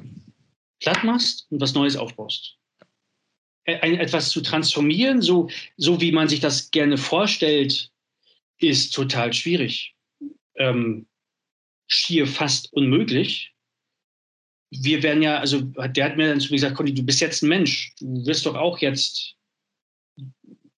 platt 0.80 1.04
machst 1.04 1.48
und 1.50 1.62
was 1.62 1.74
Neues 1.74 1.96
aufbaust. 1.96 2.58
Etwas 3.64 4.30
zu 4.30 4.42
transformieren, 4.42 5.22
so, 5.22 5.50
so 5.78 6.02
wie 6.02 6.12
man 6.12 6.28
sich 6.28 6.40
das 6.40 6.72
gerne 6.72 6.98
vorstellt, 6.98 7.91
ist 8.70 8.92
total 8.94 9.34
schwierig. 9.34 9.96
Ähm, 10.56 11.08
schier 11.88 12.28
fast 12.28 12.72
unmöglich 12.74 13.52
wir 14.72 15.04
werden 15.04 15.22
ja, 15.22 15.38
also 15.38 15.62
der 15.62 16.06
hat 16.06 16.18
mir 16.18 16.30
dann 16.30 16.40
zu 16.40 16.48
mir 16.48 16.58
gesagt, 16.58 16.76
Conny, 16.76 16.94
du 16.94 17.04
bist 17.04 17.20
jetzt 17.20 17.44
ein 17.44 17.50
Mensch. 17.50 17.94
Du 18.00 18.26
wirst 18.26 18.46
doch 18.46 18.56
auch 18.56 18.80
jetzt, 18.80 19.36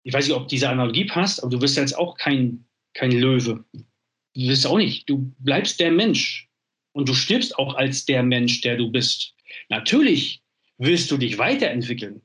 ich 0.04 0.14
weiß 0.14 0.28
nicht, 0.28 0.36
ob 0.36 0.48
diese 0.48 0.68
Analogie 0.68 1.06
passt, 1.06 1.42
aber 1.42 1.52
du 1.52 1.62
wirst 1.62 1.78
jetzt 1.78 1.96
auch 1.96 2.18
kein, 2.18 2.66
kein 2.96 3.12
Löwe. 3.12 3.64
Du 3.72 4.42
wirst 4.48 4.66
auch 4.66 4.78
nicht. 4.78 5.08
Du 5.08 5.32
bleibst 5.40 5.80
der 5.80 5.92
Mensch. 5.92 6.50
Und 6.92 7.08
du 7.08 7.14
stirbst 7.14 7.58
auch 7.58 7.76
als 7.76 8.06
der 8.06 8.24
Mensch, 8.24 8.62
der 8.62 8.78
du 8.78 8.92
bist. 8.92 9.36
Natürlich 9.70 10.42
willst 10.78 11.10
du 11.12 11.18
dich 11.18 11.38
weiterentwickeln. 11.38 12.22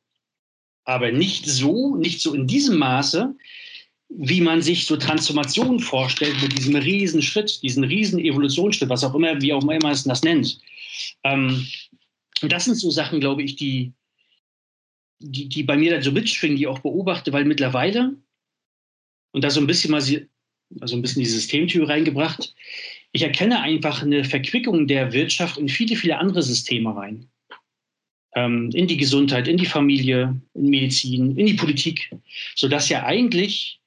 Aber 0.85 1.13
nicht 1.13 1.47
so, 1.47 1.97
nicht 1.97 2.21
so 2.21 2.35
in 2.35 2.47
diesem 2.47 2.79
Maße, 2.79 3.35
wie 4.09 4.41
man 4.41 4.63
sich 4.63 4.87
so 4.87 4.97
Transformationen 4.97 5.81
vorstellt 5.81 6.41
mit 6.43 6.57
diesem 6.57 6.77
Riesenschritt, 6.77 7.63
diesen 7.63 7.85
riesen 7.85 8.19
Evolutionsschritt, 8.19 8.89
was 8.89 9.05
auch 9.05 9.15
immer, 9.15 9.41
wie 9.41 9.53
auch 9.53 9.63
immer 9.63 9.79
man 9.79 9.97
das 10.05 10.23
nennt. 10.23 10.61
Ähm, 11.25 11.67
das 12.43 12.65
sind 12.65 12.77
so 12.77 12.91
Sachen, 12.91 13.21
glaube 13.21 13.43
ich, 13.43 13.57
die, 13.57 13.93
die, 15.19 15.49
die 15.49 15.63
bei 15.63 15.77
mir 15.77 15.93
dann 15.93 16.03
so 16.03 16.13
mitschwingen, 16.13 16.57
die 16.57 16.63
ich 16.63 16.69
auch 16.69 16.79
beobachte, 16.79 17.33
weil 17.33 17.45
mittlerweile, 17.45 18.17
und 19.33 19.45
da 19.45 19.51
so 19.51 19.61
ein 19.61 19.67
bisschen 19.67 19.91
mal 19.91 20.03
also 20.81 20.97
ein 20.97 21.03
bisschen 21.03 21.23
die 21.23 21.29
Systemtür 21.29 21.89
reingebracht, 21.89 22.55
ich 23.13 23.23
erkenne 23.23 23.61
einfach 23.61 24.03
eine 24.03 24.25
Verquickung 24.25 24.87
der 24.87 25.13
Wirtschaft 25.13 25.59
in 25.59 25.69
viele, 25.69 25.97
viele 25.97 26.19
andere 26.19 26.43
Systeme 26.43 26.95
rein. 26.95 27.29
Ähm, 28.35 28.71
in 28.75 28.87
die 28.87 28.99
Gesundheit, 28.99 29.49
in 29.49 29.57
die 29.57 29.67
Familie, 29.67 30.41
in 30.55 30.69
Medizin, 30.69 31.37
in 31.37 31.47
die 31.47 31.55
Politik, 31.55 32.11
sodass 32.55 32.91
ja 32.91 33.05
eigentlich 33.05 33.78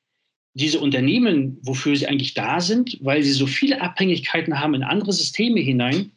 diese 0.53 0.79
Unternehmen, 0.79 1.57
wofür 1.61 1.95
sie 1.95 2.07
eigentlich 2.07 2.33
da 2.33 2.59
sind, 2.59 2.97
weil 3.01 3.23
sie 3.23 3.31
so 3.31 3.47
viele 3.47 3.81
Abhängigkeiten 3.81 4.59
haben 4.59 4.73
in 4.73 4.83
andere 4.83 5.13
Systeme 5.13 5.61
hinein, 5.61 6.11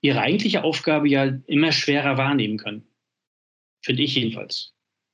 ihre 0.00 0.20
eigentliche 0.20 0.64
Aufgabe 0.64 1.08
ja 1.08 1.38
immer 1.46 1.72
schwerer 1.72 2.16
wahrnehmen 2.16 2.58
können. 2.58 2.84
Finde 3.82 4.02
ich 4.02 4.14
jedenfalls. 4.14 4.72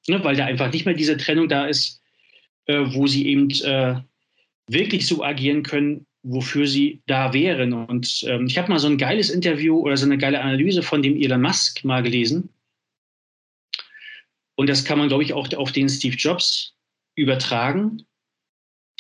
Ne, 0.09 0.23
weil 0.25 0.35
da 0.35 0.47
einfach 0.47 0.73
nicht 0.73 0.85
mehr 0.85 0.95
diese 0.95 1.17
Trennung 1.17 1.49
da 1.49 1.67
ist, 1.67 2.03
äh, 2.67 2.85
wo 2.93 3.07
sie 3.07 3.27
eben 3.27 3.51
äh, 3.63 4.01
wirklich 4.67 5.07
so 5.07 5.23
agieren 5.23 5.63
können, 5.63 6.07
wofür 6.23 6.67
sie 6.67 7.03
da 7.07 7.33
wären. 7.33 7.73
Und 7.73 8.25
ähm, 8.27 8.47
ich 8.47 8.59
habe 8.59 8.69
mal 8.69 8.79
so 8.79 8.89
ein 8.89 8.99
geiles 8.99 9.31
Interview 9.31 9.79
oder 9.79 9.97
so 9.97 10.07
eine 10.07 10.19
geile 10.19 10.41
Analyse 10.41 10.83
von 10.83 11.03
dem 11.03 11.17
Elon 11.17 11.43
Musk 11.43 11.85
mal 11.85 12.03
gelesen. 12.03 12.49
Und 14.57 14.69
das 14.69 14.85
kann 14.85 14.99
man, 14.99 15.09
glaube 15.09 15.23
ich, 15.23 15.33
auch 15.33 15.53
auf 15.55 15.73
den 15.73 15.89
Steve 15.89 16.17
Jobs 16.17 16.75
übertragen, 17.15 18.05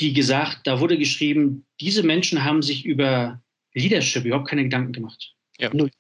die 0.00 0.12
gesagt, 0.12 0.66
da 0.66 0.80
wurde 0.80 0.98
geschrieben, 0.98 1.66
diese 1.80 2.02
Menschen 2.02 2.44
haben 2.44 2.62
sich 2.62 2.84
über 2.84 3.42
Leadership 3.74 4.24
überhaupt 4.24 4.48
keine 4.48 4.64
Gedanken 4.64 4.92
gemacht. 4.92 5.34
Ja. 5.58 5.70
Null. 5.72 5.90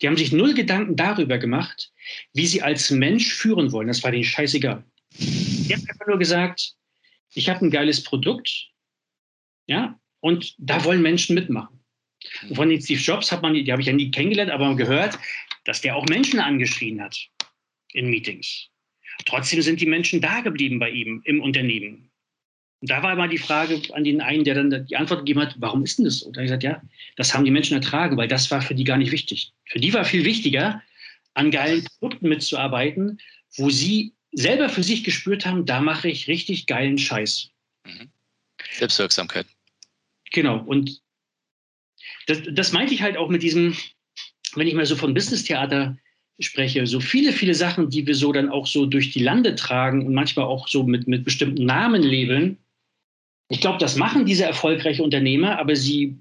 Die 0.00 0.06
haben 0.06 0.16
sich 0.16 0.32
null 0.32 0.54
Gedanken 0.54 0.96
darüber 0.96 1.38
gemacht, 1.38 1.92
wie 2.32 2.46
sie 2.46 2.62
als 2.62 2.90
Mensch 2.90 3.34
führen 3.34 3.72
wollen. 3.72 3.88
Das 3.88 4.02
war 4.04 4.12
denen 4.12 4.24
scheißegal. 4.24 4.84
Die 5.18 5.74
haben 5.74 5.84
einfach 5.88 6.06
nur 6.06 6.18
gesagt, 6.18 6.74
ich 7.34 7.48
habe 7.48 7.66
ein 7.66 7.70
geiles 7.70 8.02
Produkt, 8.04 8.68
ja, 9.66 9.98
und 10.20 10.54
da 10.58 10.84
wollen 10.84 11.02
Menschen 11.02 11.34
mitmachen. 11.34 11.80
Und 12.48 12.56
von 12.56 12.68
den 12.68 12.80
Steve 12.80 13.00
Jobs 13.00 13.30
hat 13.30 13.42
man, 13.42 13.54
die 13.54 13.70
habe 13.70 13.82
ich 13.82 13.88
ja 13.88 13.92
nie 13.92 14.10
kennengelernt, 14.10 14.50
aber 14.50 14.74
gehört, 14.76 15.18
dass 15.64 15.80
der 15.80 15.96
auch 15.96 16.06
Menschen 16.06 16.40
angeschrien 16.40 17.00
hat 17.00 17.16
in 17.92 18.08
Meetings. 18.08 18.68
Trotzdem 19.26 19.62
sind 19.62 19.80
die 19.80 19.86
Menschen 19.86 20.20
da 20.20 20.40
geblieben 20.40 20.78
bei 20.78 20.90
ihm 20.90 21.22
im 21.24 21.42
Unternehmen. 21.42 22.07
Und 22.80 22.90
da 22.90 23.02
war 23.02 23.16
mal 23.16 23.28
die 23.28 23.38
Frage 23.38 23.80
an 23.92 24.04
den 24.04 24.20
einen, 24.20 24.44
der 24.44 24.54
dann 24.54 24.86
die 24.86 24.96
Antwort 24.96 25.20
gegeben 25.20 25.40
hat, 25.40 25.56
warum 25.58 25.82
ist 25.82 25.98
denn 25.98 26.04
das 26.04 26.20
so? 26.20 26.30
Da 26.30 26.38
habe 26.38 26.44
ich 26.44 26.48
gesagt, 26.48 26.62
ja, 26.62 26.82
das 27.16 27.34
haben 27.34 27.44
die 27.44 27.50
Menschen 27.50 27.74
ertragen, 27.74 28.16
weil 28.16 28.28
das 28.28 28.50
war 28.50 28.62
für 28.62 28.74
die 28.74 28.84
gar 28.84 28.98
nicht 28.98 29.10
wichtig. 29.10 29.52
Für 29.64 29.80
die 29.80 29.92
war 29.92 30.04
viel 30.04 30.24
wichtiger, 30.24 30.82
an 31.34 31.50
geilen 31.50 31.84
Produkten 31.84 32.28
mitzuarbeiten, 32.28 33.20
wo 33.56 33.70
sie 33.70 34.12
selber 34.32 34.68
für 34.68 34.82
sich 34.82 35.04
gespürt 35.04 35.46
haben, 35.46 35.66
da 35.66 35.80
mache 35.80 36.08
ich 36.08 36.28
richtig 36.28 36.66
geilen 36.66 36.98
Scheiß. 36.98 37.50
Mhm. 37.84 38.10
Selbstwirksamkeit. 38.72 39.46
Genau. 40.32 40.58
Und 40.58 41.00
das, 42.26 42.42
das 42.52 42.72
meinte 42.72 42.94
ich 42.94 43.02
halt 43.02 43.16
auch 43.16 43.28
mit 43.28 43.42
diesem, 43.42 43.76
wenn 44.54 44.66
ich 44.66 44.74
mal 44.74 44.86
so 44.86 44.96
von 44.96 45.14
Business-Theater 45.14 45.96
spreche, 46.40 46.86
so 46.86 47.00
viele, 47.00 47.32
viele 47.32 47.54
Sachen, 47.54 47.90
die 47.90 48.06
wir 48.06 48.14
so 48.14 48.32
dann 48.32 48.48
auch 48.48 48.66
so 48.66 48.86
durch 48.86 49.10
die 49.10 49.22
Lande 49.22 49.54
tragen 49.54 50.06
und 50.06 50.14
manchmal 50.14 50.44
auch 50.44 50.68
so 50.68 50.84
mit, 50.84 51.08
mit 51.08 51.24
bestimmten 51.24 51.64
Namen 51.64 52.02
labeln, 52.02 52.58
ich 53.48 53.60
glaube, 53.60 53.78
das 53.78 53.96
machen 53.96 54.26
diese 54.26 54.44
erfolgreichen 54.44 55.02
Unternehmer, 55.02 55.58
aber 55.58 55.74
sie, 55.74 56.16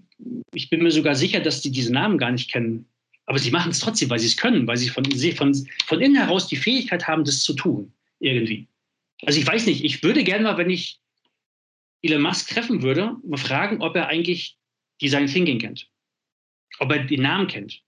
ich 0.54 0.70
bin 0.70 0.82
mir 0.82 0.92
sogar 0.92 1.16
sicher, 1.16 1.40
dass 1.40 1.62
sie 1.62 1.72
diese 1.72 1.92
Namen 1.92 2.18
gar 2.18 2.32
nicht 2.32 2.50
kennen. 2.50 2.86
Aber 3.26 3.40
sie 3.40 3.52
machen 3.52 3.72
es 3.72 3.80
trotzdem, 3.80 4.10
weil 4.10 4.20
sie 4.20 4.28
es 4.28 4.38
können, 4.38 4.66
weil 4.68 4.78
sie 4.78 4.90
von, 4.90 5.04
von, 5.36 5.68
von 5.86 6.02
innen 6.02 6.16
heraus 6.16 6.48
die 6.48 6.56
Fähigkeit 6.56 7.08
haben, 7.08 7.26
das 7.26 7.42
zu 7.42 7.54
tun, 7.54 7.92
irgendwie. 8.20 8.68
Also 9.24 9.40
ich 9.40 9.46
weiß 9.46 9.66
nicht, 9.66 9.84
ich 9.84 10.02
würde 10.04 10.24
gerne 10.24 10.46
mal, 10.46 10.58
wenn 10.58 10.70
ich 10.70 11.00
Elon 12.02 12.22
Musk 12.22 12.50
treffen 12.50 12.82
würde, 12.82 13.18
mal 13.24 13.38
fragen, 13.38 13.82
ob 13.82 13.96
er 13.96 14.08
eigentlich 14.08 14.58
Design 15.02 15.28
Thinking 15.28 15.60
kennt. 15.60 15.90
Ob 16.80 16.92
er 16.92 17.04
den 17.04 17.22
Namen 17.22 17.48
kennt. 17.48 17.82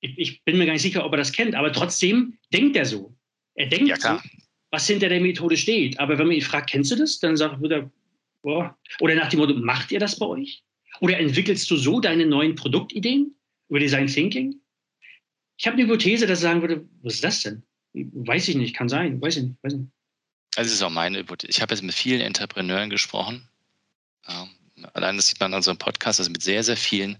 Ich, 0.00 0.18
ich 0.18 0.44
bin 0.44 0.58
mir 0.58 0.66
gar 0.66 0.74
nicht 0.74 0.82
sicher, 0.82 1.04
ob 1.04 1.12
er 1.12 1.18
das 1.18 1.32
kennt, 1.32 1.54
aber 1.54 1.72
trotzdem 1.72 2.38
denkt 2.52 2.76
er 2.76 2.84
so. 2.84 3.16
Er 3.54 3.66
denkt 3.66 3.88
ja, 3.88 3.96
so, 3.96 4.20
was 4.70 4.86
hinter 4.86 5.08
der 5.08 5.20
Methode 5.20 5.56
steht. 5.56 5.98
Aber 5.98 6.18
wenn 6.18 6.26
man 6.26 6.36
ihn 6.36 6.42
fragt, 6.42 6.70
kennst 6.70 6.92
du 6.92 6.96
das? 6.96 7.18
Dann 7.18 7.36
sagt 7.36 7.64
er, 7.70 7.90
Boah. 8.44 8.78
Oder 9.00 9.16
nach 9.16 9.28
dem 9.28 9.40
Motto, 9.40 9.54
macht 9.54 9.90
ihr 9.90 9.98
das 9.98 10.18
bei 10.18 10.26
euch? 10.26 10.62
Oder 11.00 11.18
entwickelst 11.18 11.68
du 11.70 11.76
so 11.76 11.98
deine 11.98 12.26
neuen 12.26 12.54
Produktideen 12.54 13.34
über 13.68 13.80
Design 13.80 14.06
Thinking? 14.06 14.60
ich 15.56 15.66
habe 15.66 15.74
eine 15.76 15.84
Hypothese, 15.84 16.26
dass 16.26 16.38
ich 16.38 16.42
sagen 16.42 16.60
würde, 16.60 16.84
was 17.02 17.14
ist 17.14 17.24
das 17.24 17.42
denn? 17.42 17.62
Weiß 17.92 18.48
ich 18.48 18.56
nicht, 18.56 18.74
kann 18.74 18.88
sein, 18.88 19.20
weiß 19.20 19.36
ich 19.36 19.44
nicht. 19.44 19.56
Weiß 19.62 19.74
nicht. 19.74 19.90
Also 20.56 20.68
das 20.68 20.74
ist 20.74 20.82
auch 20.82 20.90
meine 20.90 21.18
Hypothese. 21.18 21.50
Ich 21.50 21.62
habe 21.62 21.74
jetzt 21.74 21.82
mit 21.82 21.94
vielen 21.94 22.20
Entrepreneuren 22.20 22.90
gesprochen. 22.90 23.48
Ähm, 24.28 24.48
allein 24.94 25.16
das 25.16 25.28
sieht 25.28 25.40
man 25.40 25.52
an 25.52 25.58
unserem 25.58 25.78
Podcast, 25.78 26.20
also 26.20 26.30
mit 26.30 26.42
sehr, 26.42 26.64
sehr 26.64 26.76
vielen. 26.76 27.18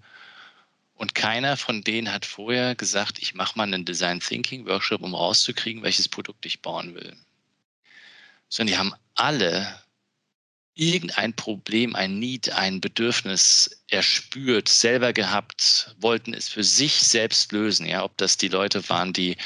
Und 0.97 1.15
keiner 1.15 1.57
von 1.57 1.83
denen 1.83 2.13
hat 2.13 2.25
vorher 2.25 2.75
gesagt, 2.75 3.21
ich 3.21 3.35
mache 3.35 3.57
mal 3.57 3.65
einen 3.65 3.85
Design 3.85 4.21
Thinking 4.21 4.67
Workshop, 4.67 5.03
um 5.03 5.15
rauszukriegen, 5.15 5.83
welches 5.83 6.09
Produkt 6.09 6.47
ich 6.47 6.61
bauen 6.61 6.95
will. 6.95 7.17
Sondern 8.49 8.73
die 8.73 8.79
haben 8.79 8.95
alle 9.15 9.81
irgendein 10.75 11.35
Problem, 11.35 11.95
ein 11.95 12.19
Need, 12.19 12.51
ein 12.51 12.81
Bedürfnis 12.81 13.83
erspürt, 13.89 14.69
selber 14.69 15.13
gehabt, 15.13 15.95
wollten 16.01 16.35
es 16.35 16.49
für 16.49 16.65
sich 16.65 16.95
selbst 16.95 17.53
lösen. 17.53 17.87
Ja, 17.87 18.03
ob 18.05 18.17
das 18.17 18.37
die 18.37 18.49
Leute 18.49 18.89
waren, 18.89 19.13
die 19.13 19.37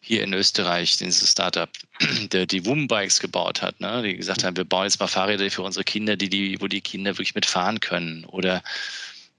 hier 0.00 0.22
in 0.22 0.32
Österreich, 0.32 0.96
dieses 0.98 1.30
Startup, 1.30 1.70
der 2.32 2.46
die 2.46 2.64
Wombikes 2.66 3.20
gebaut 3.20 3.62
hat, 3.62 3.80
ne? 3.80 4.02
die 4.02 4.16
gesagt 4.16 4.44
haben, 4.44 4.56
wir 4.56 4.64
bauen 4.64 4.84
jetzt 4.84 5.00
mal 5.00 5.06
Fahrräder 5.06 5.50
für 5.50 5.62
unsere 5.62 5.84
Kinder, 5.84 6.16
die, 6.16 6.28
die, 6.28 6.60
wo 6.60 6.68
die 6.68 6.82
Kinder 6.82 7.12
wirklich 7.12 7.34
mitfahren 7.34 7.80
können. 7.80 8.24
Oder 8.26 8.62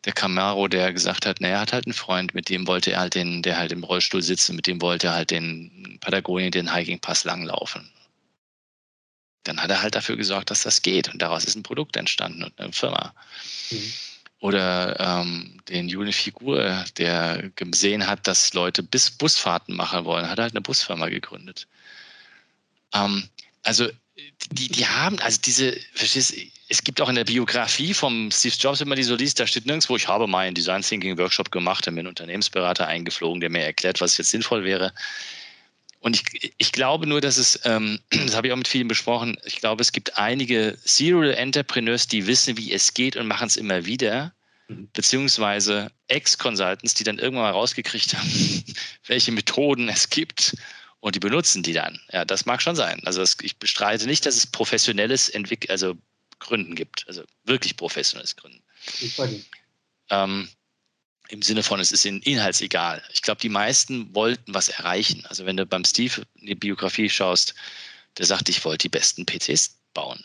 der 0.03 0.13
Camaro, 0.13 0.67
der 0.67 0.91
gesagt 0.91 1.25
hat, 1.25 1.39
naja, 1.39 1.55
er 1.55 1.61
hat 1.61 1.73
halt 1.73 1.85
einen 1.85 1.93
Freund, 1.93 2.33
mit 2.33 2.49
dem 2.49 2.67
wollte 2.67 2.91
er 2.91 3.01
halt 3.01 3.15
den, 3.15 3.41
der 3.41 3.57
halt 3.57 3.71
im 3.71 3.83
Rollstuhl 3.83 4.21
sitzt, 4.21 4.51
mit 4.51 4.67
dem 4.67 4.81
wollte 4.81 5.07
er 5.07 5.13
halt 5.13 5.31
den 5.31 5.97
Patagonien, 6.01 6.51
den 6.51 6.73
Hiking 6.73 6.99
Pass 6.99 7.23
langlaufen 7.23 7.89
dann 9.45 9.61
hat 9.61 9.69
er 9.69 9.81
halt 9.81 9.95
dafür 9.95 10.17
gesorgt, 10.17 10.51
dass 10.51 10.63
das 10.63 10.81
geht. 10.81 11.11
Und 11.11 11.21
daraus 11.21 11.45
ist 11.45 11.55
ein 11.55 11.63
Produkt 11.63 11.95
entstanden 11.95 12.43
und 12.43 12.59
eine 12.59 12.73
Firma. 12.73 13.13
Mhm. 13.71 13.93
Oder 14.39 14.99
ähm, 14.99 15.57
den 15.69 15.87
Jule 15.87 16.11
Figur, 16.11 16.85
der 16.97 17.49
gesehen 17.55 18.05
hat, 18.05 18.27
dass 18.27 18.53
Leute 18.53 18.83
bis 18.83 19.09
Busfahrten 19.09 19.75
machen 19.75 20.05
wollen, 20.05 20.29
hat 20.29 20.39
halt 20.39 20.53
eine 20.53 20.61
Busfirma 20.61 21.07
gegründet. 21.09 21.67
Ähm, 22.93 23.29
also 23.63 23.89
die, 24.51 24.67
die 24.69 24.85
haben, 24.85 25.19
also 25.19 25.39
diese, 25.41 25.75
verstehst 25.93 26.35
es 26.67 26.83
gibt 26.83 26.99
auch 26.99 27.09
in 27.09 27.15
der 27.15 27.25
Biografie 27.25 27.93
vom 27.93 28.31
Steve 28.31 28.55
Jobs, 28.57 28.79
wenn 28.79 28.87
man 28.87 28.95
die 28.95 29.03
so 29.03 29.15
liest, 29.15 29.39
da 29.39 29.45
steht 29.45 29.65
nirgendwo, 29.65 29.95
ich 29.95 30.07
habe 30.07 30.25
mal 30.25 30.47
einen 30.47 30.55
Design 30.55 30.81
Thinking 30.81 31.17
Workshop 31.17 31.51
gemacht, 31.51 31.85
habe 31.85 31.93
mir 31.93 32.01
einen 32.01 32.09
Unternehmensberater 32.09 32.87
eingeflogen, 32.87 33.39
der 33.39 33.51
mir 33.51 33.63
erklärt, 33.63 34.01
was 34.01 34.17
jetzt 34.17 34.31
sinnvoll 34.31 34.63
wäre. 34.63 34.91
Und 36.05 36.15
ich, 36.17 36.53
ich 36.59 36.71
glaube 36.71 37.07
nur, 37.07 37.19
dass 37.19 37.37
es, 37.37 37.59
ähm, 37.63 37.99
das 38.11 38.35
habe 38.35 38.45
ich 38.45 38.53
auch 38.53 38.57
mit 38.57 38.67
vielen 38.67 38.87
besprochen, 38.87 39.37
ich 39.43 39.55
glaube, 39.55 39.81
es 39.81 39.91
gibt 39.91 40.19
einige 40.19 40.77
Serial 40.83 41.33
Entrepreneurs, 41.33 42.07
die 42.07 42.27
wissen, 42.27 42.57
wie 42.57 42.71
es 42.71 42.93
geht 42.93 43.15
und 43.15 43.25
machen 43.25 43.47
es 43.47 43.57
immer 43.57 43.85
wieder, 43.87 44.31
mhm. 44.67 44.87
beziehungsweise 44.93 45.91
Ex-Consultants, 46.07 46.93
die 46.93 47.03
dann 47.03 47.17
irgendwann 47.17 47.45
mal 47.45 47.51
rausgekriegt 47.53 48.13
haben, 48.13 48.29
welche 49.07 49.31
Methoden 49.31 49.89
es 49.89 50.11
gibt 50.11 50.55
und 50.99 51.15
die 51.15 51.19
benutzen 51.19 51.63
die 51.63 51.73
dann. 51.73 51.99
Ja, 52.13 52.23
das 52.23 52.45
mag 52.45 52.61
schon 52.61 52.75
sein. 52.75 53.01
Also 53.05 53.21
das, 53.21 53.37
ich 53.41 53.57
bestreite 53.57 54.05
nicht, 54.05 54.27
dass 54.27 54.35
es 54.35 54.45
professionelles 54.45 55.27
Entwick 55.29 55.71
also 55.71 55.97
Gründen 56.37 56.75
gibt, 56.75 57.05
also 57.07 57.23
wirklich 57.45 57.77
professionelles 57.77 58.35
Gründen. 58.35 58.61
Ich 59.01 59.17
ähm, 60.11 60.49
im 61.29 61.41
Sinne 61.41 61.63
von, 61.63 61.79
es 61.79 61.91
ist 61.91 62.05
ihnen 62.05 62.21
inhaltsegal. 62.21 63.03
Ich 63.13 63.21
glaube, 63.21 63.41
die 63.41 63.49
meisten 63.49 64.13
wollten 64.13 64.53
was 64.53 64.69
erreichen. 64.69 65.25
Also 65.27 65.45
wenn 65.45 65.57
du 65.57 65.65
beim 65.65 65.83
Steve 65.83 66.23
in 66.35 66.47
die 66.47 66.55
Biografie 66.55 67.09
schaust, 67.09 67.55
der 68.17 68.25
sagt, 68.25 68.49
ich 68.49 68.63
wollte 68.63 68.83
die 68.83 68.89
besten 68.89 69.25
PCs 69.25 69.77
bauen. 69.93 70.23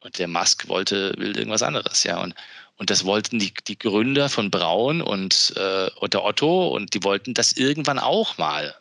Und 0.00 0.18
der 0.18 0.28
Musk 0.28 0.68
wollte, 0.68 1.14
will 1.18 1.36
irgendwas 1.36 1.62
anderes, 1.62 2.04
ja. 2.04 2.22
Und, 2.22 2.34
und 2.76 2.90
das 2.90 3.04
wollten 3.04 3.38
die, 3.38 3.52
die 3.66 3.78
Gründer 3.78 4.28
von 4.28 4.50
Braun 4.50 5.02
und, 5.02 5.52
äh, 5.56 5.90
und 5.96 6.14
der 6.14 6.24
Otto 6.24 6.68
und 6.68 6.94
die 6.94 7.04
wollten 7.04 7.34
das 7.34 7.52
irgendwann 7.52 7.98
auch 7.98 8.38
mal. 8.38 8.74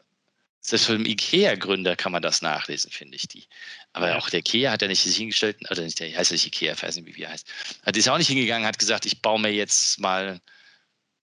Selbst 0.61 0.87
für 0.87 0.97
den 0.97 1.05
IKEA-Gründer 1.05 1.95
kann 1.95 2.11
man 2.11 2.21
das 2.21 2.41
nachlesen, 2.41 2.91
finde 2.91 3.15
ich. 3.15 3.27
Die. 3.27 3.45
Aber 3.93 4.17
auch 4.17 4.29
der 4.29 4.39
IKEA 4.39 4.71
hat 4.71 4.81
ja 4.81 4.87
nicht 4.87 5.01
sich 5.01 5.15
hingestellt, 5.15 5.57
oder 5.69 5.81
nicht, 5.81 5.99
der 5.99 6.15
heißt 6.15 6.31
ja 6.31 6.35
nicht 6.35 6.47
IKEA, 6.47 6.73
ich 6.73 6.83
weiß 6.83 6.95
nicht, 6.97 7.15
wie 7.15 7.23
er 7.23 7.31
heißt. 7.31 7.47
Hat 7.83 7.95
ist 7.95 8.09
auch 8.09 8.17
nicht 8.17 8.27
hingegangen, 8.27 8.67
hat 8.67 8.77
gesagt, 8.77 9.05
ich 9.05 9.21
baue 9.21 9.39
mir 9.39 9.53
jetzt 9.53 9.99
mal, 9.99 10.41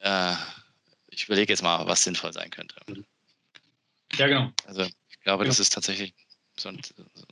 äh, 0.01 0.35
ich 1.11 1.25
überlege 1.25 1.53
jetzt 1.53 1.63
mal, 1.63 1.87
was 1.87 2.03
sinnvoll 2.03 2.33
sein 2.33 2.51
könnte. 2.51 2.77
Ja, 4.17 4.27
genau. 4.27 4.53
Also 4.65 4.83
ich 4.83 5.21
glaube, 5.21 5.45
genau. 5.45 5.51
das 5.51 5.61
ist 5.61 5.73
tatsächlich 5.73 6.15
so 6.59 6.71
ein, 6.71 6.81
so 7.15 7.25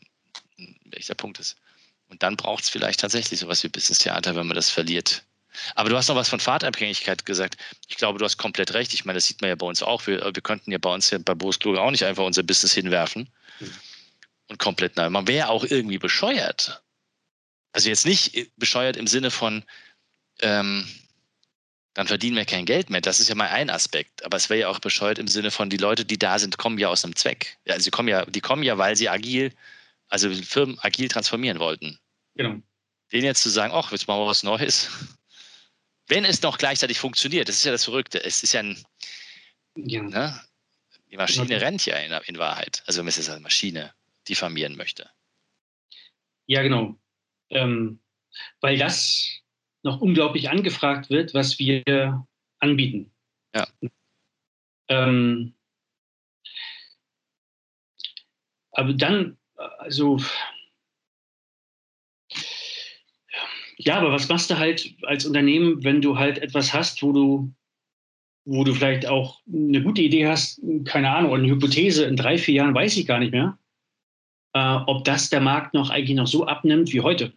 ein 0.59 0.93
echter 0.93 1.15
Punkt 1.15 1.39
ist. 1.41 1.57
Und 2.09 2.23
dann 2.23 2.37
braucht 2.37 2.65
es 2.65 2.71
vielleicht 2.71 3.01
tatsächlich 3.01 3.41
sowas 3.41 3.63
wie 3.65 3.69
Business 3.69 3.99
Theater, 3.99 4.37
wenn 4.37 4.47
man 4.47 4.55
das 4.55 4.71
verliert. 4.71 5.25
Aber 5.75 5.89
du 5.89 5.97
hast 5.97 6.09
noch 6.09 6.17
was 6.17 6.29
von 6.29 6.41
Fahrtabhängigkeit 6.41 7.27
gesagt. 7.27 7.57
Ich 7.89 7.97
glaube, 7.97 8.19
du 8.19 8.25
hast 8.25 8.37
komplett 8.37 8.75
recht. 8.75 8.95
Ich 8.95 9.05
meine, 9.05 9.17
das 9.17 9.27
sieht 9.27 9.41
man 9.41 9.49
ja 9.49 9.55
bei 9.55 9.67
uns 9.67 9.83
auch. 9.83 10.07
Wir, 10.07 10.23
wir 10.23 10.43
könnten 10.43 10.71
ja 10.71 10.79
bei 10.79 10.93
uns 10.93 11.11
ja 11.11 11.19
bei 11.19 11.35
Boris 11.35 11.59
Kluge 11.59 11.81
auch 11.81 11.91
nicht 11.91 12.05
einfach 12.05 12.25
unser 12.25 12.43
Business 12.43 12.73
hinwerfen 12.73 13.29
mhm. 13.61 13.73
und 14.49 14.59
komplett 14.59 14.97
neu. 14.97 15.09
Man 15.11 15.29
wäre 15.29 15.49
auch 15.49 15.65
irgendwie 15.65 15.99
bescheuert. 15.99 16.83
Also 17.73 17.89
jetzt 17.89 18.07
nicht 18.07 18.51
bescheuert 18.57 18.97
im 18.97 19.07
Sinne 19.07 19.31
von, 19.31 19.65
ähm, 20.41 20.89
dann 21.95 22.09
verdienen 22.09 22.37
wir 22.37 22.45
kein 22.45 22.67
Geld 22.67 22.91
mehr. 22.91 23.01
Das 23.01 23.21
ist 23.21 23.29
ja 23.29 23.35
mal 23.35 23.49
ein 23.49 23.71
Aspekt. 23.71 24.25
Aber 24.25 24.37
es 24.37 24.51
wäre 24.51 24.61
ja 24.61 24.69
auch 24.69 24.81
bescheuert 24.81 25.19
im 25.19 25.29
Sinne 25.29 25.51
von, 25.51 25.71
die 25.71 25.77
Leute, 25.77 26.05
die 26.05 26.19
da 26.19 26.39
sind, 26.39 26.59
kommen 26.59 26.79
ja 26.79 26.89
aus 26.89 27.05
einem 27.05 27.17
Zweck. 27.17 27.57
Ja, 27.65 27.75
also 27.75 27.85
sie 27.85 27.91
kommen 27.91 28.09
ja, 28.09 28.27
die 28.27 28.41
kommen 28.41 28.65
ja, 28.65 28.79
weil 28.79 28.97
sie 28.97 29.09
agil, 29.09 29.53
also 30.09 30.31
Firmen 30.31 30.79
agil 30.81 31.09
transformieren 31.09 31.61
wollten. 31.61 31.99
Genau. 32.35 32.61
Den 33.13 33.25
jetzt 33.25 33.43
zu 33.43 33.49
sagen, 33.49 33.73
ach, 33.75 33.93
jetzt 33.93 34.09
machen 34.09 34.21
wir 34.21 34.27
was 34.27 34.43
Neues, 34.43 34.89
wenn 36.09 36.25
es 36.25 36.43
noch 36.43 36.59
gleichzeitig 36.59 36.99
funktioniert, 36.99 37.49
das 37.49 37.57
ist 37.57 37.65
ja 37.65 37.73
das 37.73 37.85
Verrückte. 37.85 38.23
Es 38.23 38.43
ist 38.43 38.53
ja 38.53 38.61
ein, 38.61 38.79
ja. 39.77 40.03
Ne? 40.03 40.41
die 41.11 41.17
Maschine 41.17 41.61
rennt 41.61 41.87
ja 41.87 41.97
in, 41.97 42.13
in, 42.27 42.39
Wahrheit. 42.39 42.83
Also 42.87 42.99
wenn 42.99 43.05
man 43.05 43.11
es 43.11 43.17
jetzt 43.17 43.31
als 43.31 43.41
Maschine 43.41 43.95
diffamieren 44.29 44.77
möchte. 44.77 45.09
Ja, 46.47 46.63
genau. 46.63 46.99
Ähm, 47.51 48.01
weil 48.61 48.79
das 48.79 49.41
noch 49.85 50.01
unglaublich 50.01 50.51
angefragt 50.51 51.11
wird, 51.11 51.33
was 51.35 51.59
wir 51.59 52.27
anbieten. 52.59 53.13
Ja. 53.55 53.69
Ähm, 54.89 55.55
aber 58.73 58.93
dann, 58.95 59.39
also 59.79 60.19
Ja, 63.85 63.99
aber 63.99 64.13
was 64.13 64.29
machst 64.29 64.51
du 64.51 64.59
halt 64.59 64.95
als 65.03 65.27
Unternehmen, 65.27 65.85
wenn 65.85 66.01
du 66.01 66.19
halt 66.19 66.39
etwas 66.39 66.73
hast, 66.73 67.03
wo 67.03 67.13
du, 67.13 67.53
wo 68.47 68.65
du 68.65 68.73
vielleicht 68.73 69.07
auch 69.07 69.41
eine 69.47 69.83
gute 69.83 70.01
Idee 70.01 70.27
hast, 70.27 70.61
keine 70.87 71.11
Ahnung, 71.11 71.35
eine 71.35 71.49
Hypothese, 71.49 72.07
in 72.07 72.17
drei, 72.17 72.39
vier 72.39 72.55
Jahren 72.55 72.75
weiß 72.75 72.97
ich 72.97 73.07
gar 73.07 73.19
nicht 73.19 73.33
mehr, 73.33 73.59
äh, 74.55 74.79
ob 74.87 75.05
das 75.05 75.29
der 75.29 75.41
Markt 75.41 75.75
noch 75.75 75.91
eigentlich 75.91 76.17
noch 76.17 76.27
so 76.27 76.47
abnimmt 76.47 76.93
wie 76.95 77.03
heute. 77.03 77.35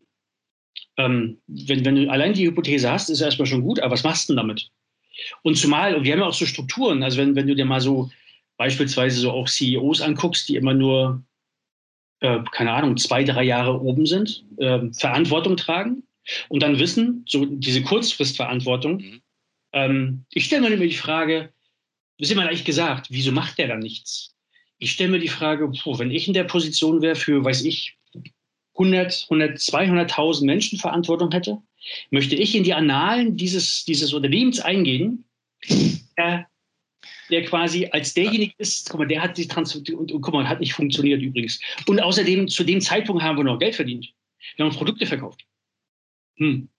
Ähm, 0.95 1.41
wenn, 1.47 1.83
wenn 1.83 1.95
du 1.95 2.09
allein 2.09 2.33
die 2.33 2.47
Hypothese 2.47 2.89
hast, 2.89 3.09
ist 3.09 3.21
erstmal 3.21 3.45
schon 3.45 3.61
gut, 3.61 3.81
aber 3.81 3.91
was 3.91 4.03
machst 4.03 4.29
du 4.29 4.33
denn 4.33 4.37
damit? 4.37 4.69
Und 5.41 5.57
zumal, 5.57 5.95
und 5.95 6.05
wir 6.05 6.13
haben 6.13 6.21
ja 6.21 6.27
auch 6.27 6.33
so 6.33 6.45
Strukturen, 6.45 7.03
also 7.03 7.17
wenn, 7.17 7.35
wenn 7.35 7.47
du 7.47 7.55
dir 7.55 7.65
mal 7.65 7.81
so 7.81 8.09
beispielsweise 8.55 9.19
so 9.19 9.31
auch 9.31 9.49
CEOs 9.49 10.01
anguckst, 10.01 10.47
die 10.47 10.55
immer 10.55 10.73
nur, 10.73 11.23
äh, 12.21 12.39
keine 12.51 12.71
Ahnung, 12.71 12.95
zwei, 12.95 13.23
drei 13.23 13.43
Jahre 13.43 13.81
oben 13.81 14.05
sind, 14.05 14.45
äh, 14.57 14.79
Verantwortung 14.93 15.57
tragen, 15.57 16.03
und 16.49 16.63
dann 16.63 16.79
wissen, 16.79 17.25
so 17.27 17.45
diese 17.45 17.81
Kurzfristverantwortung, 17.83 18.97
mhm. 18.97 19.21
ähm, 19.73 20.25
ich 20.31 20.45
stelle 20.45 20.61
mir 20.61 20.75
immer 20.75 20.85
die 20.85 20.93
Frage, 20.93 21.53
was 22.19 22.31
immer 22.31 22.43
eigentlich 22.43 22.65
gesagt, 22.65 23.07
wieso 23.09 23.31
macht 23.31 23.57
der 23.57 23.67
da 23.67 23.75
nichts? 23.75 24.35
Ich 24.79 24.91
stelle 24.91 25.11
mir 25.11 25.19
die 25.19 25.27
Frage, 25.27 25.69
puh, 25.69 25.97
wenn 25.99 26.11
ich 26.11 26.27
in 26.27 26.33
der 26.33 26.43
Position 26.43 27.01
wäre 27.01 27.15
für, 27.15 27.43
weiß 27.43 27.63
ich, 27.65 27.97
100, 28.73 29.27
100 29.29 29.57
200.000 29.57 30.45
Menschen 30.45 30.79
Verantwortung 30.79 31.31
hätte, 31.31 31.57
möchte 32.11 32.35
ich 32.35 32.55
in 32.55 32.63
die 32.63 32.73
Annalen 32.73 33.35
dieses, 33.35 33.85
dieses 33.85 34.13
Unternehmens 34.13 34.59
eingehen, 34.59 35.25
der, 36.17 36.47
der 37.29 37.43
quasi 37.45 37.87
als 37.91 38.13
derjenige 38.13 38.53
ist, 38.57 38.89
guck 38.89 38.99
mal, 38.99 39.07
der 39.07 39.21
hat 39.21 39.37
die 39.37 39.47
Transformation, 39.47 39.99
und, 39.99 40.11
und 40.11 40.21
guck 40.21 40.33
mal, 40.33 40.47
hat 40.47 40.59
nicht 40.59 40.73
funktioniert 40.73 41.21
übrigens. 41.21 41.59
Und 41.87 41.99
außerdem, 41.99 42.47
zu 42.47 42.63
dem 42.63 42.81
Zeitpunkt 42.81 43.23
haben 43.23 43.37
wir 43.37 43.43
noch 43.43 43.59
Geld 43.59 43.75
verdient. 43.75 44.13
Wir 44.55 44.65
haben 44.65 44.75
Produkte 44.75 45.05
verkauft. 45.05 45.46
Hm. 46.37 46.69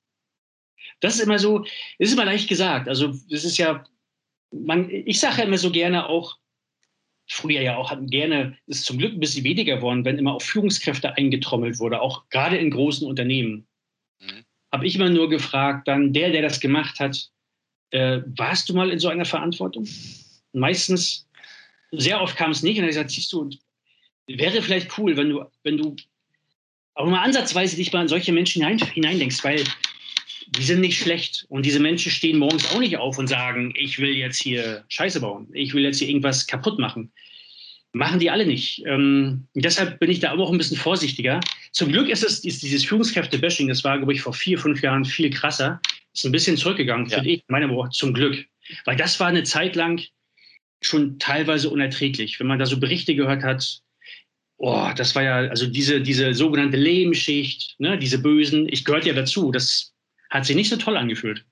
Das 1.01 1.17
ist 1.17 1.21
immer 1.21 1.39
so, 1.39 1.61
das 1.99 2.09
ist 2.09 2.13
immer 2.13 2.25
leicht 2.25 2.49
gesagt. 2.49 2.89
Also, 2.89 3.09
das 3.31 3.45
ist 3.45 3.59
ja, 3.59 3.85
man, 4.53 4.89
ich 4.91 5.21
sage 5.21 5.39
ja 5.39 5.45
immer 5.45 5.59
so 5.59 5.71
gerne 5.71 6.09
auch, 6.09 6.37
früher 7.31 7.61
ja 7.61 7.77
auch 7.77 7.91
hatten 7.91 8.09
gerne, 8.09 8.57
ist 8.67 8.85
zum 8.85 8.99
Glück 8.99 9.13
ein 9.13 9.21
bisschen 9.21 9.45
weniger 9.45 9.77
geworden, 9.77 10.05
wenn 10.05 10.19
immer 10.19 10.35
auf 10.35 10.45
Führungskräfte 10.45 11.17
eingetrommelt 11.17 11.79
wurde, 11.79 12.01
auch 12.01 12.29
gerade 12.31 12.57
in 12.57 12.71
großen 12.71 13.07
Unternehmen. 13.07 13.67
Mhm. 14.21 14.45
Habe 14.73 14.87
ich 14.87 14.97
immer 14.97 15.11
nur 15.11 15.29
gefragt, 15.29 15.89
dann 15.89 16.13
der, 16.13 16.31
der 16.31 16.43
das 16.43 16.61
gemacht 16.61 16.99
hat, 17.01 17.31
äh, 17.91 18.21
warst 18.37 18.69
du 18.69 18.75
mal 18.75 18.91
in 18.91 18.99
so 18.99 19.09
einer 19.09 19.25
Verantwortung? 19.25 19.87
meistens, 20.53 21.27
sehr 21.93 22.21
oft 22.21 22.37
kam 22.37 22.51
es 22.51 22.63
nicht 22.63 22.79
und 22.79 22.85
er 22.85 22.89
gesagt, 22.89 23.11
siehst 23.11 23.33
du, 23.33 23.49
wäre 24.27 24.63
vielleicht 24.63 24.97
cool, 24.99 25.17
wenn 25.17 25.31
du, 25.31 25.45
wenn 25.63 25.79
du 25.79 25.97
aber 26.99 27.11
mal 27.11 27.23
ansatzweise 27.23 27.77
dich 27.77 27.93
mal 27.93 28.03
in 28.03 28.09
solche 28.09 28.33
Menschen 28.33 28.61
hinein, 28.61 28.79
hineindenkst, 28.93 29.45
weil 29.45 29.63
die 30.49 30.63
sind 30.63 30.81
nicht 30.81 30.99
schlecht. 30.99 31.47
Und 31.49 31.65
diese 31.65 31.79
Menschen 31.79 32.11
stehen 32.11 32.39
morgens 32.39 32.69
auch 32.73 32.81
nicht 32.81 32.97
auf 32.97 33.19
und 33.19 33.29
sagen, 33.29 33.73
ich 33.77 34.01
will 34.01 34.17
jetzt 34.17 34.43
hier 34.43 34.85
Scheiße 34.89 35.21
bauen, 35.21 35.49
ich 35.53 35.75
will 35.75 35.85
jetzt 35.85 36.01
hier 36.01 36.09
irgendwas 36.09 36.47
kaputt 36.49 36.81
machen. 36.81 37.13
Machen 37.93 38.19
die 38.19 38.31
alle 38.31 38.45
nicht. 38.45 38.83
Ähm, 38.85 39.47
deshalb 39.55 40.01
bin 40.01 40.11
ich 40.11 40.19
da 40.19 40.33
auch 40.33 40.51
ein 40.51 40.59
bisschen 40.59 40.77
vorsichtiger. 40.77 41.41
Zum 41.71 41.93
Glück 41.93 42.09
ist 42.09 42.25
es 42.25 42.45
ist 42.45 42.63
dieses 42.65 42.85
Führungskräfte-Bashing, 42.85 43.69
das 43.69 43.85
war, 43.85 43.97
glaube 43.99 44.13
ich, 44.13 44.21
vor 44.21 44.35
vier, 44.35 44.59
fünf 44.59 44.83
Jahren 44.83 45.05
viel 45.05 45.31
krasser. 45.31 45.81
Ist 46.13 46.27
ein 46.27 46.33
bisschen 46.33 46.57
zurückgegangen, 46.57 47.07
ja. 47.07 47.19
finde 47.19 47.31
ich, 47.31 47.45
meiner 47.47 47.69
Meinung 47.69 47.93
zum 47.93 48.13
Glück. 48.13 48.45
Weil 48.85 48.97
das 48.97 49.21
war 49.21 49.29
eine 49.29 49.45
Zeit 49.45 49.77
lang 49.77 50.03
schon 50.83 51.19
teilweise 51.21 51.71
unerträglich. 51.71 52.41
Wenn 52.41 52.49
man 52.49 52.59
da 52.59 52.67
so 52.67 52.81
Berichte 52.81 53.15
gehört 53.15 53.45
hat, 53.45 53.83
oh, 54.59 54.91
das 54.97 55.15
war 55.15 55.23
ja, 55.23 55.37
also 55.49 55.67
diese, 55.67 56.01
diese 56.01 56.35
sogenannte 56.35 56.77
Lehmschicht, 56.77 57.77
ne, 57.79 57.99
diese 57.99 58.19
Bösen, 58.19 58.69
ich 58.69 58.85
gehörte 58.85 59.09
ja 59.09 59.15
dazu, 59.15 59.51
das 59.51 59.93
hat 60.31 60.45
sich 60.45 60.57
nicht 60.57 60.69
so 60.69 60.77
toll 60.77 60.97
angefühlt. 60.97 61.45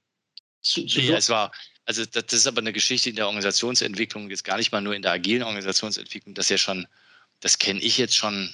Zu, 0.60 0.84
zu 0.86 0.98
nee, 0.98 1.06
so 1.06 1.14
es 1.14 1.28
war, 1.28 1.52
also 1.84 2.04
das, 2.04 2.26
das, 2.26 2.40
ist 2.40 2.46
aber 2.46 2.60
eine 2.60 2.72
Geschichte 2.72 3.08
in 3.08 3.16
der 3.16 3.26
Organisationsentwicklung, 3.26 4.28
jetzt 4.28 4.44
gar 4.44 4.58
nicht 4.58 4.72
mal 4.72 4.80
nur 4.80 4.94
in 4.94 5.02
der 5.02 5.12
agilen 5.12 5.44
Organisationsentwicklung, 5.44 6.34
das 6.34 6.48
ja 6.48 6.58
schon, 6.58 6.86
das 7.40 7.58
kenne 7.58 7.80
ich 7.80 7.96
jetzt 7.96 8.16
schon 8.16 8.52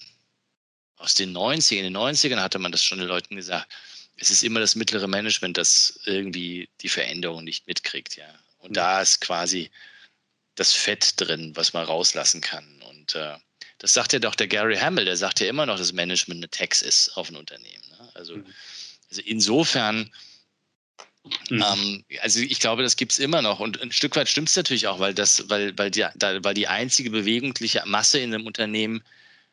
aus 0.96 1.14
den 1.14 1.36
90ern, 1.36 1.78
in 1.78 1.84
den 1.84 1.96
90ern 1.96 2.40
hatte 2.40 2.59
man 2.59 2.72
das 2.72 2.84
schon 2.84 2.98
den 2.98 3.09
Leuten 3.09 3.34
gesagt, 3.34 3.72
es 4.16 4.30
ist 4.30 4.44
immer 4.44 4.61
das 4.61 4.76
mittlere 4.76 5.09
Management, 5.09 5.57
das 5.57 5.98
irgendwie 6.05 6.68
die 6.82 6.90
Veränderung 6.90 7.42
nicht 7.42 7.66
mitkriegt, 7.66 8.16
ja. 8.16 8.26
Und 8.59 8.70
mhm. 8.70 8.74
da 8.74 9.00
ist 9.00 9.20
quasi 9.20 9.70
das 10.55 10.74
Fett 10.74 11.14
drin, 11.16 11.57
was 11.57 11.72
man 11.72 11.84
rauslassen 11.84 12.42
kann. 12.42 12.82
Und 12.82 13.14
äh, 13.14 13.36
das 13.82 13.94
sagt 13.94 14.12
ja 14.12 14.20
doch 14.20 14.36
der 14.36 14.46
Gary 14.46 14.76
Hamel, 14.76 15.04
der 15.04 15.16
sagt 15.16 15.40
ja 15.40 15.48
immer 15.48 15.66
noch, 15.66 15.76
dass 15.76 15.92
Management 15.92 16.38
eine 16.38 16.48
Tax 16.48 16.82
ist 16.82 17.16
auf 17.16 17.28
ein 17.28 17.36
Unternehmen. 17.36 17.82
Ne? 17.90 18.10
Also, 18.14 18.36
mhm. 18.36 18.46
also 19.10 19.22
insofern, 19.22 20.08
mhm. 21.50 21.64
ähm, 21.66 22.04
also 22.20 22.38
ich 22.38 22.60
glaube, 22.60 22.84
das 22.84 22.94
gibt 22.94 23.10
es 23.10 23.18
immer 23.18 23.42
noch. 23.42 23.58
Und 23.58 23.82
ein 23.82 23.90
Stück 23.90 24.14
weit 24.14 24.28
stimmt 24.28 24.48
es 24.48 24.54
natürlich 24.54 24.86
auch, 24.86 25.00
weil 25.00 25.14
das, 25.14 25.50
weil, 25.50 25.76
weil 25.76 25.90
die, 25.90 26.06
da, 26.14 26.44
weil 26.44 26.54
die 26.54 26.68
einzige 26.68 27.10
bewegliche 27.10 27.82
Masse 27.84 28.20
in 28.20 28.32
einem 28.32 28.46
Unternehmen 28.46 29.02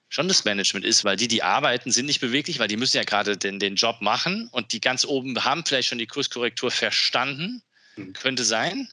schon 0.09 0.27
das 0.27 0.45
Management 0.45 0.85
ist, 0.85 1.03
weil 1.03 1.17
die, 1.17 1.27
die 1.27 1.41
arbeiten, 1.41 1.91
sind 1.91 2.05
nicht 2.05 2.21
beweglich, 2.21 2.59
weil 2.59 2.67
die 2.67 2.77
müssen 2.77 2.97
ja 2.97 3.03
gerade 3.05 3.35
den, 3.35 3.57
den 3.57 3.75
Job 3.75 3.99
machen 3.99 4.47
und 4.51 4.73
die 4.73 4.79
ganz 4.79 5.05
oben 5.05 5.43
haben 5.43 5.65
vielleicht 5.65 5.89
schon 5.89 5.97
die 5.97 6.07
Kurskorrektur 6.07 6.69
verstanden. 6.69 7.63
Mhm. 7.95 8.13
Könnte 8.13 8.43
sein. 8.43 8.89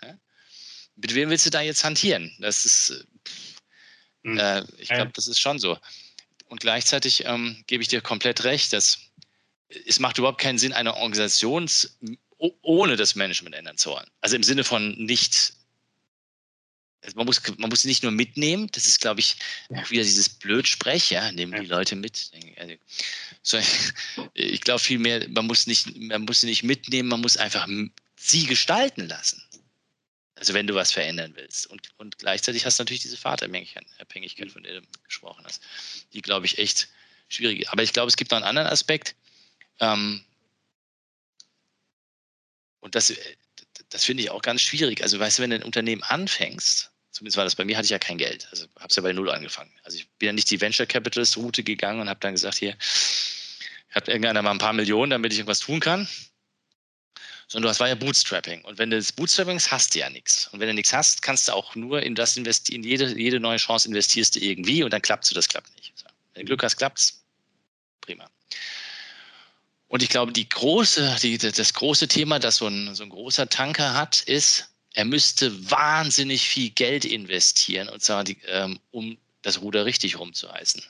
Mit 0.97 1.15
wem 1.15 1.29
willst 1.29 1.45
du 1.45 1.51
da 1.51 1.61
jetzt 1.61 1.85
hantieren? 1.85 2.35
Das 2.39 2.65
ist, 2.65 3.07
mhm. 4.33 4.39
äh, 4.39 4.65
ich 4.79 4.89
glaube, 4.89 5.13
das 5.15 5.27
ist 5.27 5.41
schon 5.41 5.59
so. 5.59 5.79
Und 6.49 6.61
gleichzeitig 6.61 7.25
ähm, 7.25 7.65
gebe 7.67 7.83
ich 7.83 7.89
dir 7.89 8.01
komplett 8.01 8.45
recht, 8.45 8.73
dass 8.73 8.99
es 9.87 9.99
macht 9.99 10.19
überhaupt 10.19 10.41
keinen 10.41 10.59
Sinn, 10.59 10.73
eine 10.73 10.97
Organisation 10.97 11.69
ohne 12.39 12.97
das 12.97 13.15
Management 13.15 13.55
ändern 13.55 13.77
zu 13.79 13.91
wollen. 13.91 14.07
Also 14.21 14.37
im 14.37 14.43
Sinne 14.43 14.65
von 14.65 14.93
nicht, 14.93 15.55
also 17.03 17.17
man 17.17 17.27
muss, 17.27 17.41
man 17.57 17.71
muss 17.71 17.83
sie 17.83 17.89
nicht 17.89 18.03
nur 18.03 18.13
mitnehmen, 18.13 18.69
das 18.73 18.87
ist, 18.87 19.01
glaube 19.01 19.21
ich, 19.21 19.37
auch 19.71 19.91
wieder 19.91 20.05
dieses 20.05 20.29
Blödsprech, 20.29 21.11
ja, 21.11 21.33
nehmen 21.33 21.61
die 21.61 21.67
Leute 21.67 21.97
mit. 21.97 22.31
Also, 22.57 22.75
so, 23.43 23.59
ich 24.35 24.61
glaube 24.61 24.81
vielmehr, 24.81 25.29
man 25.31 25.47
muss 25.47 25.67
nicht, 25.67 25.97
man 25.97 26.23
muss 26.23 26.41
sie 26.41 26.47
nicht 26.47 26.63
mitnehmen, 26.63 27.09
man 27.09 27.21
muss 27.21 27.37
einfach 27.37 27.67
sie 28.17 28.47
gestalten 28.47 29.09
lassen. 29.09 29.43
Also 30.37 30.53
wenn 30.53 30.67
du 30.67 30.75
was 30.75 30.93
verändern 30.93 31.33
willst. 31.35 31.67
Und, 31.67 31.91
und 31.97 32.19
gleichzeitig 32.19 32.67
hast 32.67 32.79
du 32.79 32.83
natürlich 32.83 33.03
diese 33.03 33.17
Fahrtabhängigkeit, 33.17 33.87
von 34.53 34.63
der 34.63 34.81
du 34.81 34.87
gesprochen 35.05 35.45
hast. 35.45 35.63
Die, 36.13 36.21
glaube 36.21 36.45
ich, 36.45 36.59
echt 36.59 36.89
schwierig 37.29 37.61
ist. 37.61 37.69
Aber 37.71 37.83
ich 37.83 37.95
glaube, 37.95 38.09
es 38.09 38.17
gibt 38.17 38.31
noch 38.31 38.37
einen 38.37 38.47
anderen 38.47 38.69
Aspekt. 38.69 39.17
Ähm, 39.81 40.23
und 42.81 42.95
das, 42.95 43.15
das 43.89 44.05
finde 44.05 44.23
ich 44.23 44.31
auch 44.31 44.43
ganz 44.43 44.61
schwierig. 44.61 45.03
Also 45.03 45.19
weißt 45.19 45.39
du, 45.39 45.43
wenn 45.43 45.51
du 45.51 45.57
ein 45.57 45.63
Unternehmen 45.63 46.03
anfängst, 46.03 46.91
zumindest 47.11 47.39
war 47.39 47.45
das 47.45 47.57
bei 47.57 47.65
mir, 47.65 47.79
hatte 47.79 47.87
ich 47.87 47.91
ja 47.91 47.99
kein 47.99 48.19
Geld. 48.19 48.47
Also 48.51 48.67
habe 48.79 48.89
es 48.91 48.97
ja 48.97 49.03
bei 49.03 49.15
Null 49.15 49.31
angefangen. 49.31 49.73
Also 49.85 49.97
ich 49.97 50.07
bin 50.19 50.27
ja 50.27 50.33
nicht 50.35 50.51
die 50.51 50.61
Venture 50.61 50.87
Capitalist 50.87 51.39
Route 51.39 51.65
gegangen 51.65 52.01
und 52.01 52.11
habe 52.11 52.21
dann 52.21 52.35
gesagt, 52.35 52.59
hier, 52.59 52.77
hat 53.91 54.09
irgendeiner 54.09 54.43
mal 54.43 54.51
ein 54.51 54.59
paar 54.59 54.75
Millionen, 54.75 55.11
damit 55.11 55.33
ich 55.33 55.39
irgendwas 55.39 55.61
tun 55.61 55.81
kann 55.81 56.07
sondern 57.49 57.71
das 57.71 57.81
war 57.81 57.89
ja 57.89 57.95
Bootstrapping. 57.95 58.63
Und 58.63 58.79
wenn 58.79 58.91
du 58.91 58.97
das 58.97 59.13
Bootstrapping 59.13 59.57
hast, 59.57 59.71
hast 59.71 59.95
du 59.95 60.01
ja 60.01 60.11
nichts. 60.11 60.49
Und 60.49 60.61
wenn 60.61 60.69
du 60.69 60.75
nichts 60.75 60.93
hast, 60.93 61.23
kannst 61.23 61.49
du 61.49 61.53
auch 61.53 61.75
nur 61.75 62.03
in 62.03 62.15
das 62.15 62.37
investieren, 62.37 62.83
jede, 62.83 63.17
jede 63.17 63.39
neue 63.39 63.59
Chance 63.59 63.89
investierst 63.89 64.37
du 64.37 64.41
irgendwie 64.41 64.83
und 64.83 64.93
dann 64.93 65.03
klappt 65.03 65.25
es, 65.25 65.31
das 65.31 65.49
klappt 65.49 65.75
nicht. 65.77 65.93
So. 65.97 66.07
Wenn 66.35 66.43
du 66.43 66.47
Glück 66.47 66.63
hast, 66.63 66.77
klappt 66.77 66.99
es. 66.99 67.23
Prima. 68.01 68.29
Und 69.89 70.03
ich 70.03 70.09
glaube, 70.09 70.33
die 70.33 70.49
große, 70.49 71.19
die, 71.23 71.39
das 71.39 71.73
große 71.73 72.09
Thema, 72.09 72.39
das 72.39 72.57
so 72.57 72.67
ein, 72.67 72.95
so 72.95 73.05
ein 73.05 73.11
großer 73.11 73.49
Tanker 73.49 73.95
hat, 73.95 74.23
ist, 74.23 74.69
er 74.95 75.05
müsste 75.05 75.71
wahnsinnig 75.71 76.49
viel 76.49 76.71
Geld 76.71 77.05
investieren, 77.05 77.89
und 77.89 78.03
zwar 78.03 78.25
die, 78.25 78.39
ähm, 78.47 78.81
um 78.91 79.17
das 79.43 79.61
Ruder 79.61 79.85
richtig 79.85 80.19
rumzureißen. 80.19 80.83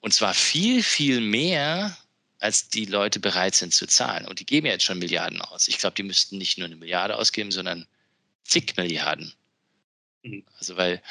Und 0.00 0.14
zwar 0.14 0.34
viel, 0.34 0.82
viel 0.82 1.20
mehr, 1.20 1.96
als 2.40 2.68
die 2.70 2.86
Leute 2.86 3.20
bereit 3.20 3.54
sind 3.54 3.72
zu 3.72 3.86
zahlen. 3.86 4.26
Und 4.26 4.40
die 4.40 4.46
geben 4.46 4.66
jetzt 4.66 4.84
schon 4.84 4.98
Milliarden 4.98 5.40
aus. 5.42 5.68
Ich 5.68 5.78
glaube, 5.78 5.94
die 5.94 6.02
müssten 6.02 6.38
nicht 6.38 6.58
nur 6.58 6.66
eine 6.66 6.76
Milliarde 6.76 7.16
ausgeben, 7.16 7.52
sondern 7.52 7.86
zig 8.44 8.76
Milliarden. 8.76 9.32
Mhm. 10.22 10.44
Also 10.58 10.76
weil, 10.76 11.02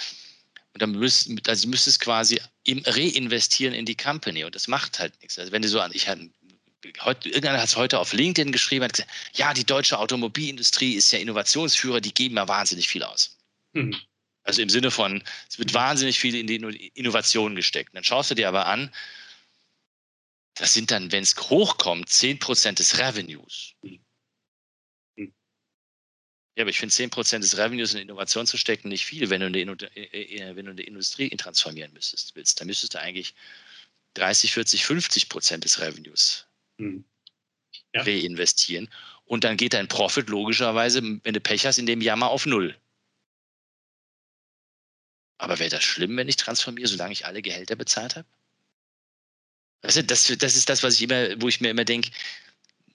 und 0.73 0.81
dann 0.81 0.91
müsst, 0.91 1.29
also 1.47 1.67
müsste 1.67 1.91
es 1.91 1.99
quasi 1.99 2.41
reinvestieren 2.67 3.73
in 3.73 3.85
die 3.85 3.95
Company 3.95 4.43
und 4.43 4.55
das 4.55 4.67
macht 4.67 4.99
halt 4.99 5.13
nichts. 5.21 5.39
Also 5.39 5.51
wenn 5.51 5.61
du 5.61 5.69
so 5.69 5.79
an, 5.79 5.91
ich 5.93 6.07
hatte 6.07 6.29
Heute, 7.01 7.27
irgendeiner 7.27 7.57
hat 7.57 7.67
es 7.67 7.75
heute 7.75 7.99
auf 7.99 8.13
LinkedIn 8.13 8.53
geschrieben, 8.53 8.85
hat 8.85 8.93
gesagt, 8.93 9.11
ja, 9.33 9.53
die 9.53 9.65
deutsche 9.65 9.99
Automobilindustrie 9.99 10.93
ist 10.93 11.11
ja 11.11 11.19
Innovationsführer, 11.19 11.99
die 11.99 12.13
geben 12.13 12.37
ja 12.37 12.47
wahnsinnig 12.47 12.87
viel 12.87 13.03
aus. 13.03 13.37
Mhm. 13.73 13.97
Also 14.43 14.61
im 14.61 14.69
Sinne 14.69 14.89
von, 14.89 15.21
es 15.49 15.59
wird 15.59 15.73
wahnsinnig 15.73 16.17
viel 16.17 16.35
in 16.35 16.47
die 16.47 16.55
Innovation 16.95 17.55
gesteckt. 17.55 17.89
Und 17.89 17.95
dann 17.95 18.05
schaust 18.05 18.31
du 18.31 18.35
dir 18.35 18.47
aber 18.47 18.67
an, 18.67 18.91
das 20.59 20.73
sind 20.73 20.91
dann, 20.91 21.11
wenn 21.13 21.23
es 21.23 21.37
hochkommt, 21.37 22.09
10% 22.09 22.73
des 22.73 22.99
Revenues. 22.99 23.75
Hm. 23.81 23.99
Ja, 26.59 26.63
aber 26.63 26.69
ich 26.69 26.79
finde 26.79 26.93
10% 26.93 27.39
des 27.39 27.57
Revenues 27.57 27.93
in 27.93 28.01
Innovation 28.01 28.45
zu 28.45 28.57
stecken 28.57 28.89
nicht 28.89 29.05
viel, 29.05 29.29
wenn 29.29 29.39
du 29.39 29.45
eine, 29.45 29.61
äh, 29.95 30.35
äh, 30.35 30.55
wenn 30.57 30.65
du 30.65 30.71
eine 30.71 30.81
Industrie 30.81 31.29
transformieren 31.29 31.93
müsstest, 31.93 32.35
willst. 32.35 32.59
Dann 32.59 32.67
müsstest 32.67 32.93
du 32.93 32.99
eigentlich 32.99 33.33
30, 34.15 34.51
40, 34.51 34.85
50 34.85 35.29
Prozent 35.29 35.63
des 35.63 35.79
Revenues 35.79 36.45
hm. 36.77 37.05
ja. 37.95 38.01
reinvestieren. 38.01 38.89
Und 39.23 39.45
dann 39.45 39.55
geht 39.55 39.73
dein 39.73 39.87
Profit 39.87 40.27
logischerweise, 40.27 41.01
wenn 41.01 41.33
du 41.33 41.39
Pech 41.39 41.65
hast, 41.65 41.77
in 41.77 41.85
dem 41.85 42.01
Jahr 42.01 42.17
mal 42.17 42.27
auf 42.27 42.45
Null. 42.45 42.77
Aber 45.37 45.57
wäre 45.57 45.69
das 45.69 45.85
schlimm, 45.85 46.17
wenn 46.17 46.27
ich 46.27 46.35
transformiere, 46.35 46.89
solange 46.89 47.13
ich 47.13 47.25
alle 47.25 47.41
Gehälter 47.41 47.77
bezahlt 47.77 48.17
habe? 48.17 48.27
Also 49.81 50.01
das, 50.01 50.33
das 50.37 50.55
ist 50.55 50.69
das, 50.69 50.83
was 50.83 50.95
ich 50.95 51.03
immer, 51.03 51.41
wo 51.41 51.47
ich 51.47 51.61
mir 51.61 51.69
immer 51.69 51.85
denke, 51.85 52.11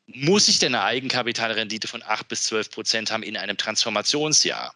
muss 0.06 0.48
ich 0.48 0.58
denn 0.58 0.74
eine 0.74 0.84
Eigenkapitalrendite 0.84 1.88
von 1.88 2.02
8 2.02 2.28
bis 2.28 2.44
12 2.44 2.70
Prozent 2.70 3.10
haben 3.10 3.22
in 3.22 3.36
einem 3.36 3.56
Transformationsjahr? 3.56 4.74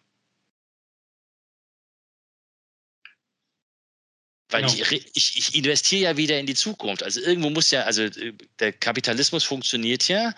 Weil 4.51 4.63
genau. 4.63 4.73
ich, 4.73 4.91
ich, 5.15 5.37
ich, 5.37 5.55
investiere 5.55 6.01
ja 6.01 6.17
wieder 6.17 6.39
in 6.39 6.47
die 6.47 6.55
Zukunft. 6.55 7.03
Also 7.03 7.21
irgendwo 7.21 7.51
muss 7.51 7.69
ja, 7.69 7.83
also 7.83 8.09
der 8.57 8.73
Kapitalismus 8.73 9.43
funktioniert 9.43 10.07
ja 10.07 10.33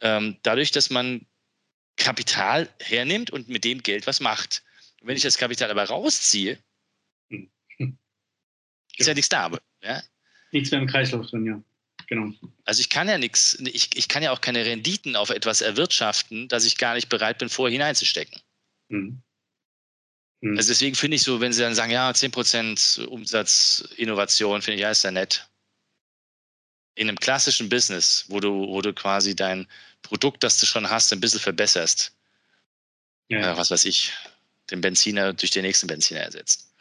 ähm, 0.00 0.36
dadurch, 0.42 0.70
dass 0.70 0.90
man 0.90 1.26
Kapital 1.96 2.72
hernimmt 2.80 3.30
und 3.30 3.48
mit 3.48 3.64
dem 3.64 3.82
Geld 3.82 4.06
was 4.06 4.20
macht. 4.20 4.62
Und 5.00 5.08
wenn 5.08 5.16
ich 5.16 5.22
das 5.22 5.38
Kapital 5.38 5.70
aber 5.70 5.84
rausziehe, 5.84 6.62
hm. 7.30 7.50
ist 8.96 9.06
ja 9.06 9.14
nichts 9.14 9.28
da. 9.28 9.50
Ja? 9.82 10.02
Nichts 10.54 10.70
mehr 10.70 10.80
im 10.80 10.86
Kreislauf 10.86 11.26
drin, 11.26 11.44
ja. 11.44 11.62
Genau. 12.06 12.32
Also 12.64 12.80
ich 12.80 12.90
kann 12.90 13.08
ja 13.08 13.18
nichts, 13.18 13.58
ich, 13.60 13.96
ich 13.96 14.08
kann 14.08 14.22
ja 14.22 14.32
auch 14.32 14.40
keine 14.40 14.64
Renditen 14.64 15.16
auf 15.16 15.30
etwas 15.30 15.60
erwirtschaften, 15.60 16.48
das 16.48 16.64
ich 16.64 16.76
gar 16.76 16.94
nicht 16.94 17.08
bereit 17.08 17.38
bin, 17.38 17.48
vorher 17.48 17.72
hineinzustecken. 17.72 18.40
Mhm. 18.88 19.22
Mhm. 20.40 20.56
Also 20.58 20.68
deswegen 20.68 20.94
finde 20.94 21.16
ich 21.16 21.22
so, 21.22 21.40
wenn 21.40 21.52
Sie 21.52 21.62
dann 21.62 21.74
sagen, 21.74 21.92
ja, 21.92 22.10
10% 22.10 23.06
Umsatzinnovation, 23.06 24.62
finde 24.62 24.76
ich, 24.76 24.82
ja, 24.82 24.90
ist 24.90 25.04
ja 25.04 25.10
nett. 25.10 25.48
In 26.94 27.08
einem 27.08 27.18
klassischen 27.18 27.68
Business, 27.68 28.26
wo 28.28 28.40
du, 28.40 28.68
wo 28.68 28.80
du 28.80 28.92
quasi 28.92 29.34
dein 29.34 29.66
Produkt, 30.02 30.44
das 30.44 30.60
du 30.60 30.66
schon 30.66 30.88
hast, 30.90 31.12
ein 31.12 31.20
bisschen 31.20 31.40
verbesserst. 31.40 32.14
Ja. 33.28 33.52
Äh, 33.52 33.56
was 33.56 33.70
weiß 33.70 33.86
ich, 33.86 34.12
den 34.70 34.80
Benziner 34.80 35.32
durch 35.32 35.50
den 35.50 35.62
nächsten 35.62 35.86
Benziner 35.86 36.20
ersetzt. 36.20 36.72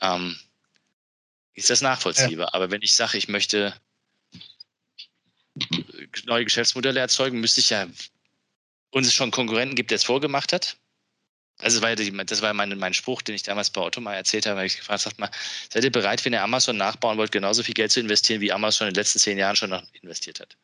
Ähm, 0.00 0.36
ist 1.54 1.70
das 1.70 1.80
nachvollziehbar. 1.80 2.46
Ja. 2.46 2.54
Aber 2.54 2.70
wenn 2.70 2.82
ich 2.82 2.94
sage, 2.94 3.18
ich 3.18 3.28
möchte 3.28 3.74
neue 6.24 6.44
Geschäftsmodelle 6.44 7.00
erzeugen, 7.00 7.40
müsste 7.40 7.60
ich 7.60 7.70
ja 7.70 7.86
uns 8.90 9.06
es 9.06 9.14
schon 9.14 9.30
Konkurrenten 9.30 9.76
gibt, 9.76 9.90
der 9.90 9.96
es 9.96 10.04
vorgemacht 10.04 10.52
hat. 10.52 10.76
Also 11.58 11.76
das 11.76 11.82
war, 11.82 11.90
ja 11.90 11.96
die, 11.96 12.10
das 12.24 12.40
war 12.40 12.54
mein, 12.54 12.76
mein 12.78 12.94
Spruch, 12.94 13.20
den 13.20 13.34
ich 13.34 13.42
damals 13.42 13.70
bei 13.70 13.82
Otto 13.82 14.00
mal 14.00 14.14
erzählt 14.14 14.46
habe, 14.46 14.56
weil 14.56 14.66
ich 14.66 14.78
gefragt 14.78 15.04
habe, 15.04 15.14
mal, 15.18 15.30
seid 15.70 15.84
ihr 15.84 15.92
bereit, 15.92 16.24
wenn 16.24 16.32
ihr 16.32 16.42
Amazon 16.42 16.76
nachbauen 16.76 17.18
wollt, 17.18 17.32
genauso 17.32 17.62
viel 17.62 17.74
Geld 17.74 17.92
zu 17.92 18.00
investieren, 18.00 18.40
wie 18.40 18.52
Amazon 18.52 18.88
in 18.88 18.94
den 18.94 19.00
letzten 19.00 19.18
zehn 19.18 19.36
Jahren 19.36 19.56
schon 19.56 19.70
noch 19.70 19.82
investiert 19.92 20.40
hat? 20.40 20.56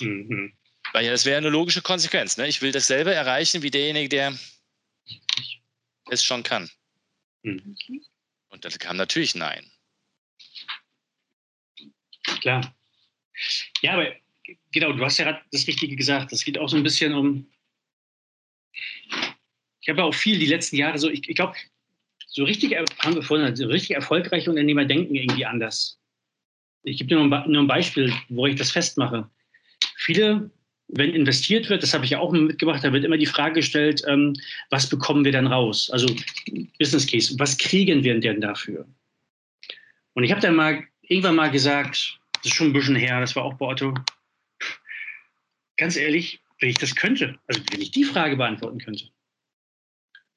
Mhm. 0.00 0.54
Weil 0.92 1.04
ja, 1.04 1.10
das 1.10 1.26
wäre 1.26 1.36
eine 1.36 1.50
logische 1.50 1.82
Konsequenz. 1.82 2.38
Ne? 2.38 2.48
Ich 2.48 2.62
will 2.62 2.72
dasselbe 2.72 3.12
erreichen 3.12 3.62
wie 3.62 3.70
derjenige, 3.70 4.08
der 4.08 4.38
es 6.10 6.24
schon 6.24 6.42
kann. 6.42 6.70
Mhm. 7.42 7.76
Und 8.48 8.64
das 8.64 8.78
kam 8.78 8.96
natürlich 8.96 9.34
Nein. 9.34 9.70
Klar. 12.40 12.74
Ja, 13.82 13.94
aber 13.94 14.12
genau, 14.72 14.92
du 14.92 15.04
hast 15.04 15.18
ja 15.18 15.24
gerade 15.24 15.40
das 15.52 15.66
Richtige 15.66 15.96
gesagt. 15.96 16.32
Das 16.32 16.44
geht 16.44 16.58
auch 16.58 16.68
so 16.68 16.76
ein 16.76 16.82
bisschen 16.82 17.14
um. 17.14 17.46
Ich 19.80 19.88
habe 19.88 20.04
auch 20.04 20.14
viel 20.14 20.38
die 20.38 20.46
letzten 20.46 20.76
Jahre 20.76 20.98
so, 20.98 21.08
ich, 21.08 21.28
ich 21.28 21.36
glaube, 21.36 21.54
so 22.26 22.44
richtig, 22.44 22.76
haben 22.76 23.14
wir 23.14 23.22
vorhin, 23.22 23.56
so 23.56 23.66
richtig 23.66 23.92
erfolgreiche 23.92 24.50
Unternehmer 24.50 24.84
denken 24.84 25.14
irgendwie 25.14 25.44
anders. 25.44 25.98
Ich 26.82 26.98
gebe 26.98 27.08
dir 27.08 27.22
nur 27.22 27.38
ein, 27.38 27.50
nur 27.50 27.62
ein 27.62 27.66
Beispiel, 27.66 28.12
wo 28.28 28.46
ich 28.46 28.56
das 28.56 28.70
festmache. 28.70 29.28
Viele, 29.96 30.50
wenn 30.88 31.14
investiert 31.14 31.68
wird, 31.68 31.82
das 31.82 31.92
habe 31.92 32.04
ich 32.04 32.12
ja 32.12 32.20
auch 32.20 32.32
mitgebracht, 32.32 32.84
da 32.84 32.92
wird 32.92 33.04
immer 33.04 33.18
die 33.18 33.26
Frage 33.26 33.54
gestellt, 33.54 34.02
ähm, 34.06 34.34
was 34.70 34.88
bekommen 34.88 35.24
wir 35.24 35.32
dann 35.32 35.46
raus? 35.46 35.90
Also 35.90 36.14
Business 36.78 37.06
Case, 37.06 37.34
was 37.38 37.58
kriegen 37.58 38.04
wir 38.04 38.18
denn 38.18 38.40
dafür? 38.40 38.86
Und 40.14 40.24
ich 40.24 40.30
habe 40.30 40.40
dann 40.40 40.54
mal 40.54 40.84
irgendwann 41.02 41.36
mal 41.36 41.50
gesagt, 41.50 42.19
das 42.42 42.52
ist 42.52 42.54
schon 42.56 42.68
ein 42.68 42.72
bisschen 42.72 42.96
her, 42.96 43.20
das 43.20 43.36
war 43.36 43.44
auch 43.44 43.54
bei 43.54 43.66
Otto. 43.66 43.94
Ganz 45.76 45.96
ehrlich, 45.96 46.42
wenn 46.58 46.70
ich 46.70 46.78
das 46.78 46.94
könnte, 46.94 47.38
also 47.46 47.60
wenn 47.70 47.80
ich 47.80 47.90
die 47.90 48.04
Frage 48.04 48.36
beantworten 48.36 48.78
könnte, 48.78 49.08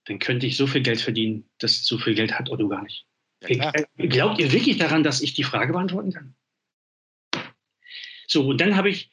dann 0.05 0.19
könnte 0.19 0.45
ich 0.45 0.57
so 0.57 0.67
viel 0.67 0.81
Geld 0.81 1.01
verdienen, 1.01 1.49
dass 1.59 1.83
so 1.85 1.97
viel 1.97 2.13
Geld 2.13 2.37
hat 2.37 2.49
Otto 2.49 2.67
gar 2.67 2.83
nicht. 2.83 3.05
Ja, 3.47 3.71
Glaubt 3.97 4.39
ihr 4.39 4.51
wirklich 4.51 4.77
daran, 4.77 5.03
dass 5.03 5.21
ich 5.21 5.33
die 5.33 5.43
Frage 5.43 5.73
beantworten 5.73 6.13
kann? 6.13 6.35
So, 8.27 8.47
und 8.47 8.61
dann 8.61 8.75
habe 8.75 8.89
ich, 8.89 9.11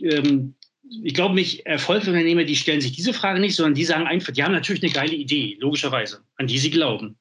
ähm, 0.00 0.54
ich 1.02 1.14
glaube, 1.14 1.34
mich 1.34 1.66
Erfolgsunternehmer, 1.66 2.44
die 2.44 2.56
stellen 2.56 2.80
sich 2.80 2.92
diese 2.92 3.12
Frage 3.12 3.40
nicht, 3.40 3.56
sondern 3.56 3.74
die 3.74 3.84
sagen 3.84 4.06
einfach, 4.06 4.32
die 4.32 4.42
haben 4.42 4.52
natürlich 4.52 4.82
eine 4.82 4.92
geile 4.92 5.14
Idee, 5.14 5.56
logischerweise, 5.60 6.24
an 6.36 6.46
die 6.46 6.58
sie 6.58 6.70
glauben. 6.70 7.18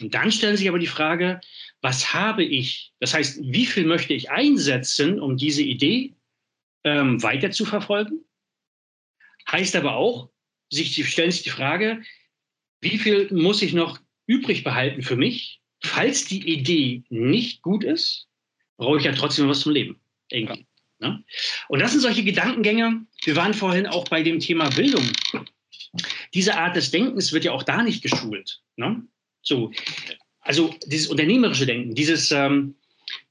Und 0.00 0.14
dann 0.14 0.30
stellen 0.30 0.56
sie 0.56 0.68
aber 0.68 0.78
die 0.78 0.86
Frage, 0.86 1.40
was 1.82 2.14
habe 2.14 2.44
ich? 2.44 2.92
Das 3.00 3.12
heißt, 3.12 3.40
wie 3.42 3.66
viel 3.66 3.84
möchte 3.84 4.14
ich 4.14 4.30
einsetzen, 4.30 5.20
um 5.20 5.36
diese 5.36 5.62
Idee 5.62 6.14
ähm, 6.84 7.22
weiter 7.22 7.50
zu 7.50 7.64
verfolgen? 7.64 8.24
Heißt 9.50 9.74
aber 9.76 9.96
auch, 9.96 10.30
sich, 10.70 11.06
stellen 11.08 11.32
sich 11.32 11.42
die 11.42 11.50
Frage, 11.50 12.02
wie 12.80 12.98
viel 12.98 13.28
muss 13.32 13.62
ich 13.62 13.74
noch 13.74 14.00
übrig 14.26 14.64
behalten 14.64 15.02
für 15.02 15.16
mich, 15.16 15.60
falls 15.82 16.24
die 16.24 16.48
Idee 16.48 17.02
nicht 17.10 17.62
gut 17.62 17.84
ist, 17.84 18.28
brauche 18.76 18.98
ich 18.98 19.04
ja 19.04 19.12
trotzdem 19.12 19.48
was 19.48 19.60
zum 19.60 19.72
Leben. 19.72 20.00
Irgendwie. 20.30 20.66
Ne? 21.00 21.24
Und 21.68 21.80
das 21.80 21.90
sind 21.90 22.00
solche 22.00 22.22
Gedankengänge. 22.22 23.04
Wir 23.24 23.36
waren 23.36 23.54
vorhin 23.54 23.86
auch 23.86 24.04
bei 24.08 24.22
dem 24.22 24.38
Thema 24.38 24.70
Bildung. 24.70 25.10
Diese 26.32 26.56
Art 26.56 26.76
des 26.76 26.92
Denkens 26.92 27.32
wird 27.32 27.44
ja 27.44 27.52
auch 27.52 27.64
da 27.64 27.82
nicht 27.82 28.02
geschult. 28.02 28.62
Ne? 28.76 29.04
So, 29.42 29.72
also 30.42 30.74
dieses 30.86 31.08
unternehmerische 31.08 31.66
Denken, 31.66 31.94
dieses, 31.94 32.30
ähm, 32.30 32.74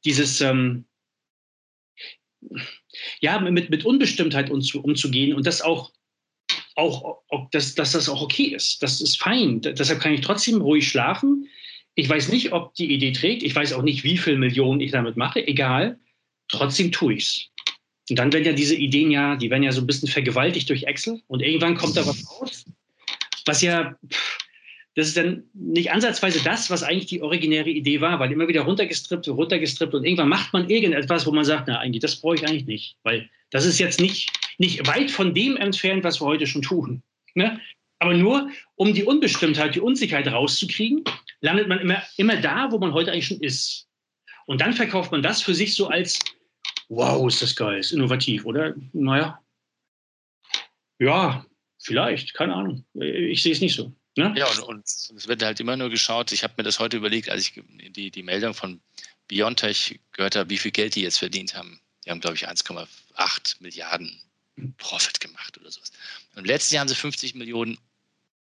dieses 0.04 0.42
ähm, 0.42 0.86
ja, 3.20 3.40
mit, 3.40 3.70
mit 3.70 3.86
Unbestimmtheit 3.86 4.50
umzugehen 4.50 5.36
und 5.36 5.46
das 5.46 5.62
auch, 5.62 5.92
auch 6.76 7.22
ob 7.28 7.52
das, 7.52 7.76
dass 7.76 7.92
das 7.92 8.10
auch 8.10 8.22
okay 8.22 8.56
ist. 8.56 8.82
Das 8.82 9.02
ist 9.02 9.20
fein. 9.20 9.62
deshalb 9.62 10.00
kann 10.00 10.14
ich 10.14 10.22
trotzdem 10.22 10.62
ruhig 10.62 10.88
schlafen. 10.88 11.48
Ich 11.96 12.10
weiß 12.10 12.30
nicht, 12.30 12.54
ob 12.54 12.74
die 12.76 12.92
Idee 12.92 13.12
trägt. 13.12 13.44
Ich 13.44 13.56
weiß 13.56 13.74
auch 13.74 13.84
nicht, 13.84 14.04
wie 14.04 14.18
viel 14.18 14.38
Millionen 14.38 14.80
ich 14.80 14.92
damit 14.92 15.18
mache. 15.18 15.46
Egal. 15.46 16.00
Trotzdem 16.48 16.92
tue 16.92 17.16
ich 17.16 17.24
es. 17.24 17.48
Und 18.10 18.18
dann 18.18 18.34
werden 18.34 18.46
ja 18.46 18.54
diese 18.54 18.76
Ideen 18.76 19.12
ja, 19.12 19.36
die 19.36 19.50
werden 19.50 19.64
ja 19.64 19.72
so 19.72 19.82
ein 19.82 19.88
bisschen 19.88 20.10
vergewaltigt 20.10 20.70
durch 20.70 20.84
Excel 20.84 21.22
und 21.28 21.42
irgendwann 21.42 21.76
kommt 21.76 21.96
da 21.96 22.06
was 22.06 22.30
raus, 22.30 22.66
was 23.46 23.62
ja, 23.62 23.96
das 24.96 25.08
ist 25.08 25.18
dann 25.18 25.44
nicht 25.54 25.92
ansatzweise 25.92 26.44
das, 26.44 26.70
was 26.70 26.84
eigentlich 26.84 27.06
die 27.06 27.22
originäre 27.22 27.70
Idee 27.70 28.02
war, 28.02 28.20
weil 28.20 28.32
immer 28.32 28.48
wieder 28.48 28.62
runtergestrippt, 28.62 29.28
runtergestrippt 29.28 29.94
und 29.94 30.04
irgendwann 30.04 30.30
macht 30.30 30.52
man 30.52 30.70
irgendetwas, 30.70 31.26
wo 31.26 31.32
man 31.32 31.46
sagt, 31.46 31.68
na 31.68 31.80
eigentlich, 31.80 32.02
das 32.02 32.18
brauche 32.18 32.36
ich 32.36 32.48
eigentlich 32.48 32.66
nicht, 32.66 32.98
weil 33.04 33.30
das 33.52 33.66
ist 33.66 33.80
jetzt 33.80 34.02
nicht, 34.02 34.32
nicht 34.58 34.86
weit 34.88 35.10
von 35.10 35.34
dem 35.34 35.56
entfernt, 35.56 36.04
was 36.04 36.20
wir 36.20 36.26
heute 36.26 36.48
schon 36.48 36.62
tun. 36.62 37.02
Ne? 37.36 37.60
Aber 38.00 38.14
nur, 38.14 38.50
um 38.76 38.94
die 38.94 39.04
Unbestimmtheit, 39.04 39.76
die 39.76 39.80
Unsicherheit 39.80 40.28
rauszukriegen, 40.28 41.04
landet 41.40 41.68
man 41.68 41.80
immer, 41.80 42.04
immer 42.18 42.36
da, 42.38 42.72
wo 42.72 42.78
man 42.78 42.94
heute 42.94 43.12
eigentlich 43.12 43.28
schon 43.28 43.42
ist. 43.42 43.88
Und 44.46 44.60
dann 44.60 44.74
verkauft 44.74 45.12
man 45.12 45.22
das 45.22 45.42
für 45.42 45.54
sich 45.54 45.74
so 45.74 45.88
als, 45.88 46.20
wow, 46.90 47.26
ist 47.28 47.42
das 47.42 47.56
geil, 47.56 47.80
ist 47.80 47.92
innovativ, 47.92 48.46
oder? 48.46 48.76
Naja, 48.92 49.40
ja, 51.00 51.46
vielleicht, 51.80 52.34
keine 52.34 52.54
Ahnung. 52.54 52.86
Ich 52.94 53.42
sehe 53.42 53.54
es 53.54 53.62
nicht 53.62 53.76
so. 53.76 53.94
Ne? 54.18 54.34
Ja, 54.36 54.48
und, 54.48 54.60
und, 54.60 54.86
es 54.88 55.28
wird 55.28 55.42
halt 55.42 55.60
immer 55.60 55.78
nur 55.78 55.90
geschaut. 55.90 56.32
Ich 56.32 56.44
habe 56.44 56.54
mir 56.58 56.64
das 56.64 56.80
heute 56.80 56.98
überlegt, 56.98 57.30
als 57.30 57.44
ich 57.44 57.64
die, 57.96 58.12
die 58.12 58.24
Meldung 58.24 58.54
von 58.54 58.82
Biontech 59.28 60.00
gehört 60.12 60.36
habe, 60.36 60.50
wie 60.50 60.58
viel 60.58 60.72
Geld 60.72 60.96
die 60.96 61.02
jetzt 61.02 61.20
verdient 61.20 61.56
haben. 61.56 61.80
Die 62.06 62.10
haben, 62.10 62.20
glaube 62.20 62.36
ich, 62.36 62.50
1,8 62.50 62.88
Milliarden 63.60 64.20
Profit 64.78 65.20
gemacht 65.20 65.58
oder 65.58 65.72
sowas. 65.72 65.92
Und 66.34 66.40
Im 66.40 66.46
letzten 66.46 66.76
Jahr 66.76 66.82
haben 66.82 66.90
sie 66.90 66.96
50 66.96 67.36
Millionen 67.36 67.78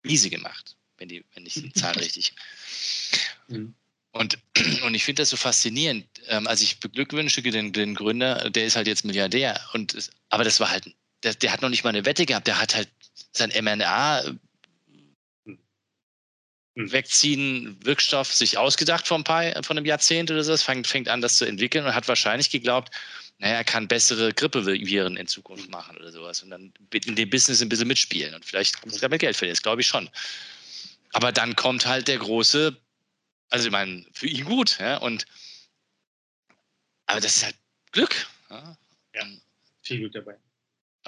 Miese 0.03 0.31
gemacht, 0.31 0.77
wenn, 0.99 1.09
die, 1.09 1.25
wenn 1.35 1.47
ich 1.47 1.55
die 1.55 1.73
Zahl 1.75 1.97
richtig. 1.99 2.33
Mhm. 3.49 3.75
Und, 4.13 4.39
und 4.83 4.95
ich 4.95 5.05
finde 5.05 5.23
das 5.23 5.31
so 5.31 5.37
faszinierend. 5.37 6.07
Ähm, 6.27 6.49
also 6.49 6.65
ich 6.65 6.81
beglückwünsche 6.81 7.43
den, 7.43 7.73
den 7.73 7.95
Gründer, 7.95 8.51
der 8.51 8.67
ist 8.67 8.75
halt 8.77 8.89
jetzt 8.89 9.05
Milliardär. 9.05 9.61
Und 9.73 10.11
aber 10.29 10.43
das 10.43 10.59
war 10.59 10.71
halt, 10.71 10.93
der, 11.23 11.35
der 11.35 11.53
hat 11.53 11.63
noch 11.63 11.69
nicht 11.69 11.85
mal 11.85 11.91
eine 11.91 12.05
Wette 12.05 12.27
gehabt. 12.27 12.49
Der 12.49 12.61
hat 12.61 12.75
halt 12.75 12.89
sein 13.33 13.51
mRNA. 13.51 14.37
Wegziehen 16.75 17.77
Wirkstoff 17.85 18.33
sich 18.33 18.57
ausgedacht 18.57 19.07
vor 19.07 19.19
ein 19.19 19.25
paar, 19.25 19.63
von 19.63 19.77
einem 19.77 19.87
Jahrzehnt 19.87 20.31
oder 20.31 20.45
so, 20.45 20.57
fängt, 20.57 20.87
fängt 20.87 21.09
an, 21.09 21.21
das 21.21 21.37
zu 21.37 21.45
entwickeln 21.45 21.85
und 21.85 21.95
hat 21.95 22.09
wahrscheinlich 22.09 22.51
geglaubt, 22.51 22.95
naja, 23.39 23.57
er 23.57 23.65
kann 23.65 23.89
bessere 23.89 24.33
Grippeviren 24.33 25.17
in 25.17 25.27
Zukunft 25.27 25.71
machen 25.71 25.97
oder 25.97 26.13
sowas 26.13 26.43
und 26.43 26.51
dann 26.51 26.73
in 26.93 27.17
dem 27.17 27.31
Business 27.31 27.63
ein 27.63 27.69
bisschen 27.69 27.89
mitspielen 27.89 28.35
und 28.35 28.45
vielleicht 28.45 28.81
gut 28.83 29.03
damit 29.03 29.21
Geld 29.21 29.37
verdienen, 29.37 29.55
das 29.55 29.63
glaube 29.63 29.81
ich 29.81 29.87
schon. 29.87 30.09
Aber 31.13 31.33
dann 31.33 31.57
kommt 31.57 31.87
halt 31.87 32.07
der 32.07 32.19
große 32.19 32.77
also 33.51 33.67
ich 33.67 33.73
meine, 33.73 34.07
für 34.13 34.29
ihn 34.29 34.45
gut, 34.45 34.79
ja, 34.79 34.97
und 34.99 35.27
aber 37.07 37.21
das 37.21 37.37
ist 37.37 37.45
halt 37.45 37.57
Glück. 37.91 38.27
Ja, 38.49 38.77
ja 39.15 39.27
viel 39.83 39.99
Glück 39.99 40.13
dabei. 40.13 40.39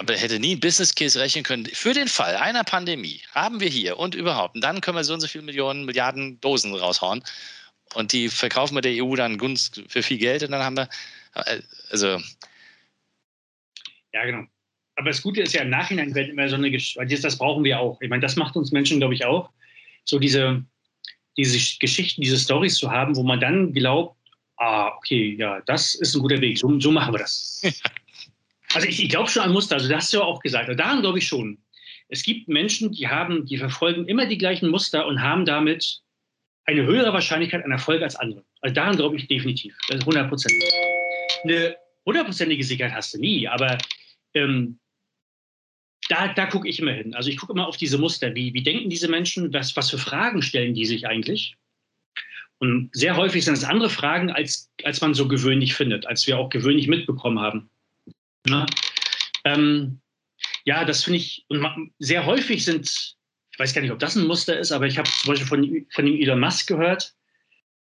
Aber 0.03 0.15
er 0.15 0.19
hätte 0.19 0.37
nie 0.37 0.55
ein 0.55 0.59
Business 0.59 0.93
Case 0.93 1.17
rechnen 1.17 1.45
können. 1.45 1.65
Für 1.67 1.93
den 1.93 2.09
Fall 2.09 2.35
einer 2.35 2.65
Pandemie 2.65 3.21
haben 3.31 3.61
wir 3.61 3.69
hier 3.69 3.97
und 3.97 4.15
überhaupt. 4.15 4.55
Und 4.55 4.61
dann 4.61 4.81
können 4.81 4.97
wir 4.97 5.05
so 5.05 5.13
und 5.13 5.21
so 5.21 5.27
viele 5.27 5.45
Millionen, 5.45 5.85
Milliarden 5.85 6.41
Dosen 6.41 6.75
raushauen. 6.75 7.23
Und 7.93 8.11
die 8.11 8.27
verkaufen 8.27 8.75
wir 8.75 8.81
der 8.81 9.01
EU 9.01 9.15
dann 9.15 9.37
Gunst 9.37 9.81
für 9.87 10.03
viel 10.03 10.17
Geld. 10.17 10.43
Und 10.43 10.51
dann 10.51 10.61
haben 10.61 10.75
wir, 10.75 10.89
äh, 11.35 11.61
also. 11.89 12.19
Ja, 14.11 14.25
genau. 14.25 14.43
Aber 14.97 15.09
das 15.09 15.21
Gute 15.21 15.41
ist 15.41 15.53
ja, 15.53 15.61
im 15.61 15.69
Nachhinein 15.69 16.13
wird 16.13 16.27
immer 16.29 16.49
so 16.49 16.55
eine, 16.55 16.69
das 16.69 17.37
brauchen 17.37 17.63
wir 17.63 17.79
auch. 17.79 18.01
Ich 18.01 18.09
meine, 18.09 18.21
das 18.21 18.35
macht 18.35 18.57
uns 18.57 18.73
Menschen, 18.73 18.99
glaube 18.99 19.13
ich, 19.13 19.23
auch. 19.23 19.51
So 20.03 20.19
diese, 20.19 20.65
diese 21.37 21.57
Geschichten, 21.79 22.21
diese 22.21 22.37
Stories 22.37 22.75
zu 22.75 22.91
haben, 22.91 23.15
wo 23.15 23.23
man 23.23 23.39
dann 23.39 23.71
glaubt, 23.71 24.17
ah, 24.57 24.89
okay, 24.97 25.37
ja, 25.39 25.61
das 25.61 25.95
ist 25.95 26.13
ein 26.13 26.21
guter 26.21 26.41
Weg, 26.41 26.57
so, 26.57 26.77
so 26.77 26.91
machen 26.91 27.13
wir 27.13 27.19
das. 27.19 27.61
also 28.73 28.87
ich, 28.87 29.01
ich 29.03 29.09
glaube 29.09 29.29
schon 29.29 29.43
an 29.43 29.51
Muster, 29.51 29.75
also 29.75 29.87
das 29.87 30.03
hast 30.03 30.13
du 30.13 30.17
ja 30.17 30.23
auch 30.23 30.39
gesagt, 30.39 30.69
also 30.69 30.77
daran 30.77 31.01
glaube 31.01 31.19
ich 31.19 31.27
schon. 31.27 31.59
Es 32.09 32.23
gibt 32.23 32.47
Menschen, 32.47 32.91
die 32.91 33.07
haben, 33.07 33.45
die 33.45 33.57
verfolgen 33.57 34.07
immer 34.07 34.25
die 34.25 34.37
gleichen 34.37 34.69
Muster 34.69 35.07
und 35.07 35.21
haben 35.21 35.45
damit 35.45 36.01
eine 36.65 36.83
höhere 36.83 37.13
Wahrscheinlichkeit 37.13 37.63
an 37.65 37.71
Erfolg 37.71 38.01
als 38.01 38.15
andere. 38.15 38.43
Also 38.61 38.73
daran 38.73 38.95
glaube 38.95 39.15
ich 39.17 39.27
definitiv, 39.27 39.75
das 39.87 39.97
ist 39.97 40.03
100 40.03 40.29
Prozent. 40.29 40.53
Eine 41.43 41.75
hundertprozentige 42.05 42.63
Sicherheit 42.63 42.93
hast 42.93 43.13
du 43.13 43.19
nie, 43.19 43.47
aber 43.47 43.77
ähm, 44.33 44.79
da, 46.09 46.33
da 46.33 46.45
gucke 46.45 46.67
ich 46.67 46.79
immer 46.79 46.91
hin. 46.91 47.13
Also 47.15 47.29
ich 47.29 47.37
gucke 47.37 47.53
immer 47.53 47.67
auf 47.67 47.77
diese 47.77 47.97
Muster. 47.97 48.33
Wie, 48.35 48.53
wie 48.53 48.63
denken 48.63 48.89
diese 48.89 49.07
Menschen? 49.07 49.53
Was, 49.53 49.75
was 49.75 49.89
für 49.89 49.97
Fragen 49.97 50.41
stellen 50.41 50.73
die 50.73 50.85
sich 50.85 51.07
eigentlich? 51.07 51.55
Und 52.59 52.89
sehr 52.93 53.17
häufig 53.17 53.43
sind 53.43 53.55
es 53.55 53.63
andere 53.63 53.89
Fragen, 53.89 54.31
als, 54.31 54.71
als 54.83 55.01
man 55.01 55.13
so 55.13 55.27
gewöhnlich 55.27 55.73
findet, 55.73 56.05
als 56.05 56.27
wir 56.27 56.37
auch 56.37 56.49
gewöhnlich 56.49 56.87
mitbekommen 56.87 57.39
haben. 57.39 57.69
Ja, 58.47 58.65
ähm, 59.45 60.01
ja 60.65 60.85
das 60.85 61.03
finde 61.03 61.19
ich, 61.19 61.45
und 61.49 61.91
sehr 61.99 62.25
häufig 62.25 62.63
sind, 62.65 63.15
ich 63.51 63.59
weiß 63.59 63.73
gar 63.73 63.81
nicht, 63.81 63.91
ob 63.91 63.99
das 63.99 64.15
ein 64.15 64.27
Muster 64.27 64.59
ist, 64.59 64.71
aber 64.71 64.87
ich 64.87 64.97
habe 64.97 65.09
zum 65.09 65.29
Beispiel 65.29 65.47
von, 65.47 65.85
von 65.91 66.05
dem 66.05 66.19
Elon 66.19 66.39
Musk 66.39 66.67
gehört, 66.67 67.13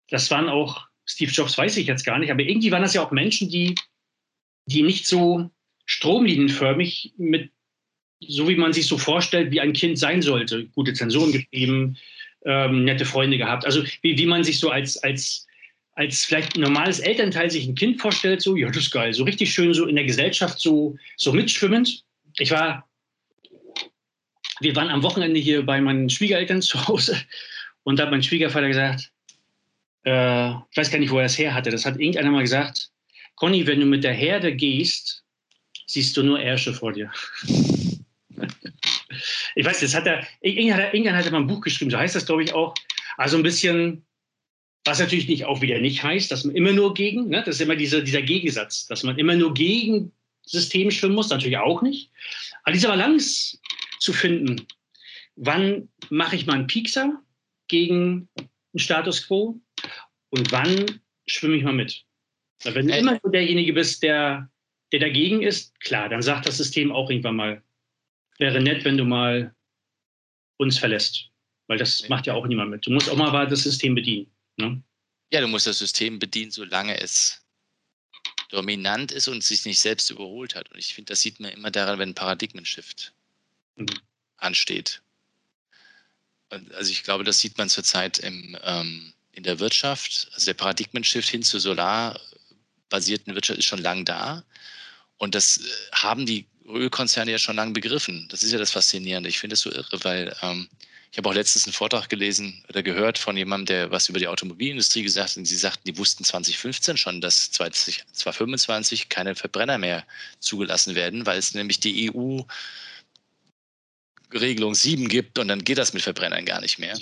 das 0.10 0.32
waren 0.32 0.50
auch, 0.50 0.88
Steve 1.06 1.32
Jobs 1.32 1.58
weiß 1.58 1.78
ich 1.78 1.88
jetzt 1.88 2.06
gar 2.06 2.20
nicht, 2.20 2.32
aber 2.32 2.42
irgendwie 2.42 2.72
waren 2.72 2.82
das 2.82 2.94
ja 2.94 3.02
auch 3.02 3.12
Menschen, 3.12 3.50
die, 3.50 3.76
die 4.66 4.84
nicht 4.84 5.08
so 5.08 5.50
stromlinienförmig 5.86 7.14
mit 7.18 7.52
so 8.20 8.48
wie 8.48 8.56
man 8.56 8.74
sich 8.74 8.88
so 8.88 8.98
vorstellt, 8.98 9.52
wie 9.52 9.62
ein 9.62 9.74
Kind 9.74 10.00
sein 10.00 10.22
sollte. 10.22 10.66
Gute 10.68 10.94
Zensuren 10.94 11.32
geschrieben, 11.32 11.98
ähm, 12.46 12.84
nette 12.84 13.06
Freunde 13.06 13.38
gehabt. 13.38 13.66
Also 13.66 13.84
wie, 14.02 14.18
wie 14.18 14.26
man 14.26 14.44
sich 14.44 14.60
so 14.60 14.70
als, 14.70 14.98
als, 15.04 15.47
als 15.98 16.26
vielleicht 16.26 16.56
ein 16.56 16.62
normales 16.62 17.00
Elternteil 17.00 17.50
sich 17.50 17.68
ein 17.68 17.74
Kind 17.74 18.00
vorstellt, 18.00 18.42
so, 18.42 18.56
ja, 18.56 18.68
das 18.68 18.78
ist 18.78 18.92
geil, 18.92 19.14
so 19.14 19.24
richtig 19.24 19.52
schön 19.52 19.74
so 19.74 19.88
in 19.88 19.96
der 19.96 20.06
Gesellschaft 20.06 20.60
so, 20.60 20.96
so 21.16 21.34
mitschwimmend. 21.34 22.04
ich 22.38 22.52
war, 22.52 22.88
wir 24.60 24.76
waren 24.76 24.90
am 24.90 25.02
Wochenende 25.02 25.40
hier 25.40 25.66
bei 25.66 25.82
meinen 25.82 26.08
Schwiegereltern 26.08 26.62
zu 26.62 26.88
Hause 26.88 27.18
und 27.84 27.98
da 27.98 28.04
hat 28.04 28.12
mein 28.12 28.22
Schwiegervater 28.22 28.68
gesagt, 28.68 29.12
äh, 30.06 30.50
ich 30.52 30.78
weiß 30.78 30.92
gar 30.92 31.00
nicht, 31.00 31.10
wo 31.10 31.18
er 31.18 31.24
das 31.24 31.38
her 31.40 31.56
hatte, 31.56 31.72
das 31.72 31.84
hat 31.84 32.00
irgendeiner 32.00 32.30
mal 32.30 32.44
gesagt, 32.44 32.92
Conny, 33.34 33.66
wenn 33.66 33.80
du 33.80 33.88
mit 33.88 34.04
der 34.04 34.14
Herde 34.14 34.56
gehst, 34.56 35.24
siehst 35.88 36.16
du 36.16 36.22
nur 36.22 36.40
Ärsche 36.40 36.76
vor 36.76 36.94
dir. 36.94 37.12
ich 39.56 39.66
weiß, 39.66 39.80
das 39.80 39.96
hat 39.96 40.06
er, 40.06 40.28
irgendwann 40.42 41.16
hat 41.16 41.26
er 41.26 41.32
mal 41.32 41.40
ein 41.40 41.48
Buch 41.48 41.62
geschrieben, 41.62 41.90
so 41.90 41.98
heißt 41.98 42.16
das, 42.16 42.28
glaube 42.28 42.44
ich, 42.44 42.54
auch. 42.54 42.76
Also 43.18 43.36
ein 43.38 43.44
bisschen, 43.44 44.06
was 44.88 45.00
natürlich 45.00 45.28
nicht 45.28 45.46
auch 45.46 45.62
wieder 45.62 45.80
nicht 45.80 46.04
heißt, 46.04 46.32
dass 46.32 46.46
man 46.46 46.56
immer 46.56 46.74
nur 46.74 46.94
gegen, 46.94 47.30
ne? 47.30 47.44
das 47.46 47.56
ist 47.56 47.62
immer 47.62 47.76
dieser, 47.76 48.02
dieser 48.02 48.22
Gegensatz, 48.22 48.88
dass 48.88 49.04
man 49.04 49.18
immer 49.18 49.36
nur 49.36 49.54
gegen 49.54 50.12
System 50.44 50.90
schwimmen 50.92 51.16
muss, 51.16 51.30
natürlich 51.30 51.58
auch 51.58 51.82
nicht. 51.82 52.12
Aber 52.64 52.72
diese 52.72 52.88
Balance 52.88 53.60
zu 54.00 54.14
finden, 54.14 54.66
wann 55.36 55.90
mache 56.10 56.36
ich 56.36 56.46
mal 56.46 56.54
einen 56.54 56.68
Piekser 56.68 57.22
gegen 57.68 58.30
einen 58.38 58.80
Status 58.80 59.28
quo 59.28 59.60
und 60.30 60.52
wann 60.52 61.02
schwimme 61.28 61.58
ich 61.58 61.64
mal 61.64 61.74
mit. 61.74 62.06
Weil 62.64 62.76
wenn 62.76 62.88
du 62.88 62.94
äh, 62.94 63.00
immer 63.00 63.20
derjenige 63.20 63.74
bist, 63.74 64.02
der, 64.04 64.50
der 64.92 65.02
dagegen 65.02 65.44
ist, 65.44 65.80
klar, 65.82 66.10
dann 66.10 66.22
sagt 66.22 66.48
das 66.48 66.58
System 66.58 66.92
auch 66.92 67.10
irgendwann 67.10 67.36
mal, 67.36 67.64
wäre 68.40 68.62
nett, 68.62 68.86
wenn 68.86 68.98
du 68.98 69.04
mal 69.04 69.54
uns 70.58 70.80
verlässt. 70.80 71.30
Weil 71.68 71.78
das 71.78 72.08
macht 72.08 72.28
ja 72.28 72.34
auch 72.34 72.48
niemand 72.48 72.72
mit. 72.72 72.86
Du 72.86 72.92
musst 72.92 73.10
auch 73.10 73.18
mal 73.18 73.48
das 73.48 73.64
System 73.64 73.94
bedienen. 73.94 74.32
Ne? 74.58 74.84
Ja, 75.32 75.42
du 75.42 75.48
musst 75.48 75.68
das 75.68 75.80
System 75.80 76.20
bedienen, 76.20 76.52
solange 76.52 77.00
es 77.00 77.42
dominant 78.50 79.12
ist 79.12 79.28
und 79.28 79.44
sich 79.44 79.66
nicht 79.66 79.80
selbst 79.80 80.10
überholt 80.10 80.56
hat. 80.56 80.72
Und 80.72 80.78
ich 80.78 80.94
finde, 80.94 81.12
das 81.12 81.22
sieht 81.22 81.40
man 81.40 81.52
immer 81.52 81.72
daran, 81.72 82.00
wenn 82.00 82.10
ein 82.10 82.16
Paradigmenshift 82.16 83.14
mhm. 83.76 83.88
ansteht. 84.38 85.02
Und 86.50 86.74
also 86.74 86.92
ich 86.92 87.04
glaube, 87.04 87.24
das 87.24 87.40
sieht 87.40 87.58
man 87.58 87.70
zurzeit 87.70 88.20
im, 88.20 88.58
ähm, 88.64 89.14
in 89.34 89.44
der 89.44 89.60
Wirtschaft. 89.60 90.30
Also 90.34 90.46
der 90.46 90.54
Paradigmenshift 90.54 91.30
hin 91.30 91.44
zur 91.44 91.60
solarbasierten 91.60 93.36
Wirtschaft 93.36 93.60
ist 93.60 93.66
schon 93.66 93.82
lang 93.82 94.06
da. 94.06 94.44
Und 95.18 95.36
das 95.36 95.58
äh, 95.58 95.70
haben 95.94 96.26
die 96.26 96.46
Ölkonzerne 96.66 97.32
ja 97.32 97.40
schon 97.40 97.56
lange 97.56 97.74
begriffen. 97.74 98.28
Das 98.30 98.44
ist 98.44 98.52
ja 98.52 98.60
das 98.60 98.72
Faszinierende. 98.72 99.30
Ich 99.30 99.40
finde 99.40 99.56
es 99.56 99.62
so 99.62 99.72
irre, 99.72 100.04
weil 100.04 100.36
ähm, 100.42 100.70
ich 101.12 101.18
habe 101.18 101.30
auch 101.30 101.34
letztens 101.34 101.66
einen 101.66 101.74
Vortrag 101.74 102.10
gelesen 102.10 102.64
oder 102.70 102.84
gehört 102.84 103.18
von 103.18 103.38
jemandem, 103.38 103.66
der 103.66 103.92
was 103.92 104.10
über 104.10 104.20
die 104.20 104.28
Automobilindustrie 104.28 105.04
gesagt 105.04 105.32
hat. 105.32 105.38
Und 105.38 105.46
sie 105.46 105.56
sagten, 105.56 105.84
die 105.86 105.98
wussten 105.98 106.24
2015 106.24 106.98
schon, 106.98 107.22
dass 107.22 107.52
2025 107.52 109.10
keine 109.10 109.36
Verbrenner 109.36 109.78
mehr 109.78 110.06
zugelassen 110.40 110.96
werden, 110.96 111.26
weil 111.26 111.38
es 111.38 111.54
nämlich 111.54 111.80
die 111.80 112.12
EU 112.12 112.42
Regelung 114.34 114.76
7 114.76 115.08
gibt 115.08 115.40
und 115.40 115.48
dann 115.48 115.64
geht 115.64 115.78
das 115.78 115.94
mit 115.94 116.04
Verbrennern 116.04 116.46
gar 116.46 116.60
nicht 116.60 116.80
mehr. 116.80 116.98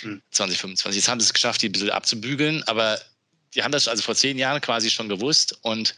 Hm. 0.00 0.20
2025. 0.30 0.96
Jetzt 0.96 1.08
haben 1.08 1.20
sie 1.20 1.26
es 1.26 1.32
geschafft, 1.32 1.62
die 1.62 1.68
ein 1.68 1.72
bisschen 1.72 1.90
abzubügeln, 1.90 2.62
aber 2.64 3.00
die 3.54 3.62
haben 3.62 3.72
das 3.72 3.88
also 3.88 4.02
vor 4.02 4.14
zehn 4.14 4.38
Jahren 4.38 4.60
quasi 4.60 4.90
schon 4.90 5.08
gewusst 5.08 5.58
und 5.62 5.94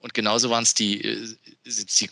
und 0.00 0.14
genauso 0.14 0.50
waren 0.50 0.62
es 0.62 0.74
die, 0.74 1.02
äh, 1.02 1.36
die 1.66 2.04
äh, 2.04 2.08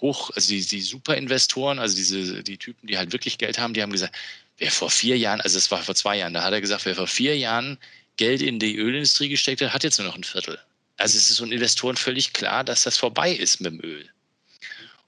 hoch, 0.00 0.30
also 0.34 0.48
die, 0.48 0.64
die 0.64 0.80
Superinvestoren, 0.80 1.78
also 1.78 1.94
diese, 1.94 2.42
die 2.42 2.58
Typen, 2.58 2.86
die 2.86 2.98
halt 2.98 3.12
wirklich 3.12 3.38
Geld 3.38 3.58
haben, 3.58 3.74
die 3.74 3.82
haben 3.82 3.92
gesagt, 3.92 4.16
wer 4.58 4.70
vor 4.70 4.90
vier 4.90 5.16
Jahren, 5.16 5.40
also 5.40 5.56
es 5.56 5.70
war 5.70 5.82
vor 5.82 5.94
zwei 5.94 6.18
Jahren, 6.18 6.34
da 6.34 6.42
hat 6.42 6.52
er 6.52 6.60
gesagt, 6.60 6.84
wer 6.84 6.96
vor 6.96 7.06
vier 7.06 7.36
Jahren 7.36 7.78
Geld 8.16 8.42
in 8.42 8.58
die 8.58 8.76
Ölindustrie 8.76 9.28
gesteckt 9.28 9.62
hat, 9.62 9.72
hat 9.72 9.84
jetzt 9.84 9.98
nur 9.98 10.08
noch 10.08 10.16
ein 10.16 10.24
Viertel. 10.24 10.58
Also 10.96 11.16
es 11.16 11.30
ist 11.30 11.36
so 11.36 11.44
Investoren 11.44 11.96
völlig 11.96 12.32
klar, 12.32 12.64
dass 12.64 12.82
das 12.82 12.96
vorbei 12.96 13.32
ist 13.32 13.60
mit 13.60 13.72
dem 13.72 13.80
Öl. 13.80 14.08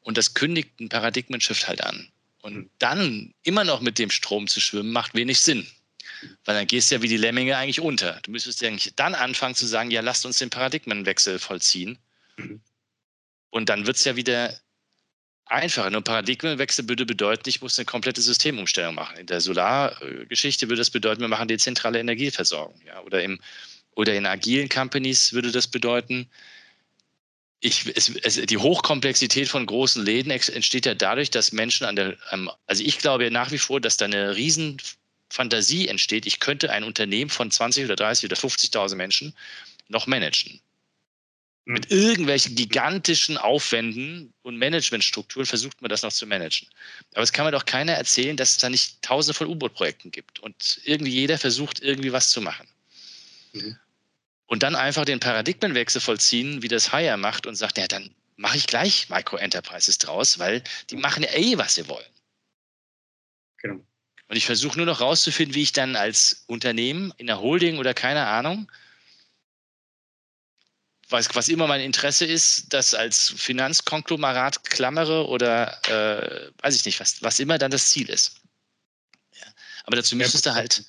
Und 0.02 0.16
das 0.16 0.34
kündigt 0.34 0.80
ein 0.80 0.88
Paradigmenshift 0.88 1.66
halt 1.66 1.82
an. 1.82 2.08
Und 2.42 2.70
dann 2.78 3.32
immer 3.42 3.64
noch 3.64 3.80
mit 3.80 3.98
dem 3.98 4.10
Strom 4.10 4.46
zu 4.46 4.60
schwimmen, 4.60 4.92
macht 4.92 5.14
wenig 5.14 5.40
Sinn. 5.40 5.66
Weil 6.44 6.54
dann 6.54 6.66
gehst 6.66 6.90
du 6.90 6.96
ja 6.96 7.02
wie 7.02 7.08
die 7.08 7.16
Lemminge 7.16 7.56
eigentlich 7.56 7.80
unter. 7.80 8.20
Du 8.22 8.30
müsstest 8.30 8.60
ja 8.60 8.68
eigentlich 8.68 8.92
dann 8.96 9.14
anfangen 9.14 9.54
zu 9.54 9.66
sagen, 9.66 9.90
ja, 9.90 10.00
lasst 10.00 10.26
uns 10.26 10.38
den 10.38 10.50
Paradigmenwechsel 10.50 11.38
vollziehen. 11.38 11.98
Mhm. 12.36 12.60
Und 13.50 13.68
dann 13.68 13.86
wird 13.86 13.96
es 13.96 14.04
ja 14.04 14.16
wieder 14.16 14.58
einfacher. 15.46 15.90
Nur 15.90 16.02
Paradigmenwechsel 16.02 16.88
würde 16.88 17.06
bedeuten, 17.06 17.48
ich 17.48 17.60
muss 17.60 17.78
eine 17.78 17.86
komplette 17.86 18.20
Systemumstellung 18.20 18.94
machen. 18.94 19.16
In 19.16 19.26
der 19.26 19.40
Solargeschichte 19.40 20.68
würde 20.68 20.80
das 20.80 20.90
bedeuten, 20.90 21.20
wir 21.20 21.28
machen 21.28 21.48
dezentrale 21.48 22.00
Energieversorgung. 22.00 22.80
Ja? 22.86 23.00
Oder, 23.02 23.22
im, 23.22 23.40
oder 23.94 24.14
in 24.14 24.26
agilen 24.26 24.68
Companies 24.68 25.32
würde 25.32 25.52
das 25.52 25.68
bedeuten, 25.68 26.28
ich, 27.64 27.90
es, 27.96 28.10
es, 28.22 28.46
die 28.46 28.58
Hochkomplexität 28.58 29.48
von 29.48 29.64
großen 29.64 30.04
Läden 30.04 30.30
entsteht 30.30 30.84
ja 30.84 30.94
dadurch, 30.94 31.30
dass 31.30 31.52
Menschen 31.52 31.86
an 31.86 31.96
der, 31.96 32.16
also 32.66 32.84
ich 32.84 32.98
glaube 32.98 33.30
nach 33.30 33.52
wie 33.52 33.58
vor, 33.58 33.80
dass 33.80 33.96
da 33.96 34.04
eine 34.04 34.36
riesen 34.36 34.76
Fantasie 35.34 35.88
entsteht, 35.88 36.26
ich 36.26 36.38
könnte 36.38 36.70
ein 36.70 36.84
Unternehmen 36.84 37.28
von 37.28 37.50
20 37.50 37.86
oder 37.86 37.96
30 37.96 38.30
oder 38.30 38.36
50.000 38.36 38.94
Menschen 38.94 39.34
noch 39.88 40.06
managen. 40.06 40.60
Mit 41.64 41.90
hm. 41.90 41.98
irgendwelchen 41.98 42.54
gigantischen 42.54 43.36
Aufwänden 43.36 44.32
und 44.42 44.58
Managementstrukturen 44.58 45.44
versucht 45.44 45.82
man 45.82 45.88
das 45.88 46.02
noch 46.02 46.12
zu 46.12 46.26
managen. 46.26 46.68
Aber 47.14 47.22
es 47.22 47.32
kann 47.32 47.46
mir 47.46 47.50
doch 47.50 47.64
keiner 47.64 47.94
erzählen, 47.94 48.36
dass 48.36 48.50
es 48.50 48.58
da 48.58 48.70
nicht 48.70 49.02
tausende 49.02 49.34
von 49.34 49.48
U-Boot-Projekten 49.48 50.12
gibt 50.12 50.38
und 50.38 50.80
irgendwie 50.84 51.10
jeder 51.10 51.36
versucht, 51.36 51.80
irgendwie 51.80 52.12
was 52.12 52.30
zu 52.30 52.40
machen. 52.40 52.68
Mhm. 53.54 53.76
Und 54.46 54.62
dann 54.62 54.76
einfach 54.76 55.04
den 55.04 55.18
Paradigmenwechsel 55.18 56.00
vollziehen, 56.00 56.62
wie 56.62 56.68
das 56.68 56.92
Hire 56.92 57.16
macht 57.16 57.48
und 57.48 57.56
sagt, 57.56 57.78
ja, 57.78 57.88
dann 57.88 58.14
mache 58.36 58.56
ich 58.56 58.68
gleich 58.68 59.08
Micro-Enterprises 59.08 59.98
draus, 59.98 60.38
weil 60.38 60.62
die 60.90 60.96
machen 60.96 61.24
ja 61.24 61.32
eh, 61.34 61.58
was 61.58 61.74
sie 61.74 61.88
wollen. 61.88 62.13
Und 64.28 64.36
ich 64.36 64.46
versuche 64.46 64.76
nur 64.76 64.86
noch 64.86 65.00
rauszufinden, 65.00 65.54
wie 65.54 65.62
ich 65.62 65.72
dann 65.72 65.96
als 65.96 66.44
Unternehmen 66.46 67.12
in 67.18 67.26
der 67.26 67.40
Holding 67.40 67.78
oder 67.78 67.94
keine 67.94 68.26
Ahnung, 68.26 68.70
was, 71.10 71.34
was 71.34 71.48
immer 71.48 71.66
mein 71.66 71.82
Interesse 71.82 72.24
ist, 72.24 72.72
das 72.72 72.94
als 72.94 73.34
Finanzkonglomerat 73.36 74.64
klammere 74.64 75.28
oder 75.28 75.80
äh, 75.88 76.50
weiß 76.62 76.76
ich 76.76 76.84
nicht, 76.86 77.00
was, 77.00 77.22
was 77.22 77.38
immer 77.38 77.58
dann 77.58 77.70
das 77.70 77.90
Ziel 77.90 78.08
ist. 78.08 78.40
Ja. 79.32 79.46
Aber 79.84 79.96
dazu 79.96 80.16
müsstest 80.16 80.46
du 80.46 80.54
halt 80.54 80.84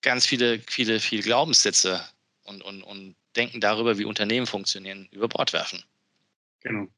ganz 0.00 0.26
viele, 0.26 0.60
viele, 0.68 1.00
viele 1.00 1.22
Glaubenssätze 1.22 2.06
und, 2.44 2.62
und, 2.62 2.82
und 2.82 3.16
Denken 3.34 3.60
darüber, 3.60 3.98
wie 3.98 4.04
Unternehmen 4.04 4.46
funktionieren, 4.46 5.08
über 5.10 5.28
Bord 5.28 5.52
werfen. 5.52 5.82
Genau. 6.60 6.88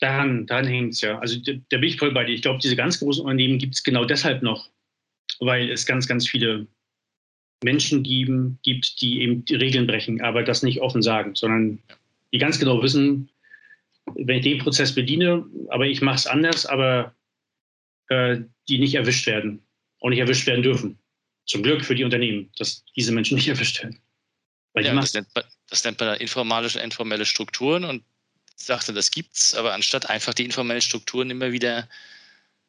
Daran, 0.00 0.46
daran 0.46 0.66
hängt 0.66 0.94
es 0.94 1.00
ja. 1.00 1.18
Also 1.18 1.38
da 1.40 1.78
bin 1.78 1.88
ich 1.88 1.96
voll 1.96 2.12
bei 2.12 2.24
dir. 2.24 2.34
Ich 2.34 2.42
glaube, 2.42 2.58
diese 2.60 2.76
ganz 2.76 2.98
großen 2.98 3.22
Unternehmen 3.22 3.58
gibt 3.58 3.74
es 3.74 3.82
genau 3.82 4.04
deshalb 4.04 4.42
noch, 4.42 4.68
weil 5.40 5.70
es 5.70 5.86
ganz, 5.86 6.06
ganz 6.06 6.28
viele 6.28 6.66
Menschen 7.62 8.02
geben, 8.02 8.58
gibt, 8.62 9.00
die 9.00 9.22
eben 9.22 9.44
die 9.44 9.54
Regeln 9.54 9.86
brechen, 9.86 10.20
aber 10.20 10.42
das 10.42 10.62
nicht 10.62 10.80
offen 10.80 11.02
sagen, 11.02 11.34
sondern 11.34 11.78
die 12.32 12.38
ganz 12.38 12.58
genau 12.58 12.82
wissen, 12.82 13.30
wenn 14.14 14.38
ich 14.38 14.44
den 14.44 14.58
Prozess 14.58 14.94
bediene, 14.94 15.46
aber 15.68 15.86
ich 15.86 16.02
mache 16.02 16.16
es 16.16 16.26
anders, 16.26 16.66
aber 16.66 17.14
äh, 18.08 18.40
die 18.68 18.78
nicht 18.78 18.94
erwischt 18.94 19.26
werden, 19.26 19.62
auch 20.00 20.10
nicht 20.10 20.18
erwischt 20.18 20.46
werden 20.46 20.62
dürfen. 20.62 20.98
Zum 21.46 21.62
Glück 21.62 21.84
für 21.84 21.94
die 21.94 22.04
Unternehmen, 22.04 22.50
dass 22.58 22.84
diese 22.96 23.12
Menschen 23.12 23.36
nicht 23.36 23.48
erwischt 23.48 23.82
werden. 23.82 23.98
Weil 24.74 24.84
ja, 24.84 24.94
das, 24.94 25.14
nennt 25.14 25.28
man, 25.34 25.44
das 25.68 25.84
nennt 25.84 26.00
man 26.00 26.16
informale 26.18 26.66
und 26.66 26.76
informelle 26.76 27.24
Strukturen 27.24 27.84
und 27.84 28.02
sagte, 28.56 28.92
das 28.92 29.10
gibt's, 29.10 29.54
aber 29.54 29.74
anstatt 29.74 30.08
einfach 30.08 30.34
die 30.34 30.44
informellen 30.44 30.82
Strukturen 30.82 31.30
immer 31.30 31.52
wieder 31.52 31.88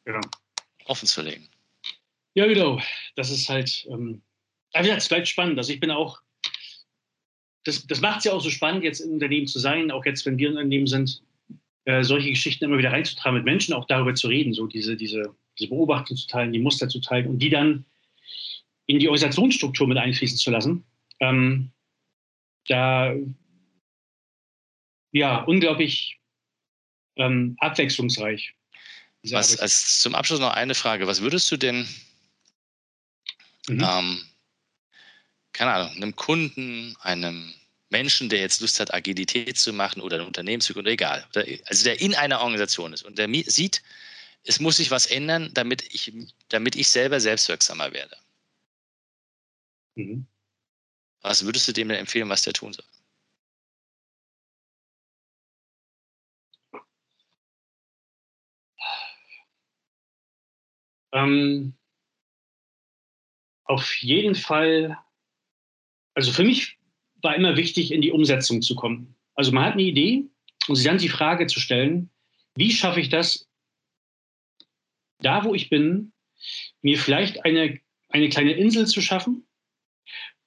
genau. 0.04 0.20
offen 0.86 1.06
zu 1.06 1.22
legen. 1.22 1.48
Ja, 2.34 2.46
genau. 2.46 2.80
Das 3.14 3.30
ist 3.30 3.48
halt, 3.48 3.86
ähm, 3.90 4.20
aber 4.72 4.86
ja, 4.86 4.96
es 4.96 5.08
bleibt 5.08 5.28
spannend. 5.28 5.58
Also 5.58 5.72
ich 5.72 5.80
bin 5.80 5.90
auch, 5.90 6.20
das, 7.64 7.86
das 7.86 8.00
macht 8.00 8.18
es 8.18 8.24
ja 8.24 8.32
auch 8.32 8.42
so 8.42 8.50
spannend, 8.50 8.84
jetzt 8.84 9.00
im 9.00 9.12
Unternehmen 9.12 9.46
zu 9.46 9.58
sein, 9.58 9.90
auch 9.90 10.04
jetzt, 10.04 10.26
wenn 10.26 10.38
wir 10.38 10.48
im 10.48 10.56
Unternehmen 10.56 10.86
sind, 10.86 11.22
äh, 11.86 12.02
solche 12.02 12.30
Geschichten 12.30 12.64
immer 12.64 12.78
wieder 12.78 12.92
reinzutragen, 12.92 13.36
mit 13.36 13.44
Menschen 13.44 13.72
auch 13.72 13.86
darüber 13.86 14.14
zu 14.14 14.28
reden, 14.28 14.52
so 14.52 14.66
diese, 14.66 14.96
diese, 14.96 15.34
diese 15.58 15.70
Beobachtung 15.70 16.16
zu 16.16 16.26
teilen, 16.26 16.52
die 16.52 16.58
Muster 16.58 16.88
zu 16.88 17.00
teilen 17.00 17.28
und 17.28 17.38
die 17.38 17.50
dann 17.50 17.84
in 18.86 18.98
die 18.98 19.08
Organisationsstruktur 19.08 19.86
mit 19.86 19.98
einfließen 19.98 20.36
zu 20.36 20.50
lassen. 20.50 20.84
Ähm, 21.20 21.70
da 22.68 23.14
ja, 25.16 25.42
unglaublich 25.44 26.18
ähm, 27.16 27.56
abwechslungsreich. 27.60 28.54
Was, 29.30 29.58
als 29.58 30.00
zum 30.00 30.14
Abschluss 30.14 30.40
noch 30.40 30.52
eine 30.52 30.74
Frage. 30.74 31.06
Was 31.06 31.20
würdest 31.20 31.50
du 31.50 31.56
denn, 31.56 31.88
mhm. 33.66 33.82
ähm, 33.82 34.22
keine 35.52 35.72
Ahnung, 35.72 35.96
einem 35.96 36.14
Kunden, 36.14 36.94
einem 37.00 37.52
Menschen, 37.88 38.28
der 38.28 38.40
jetzt 38.40 38.60
Lust 38.60 38.78
hat, 38.78 38.92
Agilität 38.92 39.56
zu 39.58 39.72
machen 39.72 40.02
oder 40.02 40.20
ein 40.20 40.26
Unternehmen 40.26 40.60
zu 40.60 40.74
gründen, 40.74 40.90
egal, 40.90 41.26
also 41.64 41.84
der 41.84 42.00
in 42.00 42.14
einer 42.14 42.40
Organisation 42.40 42.92
ist 42.92 43.02
und 43.02 43.18
der 43.18 43.28
sieht, 43.46 43.82
es 44.44 44.60
muss 44.60 44.76
sich 44.76 44.90
was 44.90 45.06
ändern, 45.06 45.50
damit 45.54 45.82
ich, 45.94 46.12
damit 46.50 46.76
ich 46.76 46.88
selber 46.88 47.18
selbstwirksamer 47.20 47.92
werde. 47.92 48.16
Mhm. 49.94 50.26
Was 51.22 51.44
würdest 51.44 51.66
du 51.66 51.72
dem 51.72 51.88
denn 51.88 51.98
empfehlen, 51.98 52.28
was 52.28 52.42
der 52.42 52.52
tun 52.52 52.72
soll? 52.72 52.84
Ähm, 61.12 61.74
auf 63.64 63.94
jeden 63.96 64.34
Fall, 64.34 64.98
also 66.14 66.32
für 66.32 66.44
mich 66.44 66.78
war 67.22 67.34
immer 67.34 67.56
wichtig, 67.56 67.92
in 67.92 68.02
die 68.02 68.12
Umsetzung 68.12 68.62
zu 68.62 68.74
kommen. 68.74 69.16
Also 69.34 69.52
man 69.52 69.64
hat 69.64 69.72
eine 69.72 69.82
Idee 69.82 70.28
und 70.68 70.76
sich 70.76 70.84
dann 70.84 70.98
die 70.98 71.08
Frage 71.08 71.46
zu 71.46 71.60
stellen, 71.60 72.10
wie 72.54 72.72
schaffe 72.72 73.00
ich 73.00 73.08
das, 73.08 73.48
da 75.18 75.44
wo 75.44 75.54
ich 75.54 75.68
bin, 75.68 76.12
mir 76.82 76.98
vielleicht 76.98 77.44
eine, 77.44 77.80
eine 78.08 78.28
kleine 78.28 78.52
Insel 78.52 78.86
zu 78.86 79.00
schaffen, 79.00 79.46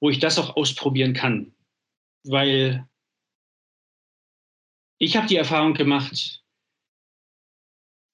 wo 0.00 0.10
ich 0.10 0.18
das 0.18 0.38
auch 0.38 0.56
ausprobieren 0.56 1.12
kann. 1.12 1.54
Weil 2.24 2.88
ich 4.98 5.16
habe 5.16 5.26
die 5.26 5.36
Erfahrung 5.36 5.74
gemacht, 5.74 6.39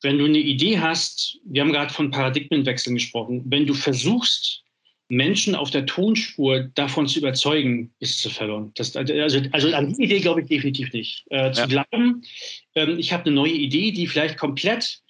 wenn 0.02 0.18
du 0.18 0.24
eine 0.24 0.38
Idee 0.38 0.78
hast, 0.78 1.38
wir 1.44 1.62
haben 1.62 1.72
gerade 1.72 1.92
von 1.92 2.10
Paradigmenwechseln 2.10 2.96
gesprochen, 2.96 3.42
wenn 3.46 3.66
du 3.66 3.74
versuchst, 3.74 4.62
Menschen 5.08 5.54
auf 5.54 5.70
der 5.70 5.86
Tonspur 5.86 6.64
davon 6.74 7.06
zu 7.06 7.20
überzeugen, 7.20 7.92
ist 8.00 8.20
zu 8.20 8.28
verloren. 8.28 8.72
Das, 8.74 8.96
also, 8.96 9.12
also 9.52 9.72
an 9.72 9.92
die 9.92 10.04
Idee 10.04 10.20
glaube 10.20 10.42
ich 10.42 10.48
definitiv 10.48 10.92
nicht. 10.92 11.24
Äh, 11.30 11.52
zu 11.52 11.60
ja. 11.60 11.66
glauben, 11.66 12.22
ähm, 12.74 12.98
ich 12.98 13.12
habe 13.12 13.26
eine 13.26 13.34
neue 13.34 13.52
Idee, 13.52 13.92
die 13.92 14.06
vielleicht 14.06 14.36
komplett 14.36 15.00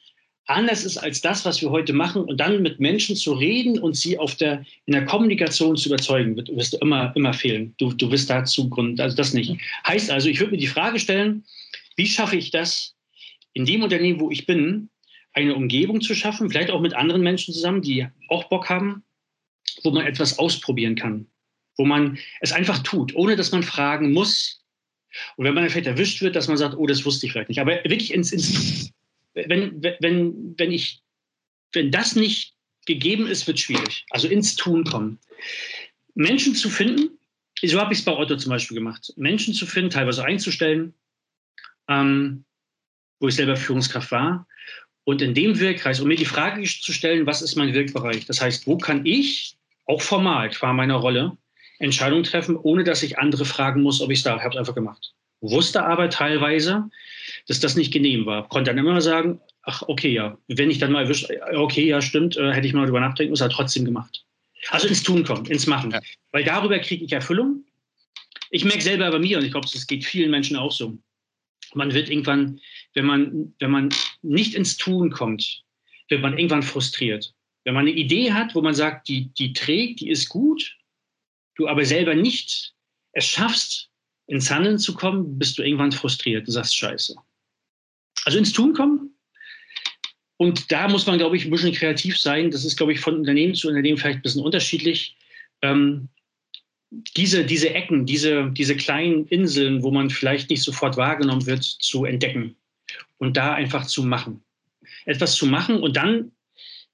anders 0.47 0.84
ist 0.84 0.99
als 0.99 1.20
das, 1.20 1.45
was 1.45 1.61
wir 1.61 1.70
heute 1.70 1.93
machen 1.93 2.22
und 2.22 2.39
dann 2.39 2.62
mit 2.62 2.78
Menschen 2.78 3.16
zu 3.16 3.32
reden 3.32 3.78
und 3.78 3.97
sie 3.97 4.18
auf 4.18 4.37
der, 4.37 4.64
in 4.84 4.93
der 4.93 5.05
Kommunikation 5.05 5.76
zu 5.76 5.89
überzeugen, 5.89 6.37
wird, 6.37 6.55
wirst 6.55 6.74
du 6.74 6.78
immer, 6.78 7.12
immer 7.16 7.32
fehlen. 7.32 7.74
Du, 7.78 7.93
du 7.93 8.11
wirst 8.11 8.30
dazu 8.30 8.68
Grund, 8.68 9.01
also 9.01 9.16
das 9.16 9.34
nicht. 9.34 9.57
Heißt 9.87 10.11
also, 10.11 10.28
ich 10.28 10.39
würde 10.39 10.53
mir 10.53 10.59
die 10.59 10.66
Frage 10.66 11.01
stellen, 11.01 11.45
wie 11.97 12.07
schaffe 12.07 12.37
ich 12.37 12.51
das, 12.51 12.96
in 13.57 13.65
dem 13.65 13.83
Unternehmen, 13.83 14.21
wo 14.21 14.31
ich 14.31 14.45
bin, 14.45 14.91
eine 15.33 15.55
Umgebung 15.55 16.03
zu 16.03 16.15
schaffen, 16.15 16.51
vielleicht 16.51 16.71
auch 16.71 16.83
mit 16.83 16.93
anderen 16.93 17.23
Menschen 17.23 17.55
zusammen, 17.55 17.81
die 17.81 18.07
auch 18.29 18.51
Bock 18.51 18.69
haben, 18.69 19.03
wo 19.83 19.91
man 19.91 20.07
etwas 20.07 20.39
ausprobieren 20.39 20.95
kann, 20.95 21.27
wo 21.79 21.87
man 21.87 22.19
es 22.41 22.53
einfach 22.53 22.81
tut, 22.83 23.15
ohne 23.15 23.35
dass 23.35 23.53
man 23.53 23.63
fragen 23.63 24.13
muss. 24.13 24.63
Und 25.37 25.47
wenn 25.47 25.55
man 25.55 25.71
vielleicht 25.71 25.87
erwischt 25.87 26.21
wird, 26.21 26.37
dass 26.37 26.49
man 26.49 26.59
sagt, 26.59 26.77
oh, 26.77 26.87
das 26.87 27.07
wusste 27.07 27.25
ich 27.25 27.33
vielleicht 27.33 27.49
nicht. 27.49 27.59
Aber 27.59 27.83
wirklich 27.85 28.13
ins, 28.13 28.31
ins 28.31 28.93
wenn, 29.33 29.83
wenn, 29.83 30.55
wenn 30.59 30.71
ich, 30.71 31.01
wenn 31.73 31.91
das 31.91 32.15
nicht 32.15 32.55
gegeben 32.85 33.27
ist, 33.27 33.47
wird 33.47 33.57
es 33.57 33.65
schwierig. 33.65 34.05
Also 34.11 34.29
ins 34.29 34.55
Tun 34.57 34.85
kommen. 34.85 35.19
Menschen 36.15 36.55
zu 36.55 36.69
finden, 36.69 37.19
so 37.65 37.81
habe 37.81 37.95
ich 37.95 38.01
es 38.01 38.05
bei 38.05 38.13
Otto 38.13 38.37
zum 38.37 38.51
Beispiel 38.51 38.77
gemacht, 38.77 39.15
Menschen 39.17 39.55
zu 39.55 39.65
finden, 39.65 39.89
teilweise 39.89 40.27
einzustellen, 40.27 40.93
ähm, 41.89 42.45
wo 43.21 43.29
ich 43.29 43.35
selber 43.35 43.57
Führungskraft 43.57 44.11
war. 44.11 44.47
Und 45.05 45.23
in 45.23 45.35
dem 45.35 45.59
Wirkkreis, 45.61 46.01
um 46.01 46.09
mir 46.09 46.17
die 46.17 46.25
Frage 46.25 46.62
zu 46.62 46.93
stellen, 46.93 47.27
was 47.27 47.43
ist 47.43 47.57
mein 47.57 47.75
Wirkbereich? 47.75 48.27
Das 48.27 48.41
heißt, 48.41 48.67
wo 48.67 48.77
kann 48.77 49.07
ich, 49.07 49.57
auch 49.87 50.03
formal, 50.03 50.51
qua 50.51 50.73
meiner 50.73 50.97
Rolle, 50.97 51.37
Entscheidungen 51.79 52.25
treffen, 52.25 52.57
ohne 52.57 52.85
dass 52.85 53.03
ich 53.03 53.19
andere 53.19 53.45
fragen 53.45 53.83
muss, 53.83 54.01
ob 54.01 54.11
ich 54.11 54.19
es 54.19 54.25
darf. 54.25 54.39
Ich 54.39 54.45
habe 54.45 54.55
es 54.55 54.59
einfach 54.59 54.75
gemacht. 54.75 55.12
Wusste 55.41 55.85
aber 55.85 56.11
teilweise, 56.11 56.89
dass 57.47 57.61
das 57.61 57.77
nicht 57.77 57.93
genehm 57.93 58.27
war. 58.27 58.49
Konnte 58.49 58.71
dann 58.71 58.79
immer 58.79 59.01
sagen, 59.01 59.41
ach, 59.62 59.83
okay, 59.87 60.12
ja, 60.12 60.39
wenn 60.49 60.71
ich 60.71 60.79
dann 60.79 60.93
mal 60.93 61.03
erwischt, 61.03 61.31
okay, 61.55 61.87
ja, 61.87 62.01
stimmt, 62.01 62.37
äh, 62.37 62.53
hätte 62.53 62.67
ich 62.67 62.73
mal 62.73 62.87
drüber 62.87 63.01
nachdenken 63.01 63.31
müssen, 63.31 63.45
hat 63.45 63.53
trotzdem 63.53 63.85
gemacht. 63.85 64.25
Also 64.71 64.89
ins 64.89 65.03
Tun 65.03 65.25
kommen, 65.25 65.45
ins 65.47 65.67
Machen. 65.67 65.91
Ja. 65.91 66.01
Weil 66.33 66.45
darüber 66.45 66.79
kriege 66.79 67.05
ich 67.05 67.12
Erfüllung. 67.12 67.64
Ich 68.51 68.64
merke 68.64 68.83
selber 68.83 69.11
bei 69.11 69.19
mir, 69.19 69.39
und 69.39 69.45
ich 69.45 69.51
glaube, 69.51 69.67
es 69.67 69.87
geht 69.87 70.05
vielen 70.05 70.31
Menschen 70.31 70.57
auch 70.57 70.73
so. 70.73 70.97
Man 71.75 71.93
wird 71.93 72.09
irgendwann, 72.09 72.61
wenn 72.97 73.05
man, 73.05 73.55
wenn 73.61 73.71
man 73.71 73.91
nicht 74.23 74.55
ins 74.55 74.79
Tun 74.79 75.11
kommt, 75.11 75.63
wird 76.09 76.23
man 76.23 76.37
irgendwann 76.37 76.63
frustriert. 76.63 77.33
Wenn 77.65 77.75
man 77.75 77.87
eine 77.87 77.95
Idee 77.97 78.33
hat, 78.33 78.55
wo 78.55 78.63
man 78.63 78.75
sagt, 78.75 79.09
die, 79.09 79.29
die 79.35 79.53
trägt, 79.53 80.01
die 80.01 80.09
ist 80.09 80.29
gut, 80.29 80.77
du 81.57 81.69
aber 81.69 81.85
selber 81.85 82.15
nicht 82.15 82.73
es 83.13 83.27
schaffst, 83.27 83.91
ins 84.29 84.51
Handeln 84.51 84.79
zu 84.79 84.95
kommen, 84.95 85.39
bist 85.39 85.59
du 85.59 85.63
irgendwann 85.63 85.93
frustriert. 85.93 86.49
Du 86.49 86.53
sagst 86.53 86.75
Scheiße. 86.75 87.15
Also 88.25 88.39
ins 88.39 88.53
Tun 88.53 88.73
kommen. 88.73 89.15
Und 90.39 90.71
da 90.73 90.89
muss 90.89 91.07
man, 91.07 91.19
glaube 91.19 91.37
ich, 91.37 91.45
ein 91.45 91.51
bisschen 91.51 91.73
kreativ 91.73 92.19
sein. 92.19 92.51
Das 92.51 92.65
ist, 92.65 92.77
glaube 92.77 92.93
ich, 92.93 93.01
von 93.01 93.15
Unternehmen 93.15 93.55
zu 93.55 93.69
Unternehmen 93.69 93.99
vielleicht 93.99 94.19
ein 94.19 94.23
bisschen 94.23 94.43
unterschiedlich. 94.43 95.17
Ähm, 95.63 96.09
diese, 97.17 97.45
diese 97.45 97.75
Ecken, 97.75 98.07
diese, 98.07 98.51
diese 98.53 98.77
kleinen 98.77 99.27
Inseln, 99.29 99.83
wo 99.83 99.91
man 99.91 100.09
vielleicht 100.09 100.51
nicht 100.51 100.63
sofort 100.63 100.97
wahrgenommen 100.97 101.47
wird, 101.47 101.63
zu 101.63 102.05
entdecken 102.05 102.57
und 103.19 103.37
da 103.37 103.55
einfach 103.55 103.87
zu 103.87 104.05
machen. 104.05 104.45
Etwas 105.05 105.35
zu 105.35 105.47
machen 105.47 105.83
und 105.83 105.97
dann 105.97 106.33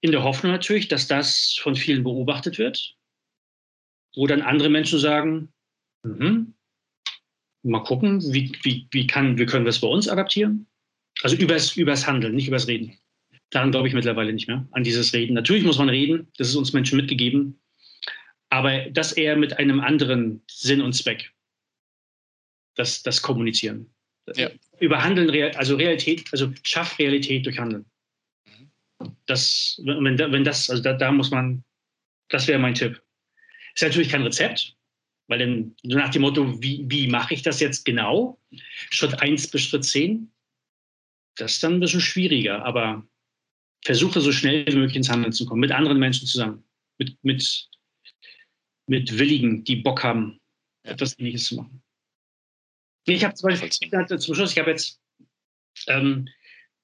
in 0.00 0.12
der 0.12 0.24
Hoffnung 0.24 0.52
natürlich, 0.52 0.88
dass 0.88 1.06
das 1.06 1.58
von 1.60 1.76
vielen 1.76 2.02
beobachtet 2.02 2.58
wird, 2.58 2.96
wo 4.14 4.26
dann 4.26 4.42
andere 4.42 4.68
Menschen 4.68 4.98
sagen, 4.98 5.52
mhm, 6.02 6.54
mal 7.62 7.84
gucken, 7.84 8.20
wie, 8.32 8.52
wie, 8.62 8.88
wie, 8.90 9.06
kann, 9.06 9.38
wie 9.38 9.46
können 9.46 9.64
wir 9.64 9.70
es 9.70 9.80
bei 9.80 9.88
uns 9.88 10.08
adaptieren? 10.08 10.66
Also 11.22 11.36
übers, 11.36 11.76
übers 11.76 12.06
Handeln, 12.06 12.34
nicht 12.34 12.48
übers 12.48 12.66
Reden. 12.66 12.98
Daran 13.50 13.70
glaube 13.70 13.86
ich 13.86 13.94
mittlerweile 13.94 14.32
nicht 14.32 14.48
mehr, 14.48 14.66
an 14.72 14.82
dieses 14.82 15.12
Reden. 15.12 15.34
Natürlich 15.34 15.64
muss 15.64 15.78
man 15.78 15.88
reden, 15.88 16.28
das 16.38 16.48
ist 16.48 16.56
uns 16.56 16.72
Menschen 16.72 16.96
mitgegeben, 16.96 17.60
aber 18.50 18.90
das 18.90 19.12
eher 19.12 19.36
mit 19.36 19.58
einem 19.58 19.80
anderen 19.80 20.42
Sinn 20.50 20.80
und 20.80 20.94
Zweck. 20.94 21.32
Das, 22.74 23.02
das 23.02 23.22
Kommunizieren. 23.22 23.94
Ja. 24.34 24.50
Über 24.78 25.02
Handeln, 25.02 25.30
also 25.56 25.76
Realität, 25.76 26.24
also 26.32 26.52
schaff 26.62 26.98
Realität 26.98 27.44
durch 27.46 27.58
Handeln. 27.58 27.84
Das, 29.26 29.80
wenn, 29.84 30.18
wenn 30.18 30.44
das, 30.44 30.70
also 30.70 30.82
da, 30.82 30.92
da 30.92 31.10
muss 31.10 31.30
man, 31.30 31.64
das 32.28 32.46
wäre 32.46 32.58
mein 32.58 32.74
Tipp. 32.74 33.02
Ist 33.74 33.82
natürlich 33.82 34.10
kein 34.10 34.22
Rezept, 34.22 34.76
weil 35.28 35.38
dann 35.38 35.76
nach 35.82 36.10
dem 36.10 36.22
Motto, 36.22 36.62
wie, 36.62 36.84
wie 36.88 37.08
mache 37.08 37.34
ich 37.34 37.42
das 37.42 37.60
jetzt 37.60 37.84
genau? 37.84 38.38
Schritt 38.90 39.20
1 39.20 39.50
bis 39.50 39.62
Schritt 39.62 39.84
10. 39.84 40.30
Das 41.36 41.54
ist 41.54 41.62
dann 41.62 41.74
ein 41.74 41.80
bisschen 41.80 42.00
schwieriger, 42.00 42.64
aber 42.64 43.06
versuche 43.84 44.20
so 44.20 44.30
schnell 44.30 44.66
wie 44.66 44.76
möglich 44.76 44.96
ins 44.96 45.10
Handeln 45.10 45.32
zu 45.32 45.46
kommen, 45.46 45.60
mit 45.60 45.72
anderen 45.72 45.98
Menschen 45.98 46.26
zusammen, 46.26 46.64
mit, 46.98 47.16
mit, 47.24 47.68
mit 48.86 49.18
Willigen, 49.18 49.64
die 49.64 49.76
Bock 49.76 50.04
haben, 50.04 50.40
ja. 50.84 50.92
etwas 50.92 51.18
Ähnliches 51.18 51.46
zu 51.46 51.56
machen. 51.56 51.81
Ich 53.04 53.24
habe 53.24 53.34
zum 53.34 53.50
Beispiel 53.50 53.70
zum 53.70 54.34
Schluss, 54.34 54.52
ich 54.52 54.58
habe 54.58 54.70
jetzt 54.70 55.00
ähm, 55.88 56.28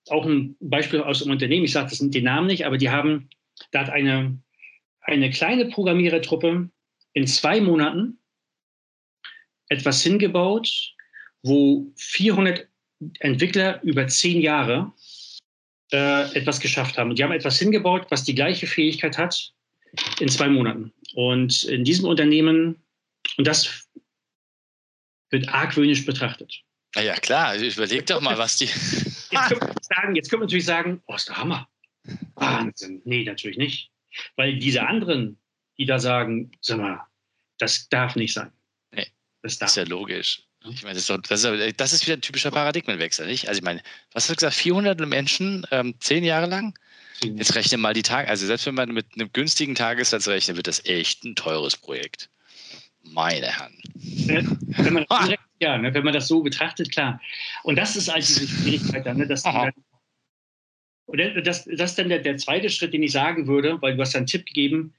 auch 0.09 0.27
ein 0.27 0.57
Beispiel 0.61 1.01
aus 1.01 1.23
einem 1.23 1.33
Unternehmen, 1.33 1.65
ich 1.65 1.73
sage 1.73 1.91
das 1.91 1.99
den 1.99 2.25
Namen 2.25 2.47
nicht, 2.47 2.67
aber 2.67 2.79
die 2.79 2.91
haben, 2.91 3.29
da 3.71 3.81
hat 3.81 3.91
eine, 3.91 4.39
eine 5.01 5.31
kleine 5.31 5.67
Programmierertruppe 5.67 6.71
in 7.13 7.27
zwei 7.27 7.61
Monaten 7.61 8.19
etwas 9.69 10.03
hingebaut, 10.03 10.95
wo 11.43 11.93
400 11.97 12.67
Entwickler 13.21 13.83
über 13.83 14.07
zehn 14.09 14.41
Jahre 14.41 14.93
äh, 15.93 16.35
etwas 16.35 16.61
geschafft 16.61 16.99
haben. 16.99 17.11
Und 17.11 17.19
die 17.19 17.25
haben 17.25 17.33
etwas 17.33 17.59
hingebaut, 17.59 18.07
was 18.11 18.25
die 18.25 18.35
gleiche 18.35 18.67
Fähigkeit 18.67 19.17
hat 19.17 19.53
in 20.21 20.29
zwei 20.29 20.49
Monaten. 20.49 20.93
Und 21.15 21.65
in 21.65 21.85
diesem 21.85 22.07
Unternehmen, 22.07 22.83
und 23.37 23.47
das 23.47 23.88
wird 25.31 25.49
argwöhnisch 25.49 26.05
betrachtet. 26.05 26.63
Na 26.95 27.03
ja, 27.03 27.15
klar, 27.15 27.49
also 27.49 27.65
überleg 27.65 28.07
doch 28.07 28.21
mal, 28.21 28.39
was 28.39 28.57
die. 28.57 28.65
jetzt, 28.65 29.31
können 29.31 29.61
wir 29.61 29.75
sagen, 29.83 30.17
jetzt 30.17 30.31
können 30.31 30.43
wir 30.43 30.47
natürlich 30.47 30.65
sagen, 30.65 31.03
oh, 31.07 31.15
ist 31.15 31.29
der 31.29 31.37
Hammer. 31.37 31.69
Wahnsinn. 32.35 33.03
Nee, 33.05 33.25
natürlich 33.25 33.59
nicht. 33.59 33.91
Weil 34.37 34.59
diese 34.59 34.87
anderen, 34.87 35.39
die 35.77 35.85
da 35.85 35.99
sagen, 35.99 36.51
sag 36.61 36.79
mal, 36.79 37.01
das 37.59 37.89
darf 37.89 38.17
nicht 38.17 38.33
sein. 38.33 38.51
Das, 39.43 39.59
das 39.59 39.71
ist 39.71 39.77
ja 39.77 39.85
logisch. 39.85 40.43
Ich 40.69 40.83
meine, 40.83 40.95
das 40.95 41.03
ist, 41.03 41.11
doch, 41.11 41.19
das, 41.19 41.45
ist, 41.45 41.81
das 41.81 41.93
ist, 41.93 42.07
wieder 42.07 42.17
ein 42.17 42.21
typischer 42.21 42.51
Paradigmenwechsel, 42.51 43.27
nicht? 43.27 43.49
Also 43.49 43.59
ich 43.59 43.65
meine, 43.65 43.81
was 44.13 44.25
hast 44.25 44.31
du 44.31 44.35
gesagt, 44.35 44.57
400 44.57 44.99
Menschen, 45.07 45.65
ähm, 45.71 45.95
zehn 46.01 46.25
Jahre 46.25 46.47
lang? 46.47 46.77
Jetzt 47.23 47.55
rechne 47.55 47.79
mal 47.79 47.95
die 47.95 48.03
Tage, 48.03 48.29
also 48.29 48.47
selbst 48.47 48.67
wenn 48.67 48.75
man 48.75 48.93
mit 48.93 49.07
einem 49.15 49.33
günstigen 49.33 49.75
Tagessatz 49.75 50.29
rechnet, 50.29 50.57
wird 50.57 50.67
das 50.67 50.85
echt 50.85 51.25
ein 51.25 51.37
teures 51.37 51.77
Projekt. 51.77 52.29
Meine 53.13 53.47
Herren. 53.47 53.75
Wenn 53.95 54.93
man, 54.93 55.07
das, 55.09 55.31
ja, 55.61 55.79
ne, 55.79 55.93
wenn 55.93 56.05
man 56.05 56.15
das 56.15 56.29
so 56.29 56.43
betrachtet, 56.43 56.91
klar. 56.93 57.21
Und 57.63 57.77
das 57.77 57.97
ist 57.97 58.13
halt 58.13 58.27
diese 58.27 58.47
Schwierigkeit 58.47 59.07
dann, 59.07 59.19
ne, 59.19 59.27
dass 59.27 59.43
dann, 59.43 59.73
und 61.07 61.19
das, 61.19 61.65
das 61.65 61.91
ist 61.91 61.99
dann 61.99 62.11
der, 62.11 62.19
der 62.19 62.37
zweite 62.37 62.69
Schritt, 62.69 62.93
den 62.93 63.03
ich 63.03 63.13
sagen 63.13 63.47
würde, 63.47 63.81
weil 63.81 63.97
du 63.97 64.03
hast 64.03 64.15
einen 64.15 64.27
Tipp 64.27 64.45
gegeben, 64.45 64.95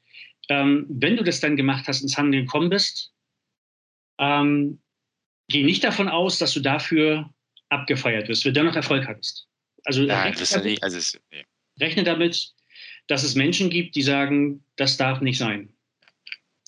ähm, 0.49 0.85
wenn 0.89 1.15
du 1.15 1.23
das 1.23 1.39
dann 1.39 1.55
gemacht 1.55 1.87
hast, 1.87 2.01
ins 2.01 2.17
Handeln 2.17 2.45
gekommen 2.45 2.69
bist, 2.69 3.13
ähm, 4.17 4.79
geh 5.47 5.63
nicht 5.63 5.83
davon 5.83 6.09
aus, 6.09 6.39
dass 6.39 6.53
du 6.53 6.59
dafür 6.59 7.29
abgefeiert 7.69 8.27
wirst, 8.27 8.43
wenn 8.45 8.53
du 8.55 8.63
noch 8.63 8.75
Erfolg 8.75 9.07
hattest. 9.07 9.47
Also, 9.85 10.01
Nein, 10.01 10.33
rechne, 10.33 10.45
damit, 10.57 10.83
also 10.83 10.97
es, 10.97 11.19
nee. 11.31 11.45
rechne 11.79 12.03
damit, 12.03 12.53
dass 13.07 13.23
es 13.23 13.35
Menschen 13.35 13.69
gibt, 13.69 13.95
die 13.95 14.01
sagen, 14.01 14.63
das 14.75 14.97
darf 14.97 15.21
nicht 15.21 15.37
sein. 15.37 15.71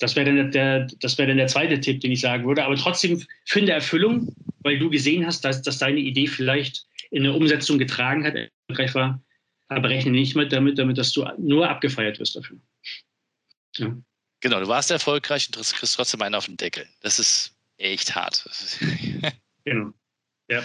Das 0.02 0.16
wäre 0.16 0.34
dann 0.34 0.50
der, 0.50 0.88
das 1.00 1.16
wäre 1.16 1.28
dann 1.28 1.36
der 1.36 1.46
zweite 1.46 1.78
Tipp, 1.78 2.00
den 2.00 2.10
ich 2.10 2.20
sagen 2.20 2.44
würde. 2.44 2.64
Aber 2.64 2.74
trotzdem 2.76 3.24
finde 3.44 3.72
Erfüllung, 3.72 4.34
weil 4.60 4.78
du 4.78 4.90
gesehen 4.90 5.24
hast, 5.24 5.44
dass, 5.44 5.62
dass 5.62 5.78
deine 5.78 6.00
Idee 6.00 6.26
vielleicht 6.26 6.84
in 7.12 7.22
der 7.22 7.34
Umsetzung 7.34 7.78
getragen 7.78 8.24
hat, 8.24 8.34
erfolgreich 8.34 8.94
war. 8.96 9.22
aber 9.68 9.88
rechne 9.88 10.10
nicht 10.10 10.34
mit 10.34 10.52
damit, 10.52 10.78
damit, 10.78 10.98
dass 10.98 11.12
du 11.12 11.24
nur 11.38 11.68
abgefeiert 11.68 12.18
wirst 12.18 12.34
dafür. 12.34 12.58
Ja. 13.76 13.96
Genau, 14.40 14.58
du 14.58 14.66
warst 14.66 14.90
erfolgreich 14.90 15.46
und 15.46 15.56
kriegst 15.56 15.94
trotzdem 15.94 16.20
einen 16.22 16.34
auf 16.34 16.46
den 16.46 16.56
Deckel. 16.56 16.84
Das 17.00 17.20
ist 17.20 17.54
echt 17.78 18.12
hart. 18.14 18.44
genau. 19.64 19.92
Ja. 20.50 20.64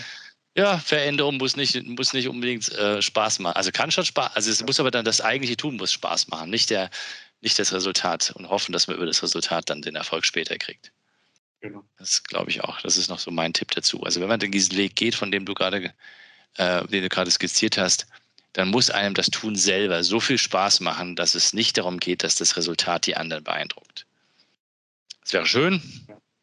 Ja, 0.58 0.80
Veränderung 0.80 1.38
muss 1.38 1.56
nicht, 1.56 1.80
muss 1.86 2.14
nicht 2.14 2.28
unbedingt 2.28 2.72
äh, 2.72 3.00
Spaß 3.00 3.38
machen. 3.38 3.56
Also 3.56 3.72
kann 3.72 3.92
schon 3.92 4.06
Spaß, 4.06 4.36
also 4.36 4.50
es 4.50 4.66
muss 4.66 4.80
aber 4.80 4.90
dann 4.90 5.06
das 5.06 5.22
eigentliche 5.22 5.56
Tun 5.56 5.78
muss 5.78 5.92
Spaß 5.92 6.30
machen, 6.30 6.50
nicht, 6.50 6.72
der, 6.72 6.90
nicht 7.42 7.60
das 7.60 7.74
Resultat 7.74 8.32
und 8.36 8.50
hoffen, 8.50 8.72
dass 8.74 8.88
man 8.88 8.98
über 8.98 9.06
das 9.06 9.24
Resultat 9.24 9.70
dann 9.70 9.82
den 9.82 9.96
Erfolg 9.96 10.26
später 10.26 10.58
kriegt. 10.58 10.92
Genau. 11.62 11.84
Das 11.98 12.24
glaube 12.24 12.50
ich 12.50 12.64
auch. 12.64 12.82
Das 12.82 12.98
ist 12.98 13.10
noch 13.10 13.20
so 13.20 13.32
mein 13.32 13.54
Tipp 13.54 13.72
dazu. 13.72 14.04
Also 14.04 14.22
wenn 14.22 14.28
man 14.28 14.40
diesen 14.40 14.78
Weg 14.78 14.96
geht, 14.96 15.16
von 15.16 15.32
dem 15.32 15.46
du 15.46 15.54
gerade, 15.54 15.94
äh, 16.56 16.86
den 16.88 17.04
du 17.04 17.10
gerade 17.10 17.32
skizziert 17.32 17.78
hast, 17.78 18.08
dann 18.54 18.70
muss 18.70 18.90
einem 18.90 19.14
das 19.14 19.28
Tun 19.28 19.56
selber 19.56 20.04
so 20.04 20.20
viel 20.20 20.38
Spaß 20.38 20.80
machen, 20.80 21.16
dass 21.16 21.36
es 21.36 21.54
nicht 21.54 21.78
darum 21.78 22.00
geht, 22.00 22.24
dass 22.24 22.36
das 22.36 22.58
Resultat 22.58 23.06
die 23.06 23.16
anderen 23.16 23.44
beeindruckt. 23.44 24.06
Das 25.22 25.34
wäre 25.34 25.46
schön, 25.46 25.82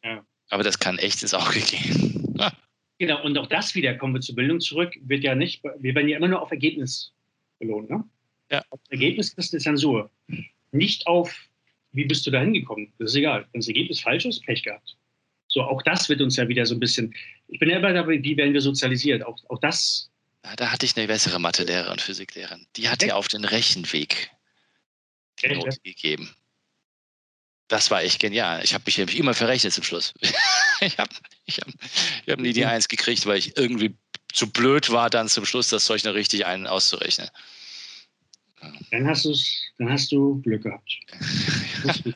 ja. 0.05 0.25
aber 0.49 0.63
das 0.63 0.79
kann 0.79 0.99
echt 0.99 1.23
ins 1.23 1.35
Auge 1.35 1.61
gehen. 1.61 2.21
Genau, 2.99 3.23
und 3.25 3.37
auch 3.37 3.49
das 3.49 3.75
wieder, 3.75 3.95
kommen 3.97 4.15
wir 4.15 4.21
zur 4.21 4.37
Bildung 4.37 4.61
zurück, 4.61 4.95
wird 5.03 5.25
ja 5.25 5.35
nicht, 5.35 5.65
wir 5.65 5.95
werden 5.97 6.09
ja 6.09 6.17
immer 6.17 6.29
nur 6.29 6.41
auf 6.41 6.53
Ergebnis 6.53 7.13
belohnt. 7.59 7.91
Ne? 7.91 8.05
Ja. 8.53 8.63
Auf 8.71 8.81
Ergebnis 8.89 9.33
ist 9.35 9.53
eine 9.53 9.61
Zensur. 9.61 10.11
Nicht 10.75 11.07
auf, 11.07 11.35
wie 11.93 12.05
bist 12.05 12.27
du 12.27 12.31
da 12.31 12.41
hingekommen? 12.41 12.93
Das 12.99 13.11
ist 13.11 13.16
egal. 13.16 13.47
Wenn 13.53 13.61
das 13.61 13.68
Ergebnis 13.68 14.01
falsch 14.01 14.27
ist, 14.27 14.45
Pech 14.45 14.62
gehabt. 14.62 14.97
So, 15.49 15.62
auch 15.62 15.83
das 15.83 16.09
wird 16.09 16.20
uns 16.20 16.37
ja 16.37 16.49
wieder 16.49 16.66
so 16.66 16.75
ein 16.75 16.81
bisschen, 16.81 17.14
ich 17.49 17.61
bin 17.61 17.70
ja 17.70 17.79
immer 17.79 17.93
dabei, 17.93 18.22
wie 18.22 18.37
werden 18.37 18.53
wir 18.53 18.61
sozialisiert? 18.61 19.25
Auch, 19.25 19.39
auch 19.49 19.61
das 19.61 20.11
da 20.57 20.70
hatte 20.70 20.85
ich 20.85 20.97
eine 20.97 21.07
bessere 21.07 21.41
Mathelehrerin 21.41 21.93
und 21.93 22.03
Physiklehrerin. 22.03 22.66
Die 22.77 22.89
hat 22.89 23.01
dir 23.01 23.16
auf 23.16 23.29
den 23.29 23.45
Rechenweg 23.45 24.31
die 25.41 25.47
Echt? 25.47 25.57
Note 25.57 25.79
gegeben. 25.83 26.35
Das 27.68 27.91
war 27.91 28.03
echt 28.03 28.20
genial. 28.20 28.62
Ich 28.62 28.75
habe 28.75 28.85
mich 28.87 28.99
nämlich 28.99 29.18
immer 29.18 29.33
verrechnet 29.33 29.72
zum 29.72 29.85
Schluss. 29.85 30.12
ich 30.81 30.99
habe 30.99 31.14
ich 31.47 31.59
hab, 31.59 31.68
ich 32.27 32.33
hab 32.33 32.39
nie 32.39 32.53
die 32.53 32.61
mhm. 32.61 32.68
Eins 32.68 32.89
gekriegt, 32.89 33.25
weil 33.25 33.39
ich 33.39 33.57
irgendwie 33.57 33.97
zu 34.33 34.51
blöd 34.51 34.91
war, 34.91 35.09
dann 35.09 35.29
zum 35.29 35.47
Schluss 35.47 35.70
das 35.70 35.87
Zeug 35.87 36.05
noch 36.05 36.14
richtig 36.14 36.45
einen 36.45 36.66
auszurechnen. 36.66 37.31
Dann 38.91 39.07
hast, 39.07 39.27
dann 39.79 39.91
hast 39.91 40.12
du 40.12 40.41
Glück 40.43 40.62
gehabt. 40.62 41.01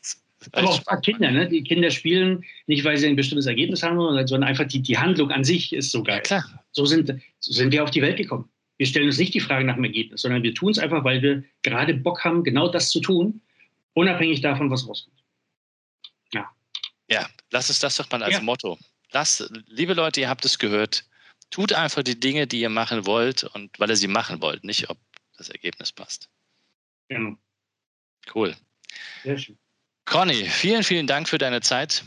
Aber 0.53 0.69
auch 0.69 1.03
Kinder, 1.03 1.31
ne? 1.31 1.49
Die 1.49 1.63
Kinder 1.63 1.91
spielen 1.91 2.45
nicht, 2.67 2.85
weil 2.85 2.97
sie 2.97 3.07
ein 3.07 3.17
bestimmtes 3.17 3.47
Ergebnis 3.47 3.83
haben, 3.83 3.99
sondern 3.99 4.45
einfach 4.45 4.67
die, 4.67 4.81
die 4.81 4.97
Handlung 4.97 5.31
an 5.31 5.45
sich 5.45 5.73
ist 5.73 5.91
so 5.91 6.03
geil. 6.03 6.19
Ja, 6.19 6.23
klar. 6.23 6.65
So 6.73 6.85
sind, 6.85 7.13
so 7.41 7.53
sind 7.53 7.73
wir 7.73 7.83
auf 7.83 7.91
die 7.91 8.03
Welt 8.03 8.17
gekommen. 8.17 8.49
Wir 8.77 8.87
stellen 8.87 9.07
uns 9.07 9.19
nicht 9.19 9.35
die 9.35 9.41
Frage 9.41 9.65
nach 9.65 9.75
dem 9.75 9.85
Ergebnis, 9.85 10.23
sondern 10.23 10.43
wir 10.43 10.55
tun 10.55 10.71
es 10.71 10.79
einfach, 10.79 11.03
weil 11.03 11.21
wir 11.21 11.43
gerade 11.63 11.95
Bock 11.95 12.25
haben, 12.25 12.45
genau 12.45 12.69
das 12.69 12.91
zu 12.91 13.01
tun, 13.01 13.41
unabhängig 13.95 14.41
davon, 14.41 14.71
was 14.71 14.87
rauskommt. 14.87 15.19
Ja. 16.33 16.49
Ja, 17.11 17.29
lass 17.51 17.69
es 17.69 17.81
das 17.81 17.97
doch 17.97 18.09
mal 18.11 18.23
als 18.23 18.35
ja. 18.35 18.43
Motto. 18.43 18.79
Lasst, 19.11 19.51
liebe 19.67 19.95
Leute, 19.95 20.21
ihr 20.21 20.29
habt 20.29 20.45
es 20.45 20.59
gehört. 20.59 21.05
Tut 21.51 21.73
einfach 21.73 22.03
die 22.03 22.19
Dinge, 22.19 22.47
die 22.47 22.61
ihr 22.61 22.69
machen 22.69 23.07
wollt 23.07 23.43
und 23.43 23.71
weil 23.81 23.91
ihr 23.91 23.97
sie 23.97 24.07
machen 24.07 24.41
wollt, 24.41 24.63
nicht 24.65 24.89
ob 24.91 24.99
das 25.37 25.49
Ergebnis 25.49 25.91
passt. 25.91 26.29
Genau. 27.09 27.37
Cool. 28.35 28.55
Sehr 29.23 29.39
schön. 29.39 29.59
Conny, 30.05 30.47
vielen, 30.47 30.83
vielen 30.83 31.07
Dank 31.07 31.29
für 31.29 31.39
deine 31.39 31.61
Zeit. 31.61 32.05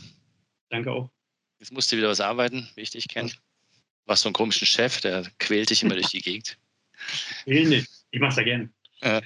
Danke 0.70 0.90
auch. 0.90 1.10
Jetzt 1.58 1.72
musst 1.72 1.92
du 1.92 1.96
wieder 1.96 2.08
was 2.08 2.20
arbeiten, 2.20 2.68
wie 2.74 2.80
ich 2.80 2.90
dich 2.90 3.08
kenne. 3.08 3.30
Du 3.30 4.08
hast 4.08 4.22
so 4.22 4.28
einen 4.28 4.34
komischen 4.34 4.66
Chef, 4.66 5.00
der 5.00 5.30
quält 5.38 5.70
dich 5.70 5.82
immer 5.82 5.94
durch 5.94 6.08
die 6.08 6.22
Gegend. 6.22 6.58
Nee, 7.46 7.64
nee, 7.64 7.84
ich 8.12 8.20
mach's 8.20 8.36
ja 8.36 8.44
gerne. 8.44 8.72
Ja. 9.00 9.20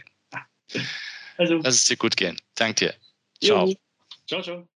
Also. 1.37 1.57
Lass 1.57 1.74
es 1.74 1.85
dir 1.85 1.99
gut 1.99 2.16
gehen. 2.16 2.41
Danke 2.55 2.87
dir. 2.87 2.95
Ciao. 3.43 3.66
Jo. 3.66 3.74
Ciao, 4.27 4.43
ciao. 4.43 4.68